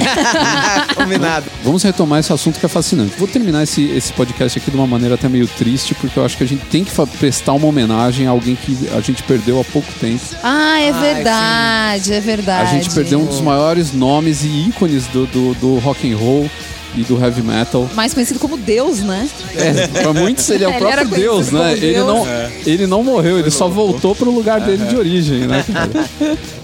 [0.95, 1.47] Combinado.
[1.65, 3.15] Vamos retomar esse assunto que é fascinante.
[3.19, 6.37] Vou terminar esse, esse podcast aqui de uma maneira até meio triste, porque eu acho
[6.37, 9.65] que a gente tem que prestar uma homenagem a alguém que a gente perdeu há
[9.65, 10.23] pouco tempo.
[10.43, 12.71] Ah, é Ah, verdade, é A verdade.
[12.73, 16.51] gente perdeu um dos maiores nomes e ícones do, do, do rock and roll
[16.97, 17.89] e do heavy metal.
[17.95, 19.29] Mais conhecido como Deus, né?
[19.55, 21.73] É, pra muitos ele é o Ele próprio Deus, né?
[21.73, 22.07] Ele Deus.
[22.07, 22.27] não,
[22.67, 25.65] ele não morreu, ele só voltou pro lugar dele de origem, né?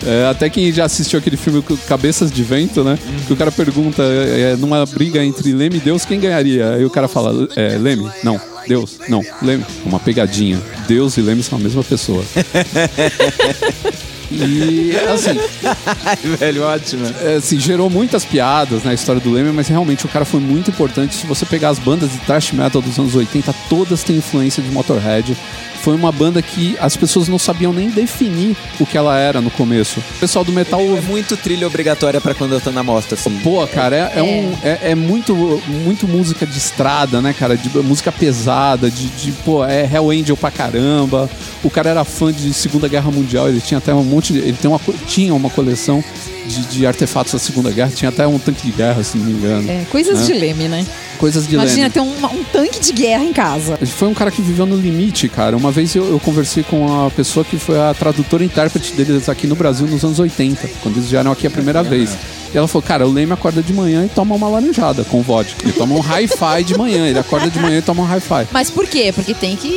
[0.07, 2.99] É, até quem já assistiu aquele filme Cabeças de Vento, né?
[3.27, 6.75] Que o cara pergunta, é, numa briga entre Leme e Deus, quem ganharia?
[6.75, 8.07] Aí o cara fala, é, Leme?
[8.23, 8.39] Não.
[8.69, 8.99] Deus?
[9.09, 9.23] Não.
[9.41, 9.65] Leme?
[9.85, 10.61] Uma pegadinha.
[10.87, 12.23] Deus e Leme são a mesma pessoa.
[14.31, 15.39] E, assim,
[16.39, 17.07] velho, ótimo.
[17.23, 20.71] é, assim, gerou muitas piadas na história do Leme, mas realmente o cara foi muito
[20.71, 21.15] importante.
[21.15, 24.71] Se você pegar as bandas de thrash metal dos anos 80, todas têm influência de
[24.71, 25.37] Motorhead.
[25.85, 29.51] Foi uma banda que as pessoas não sabiam nem definir o que ela era no
[29.51, 30.01] começo.
[30.17, 33.39] O pessoal do metal É muito trilha obrigatória pra quando eu tô na mostra, assim.
[33.41, 35.35] Pô, cara, é, é um, é, é muito,
[35.85, 37.55] muito música de estrada, né, cara?
[37.55, 41.29] De música pesada, de, de, pô, é Hell Angel pra caramba.
[41.63, 44.57] O cara era fã de Segunda Guerra Mundial, ele tinha até um monte de, ele
[44.57, 46.03] tem uma, tinha uma coleção
[46.47, 49.33] de, de artefatos da Segunda Guerra, tinha até um tanque de guerra, se não me
[49.33, 49.71] engano.
[49.71, 50.27] É, coisas Né?
[50.27, 50.87] de Leme, né?
[51.19, 51.91] Coisas de Imagina Leme.
[51.91, 53.79] ter um, um tanque de guerra em casa.
[53.81, 55.57] Ele foi um cara que viveu no limite, cara.
[55.57, 59.29] Uma vez eu, eu conversei com a pessoa que foi a tradutora e intérprete deles
[59.29, 62.17] aqui no Brasil nos anos 80, quando eles vieram aqui a primeira vez.
[62.53, 65.65] E ela falou, cara, o Leme acorda de manhã e toma uma laranjada com vodka.
[65.65, 67.07] Ele toma um hi-fi de manhã.
[67.09, 68.47] Ele acorda de manhã e toma um hi-fi.
[68.53, 69.11] Mas por quê?
[69.13, 69.69] Porque tem que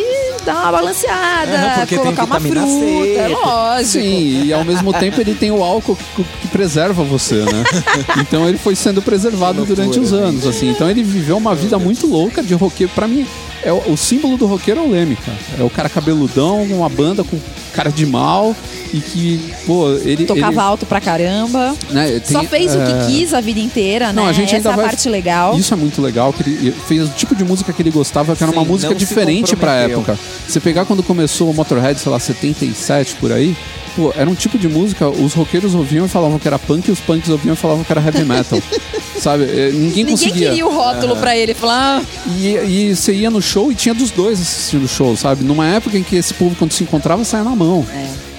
[0.47, 3.15] dar uma balanceada, É, porque tem colocar uma vitamina fruta, C.
[3.17, 3.89] é lógico.
[3.91, 7.63] Sim, e ao mesmo tempo ele tem o álcool que, que preserva você, né?
[8.19, 10.69] Então ele foi sendo preservado durante os anos, assim.
[10.69, 12.91] Então ele viveu uma vida muito louca de roqueiro.
[12.95, 13.27] Pra mim,
[13.63, 15.37] é o, o símbolo do roqueiro é o Leme, cara.
[15.59, 17.37] É o cara cabeludão, uma banda com
[17.73, 18.55] cara de mal
[18.93, 20.25] e que, pô, ele...
[20.25, 21.75] Tocava ele, alto pra caramba.
[21.91, 24.13] né, tem- Só fez o é, que quis a vida inteira, né?
[24.13, 25.55] Não, a gente Essa ainda é a vai- parte legal.
[25.57, 28.43] Isso é muito legal, que ele fez o tipo de música que ele gostava, que
[28.43, 30.17] era uma música não diferente pra época.
[30.47, 33.55] Você pegar quando começou o Motorhead, sei lá, 77 por aí,
[33.95, 36.91] pô, era um tipo de música, os roqueiros ouviam e falavam que era punk, e
[36.91, 38.59] os punks ouviam e falavam que era heavy metal.
[39.19, 39.43] Sabe?
[39.45, 40.49] É, Ninguém, Ninguém conseguia.
[40.49, 42.01] queria o rótulo pra ele falar.
[42.01, 45.43] "Ah, E, e você ia no show e tinha dos dois assistindo o show, sabe?
[45.43, 47.85] Numa época em que esse povo, quando se encontrava, saia na mão.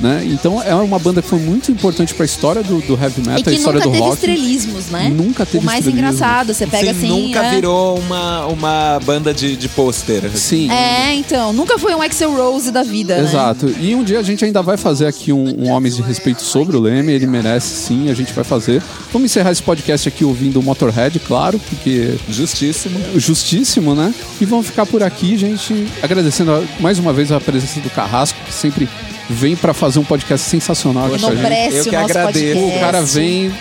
[0.01, 0.23] Né?
[0.27, 3.35] Então é uma banda que foi muito importante pra história do, do heavy E metal,
[3.41, 4.15] a que história nunca do teve rock.
[4.15, 5.09] estrelismos, né?
[5.09, 6.07] Nunca teve O mais estrelismo.
[6.09, 7.09] engraçado, você pega Sim, assim.
[7.27, 7.51] nunca é.
[7.57, 10.31] virou uma, uma banda de, de pôster.
[10.37, 10.71] Sim.
[10.71, 11.53] É, então.
[11.53, 13.25] Nunca foi um Axel Rose da vida, né?
[13.29, 13.75] Exato.
[13.81, 16.77] E um dia a gente ainda vai fazer aqui um, um Homens de Respeito sobre
[16.77, 17.13] o Leme.
[17.13, 18.81] Ele merece sim, a gente vai fazer.
[19.13, 23.01] Vamos encerrar esse podcast aqui ouvindo o Motorhead, claro, porque Justíssimo.
[23.17, 24.15] justíssimo, né?
[24.41, 25.87] E vamos ficar por aqui, gente.
[26.03, 28.89] Agradecendo a- mais uma vez a presença do Carrasco, que sempre
[29.29, 31.77] vem pra fazer um podcast sensacional aqui com a gente.
[31.77, 32.55] Eu que agradeço.
[32.55, 32.77] podcast.
[32.77, 33.53] O cara vem.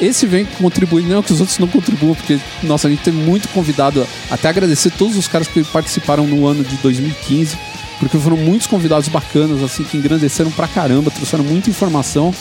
[0.00, 3.48] Esse vem contribuir, não que os outros não contribuam, porque, nossa, a gente tem muito
[3.50, 4.04] convidado.
[4.30, 7.56] Até agradecer todos os caras que participaram no ano de 2015,
[8.00, 12.34] porque foram muitos convidados bacanas, assim, que engrandeceram pra caramba, trouxeram muita informação.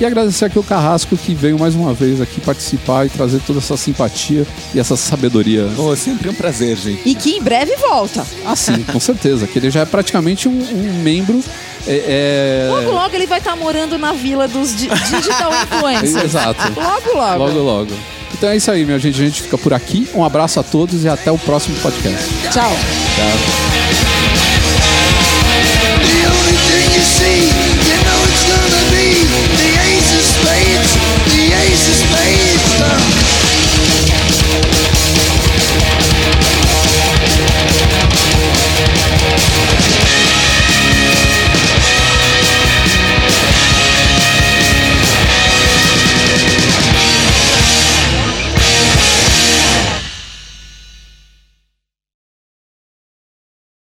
[0.00, 3.58] E agradecer aqui o Carrasco que veio mais uma vez aqui participar e trazer toda
[3.58, 5.68] essa simpatia e essa sabedoria.
[5.76, 7.08] Oh, sempre um prazer, gente.
[7.08, 8.26] E que em breve volta.
[8.46, 11.42] Assim, com certeza, que ele já é praticamente um, um membro.
[11.86, 12.70] É, é...
[12.70, 16.24] Logo, logo ele vai estar tá morando na vila dos digital influencers.
[16.24, 16.80] Exato.
[16.80, 17.38] Logo, logo.
[17.38, 17.94] Logo, logo.
[18.34, 19.20] Então é isso aí, meu gente.
[19.20, 20.08] A gente fica por aqui.
[20.14, 22.28] Um abraço a todos e até o próximo podcast.
[22.50, 22.72] Tchau.
[23.16, 23.82] Tchau.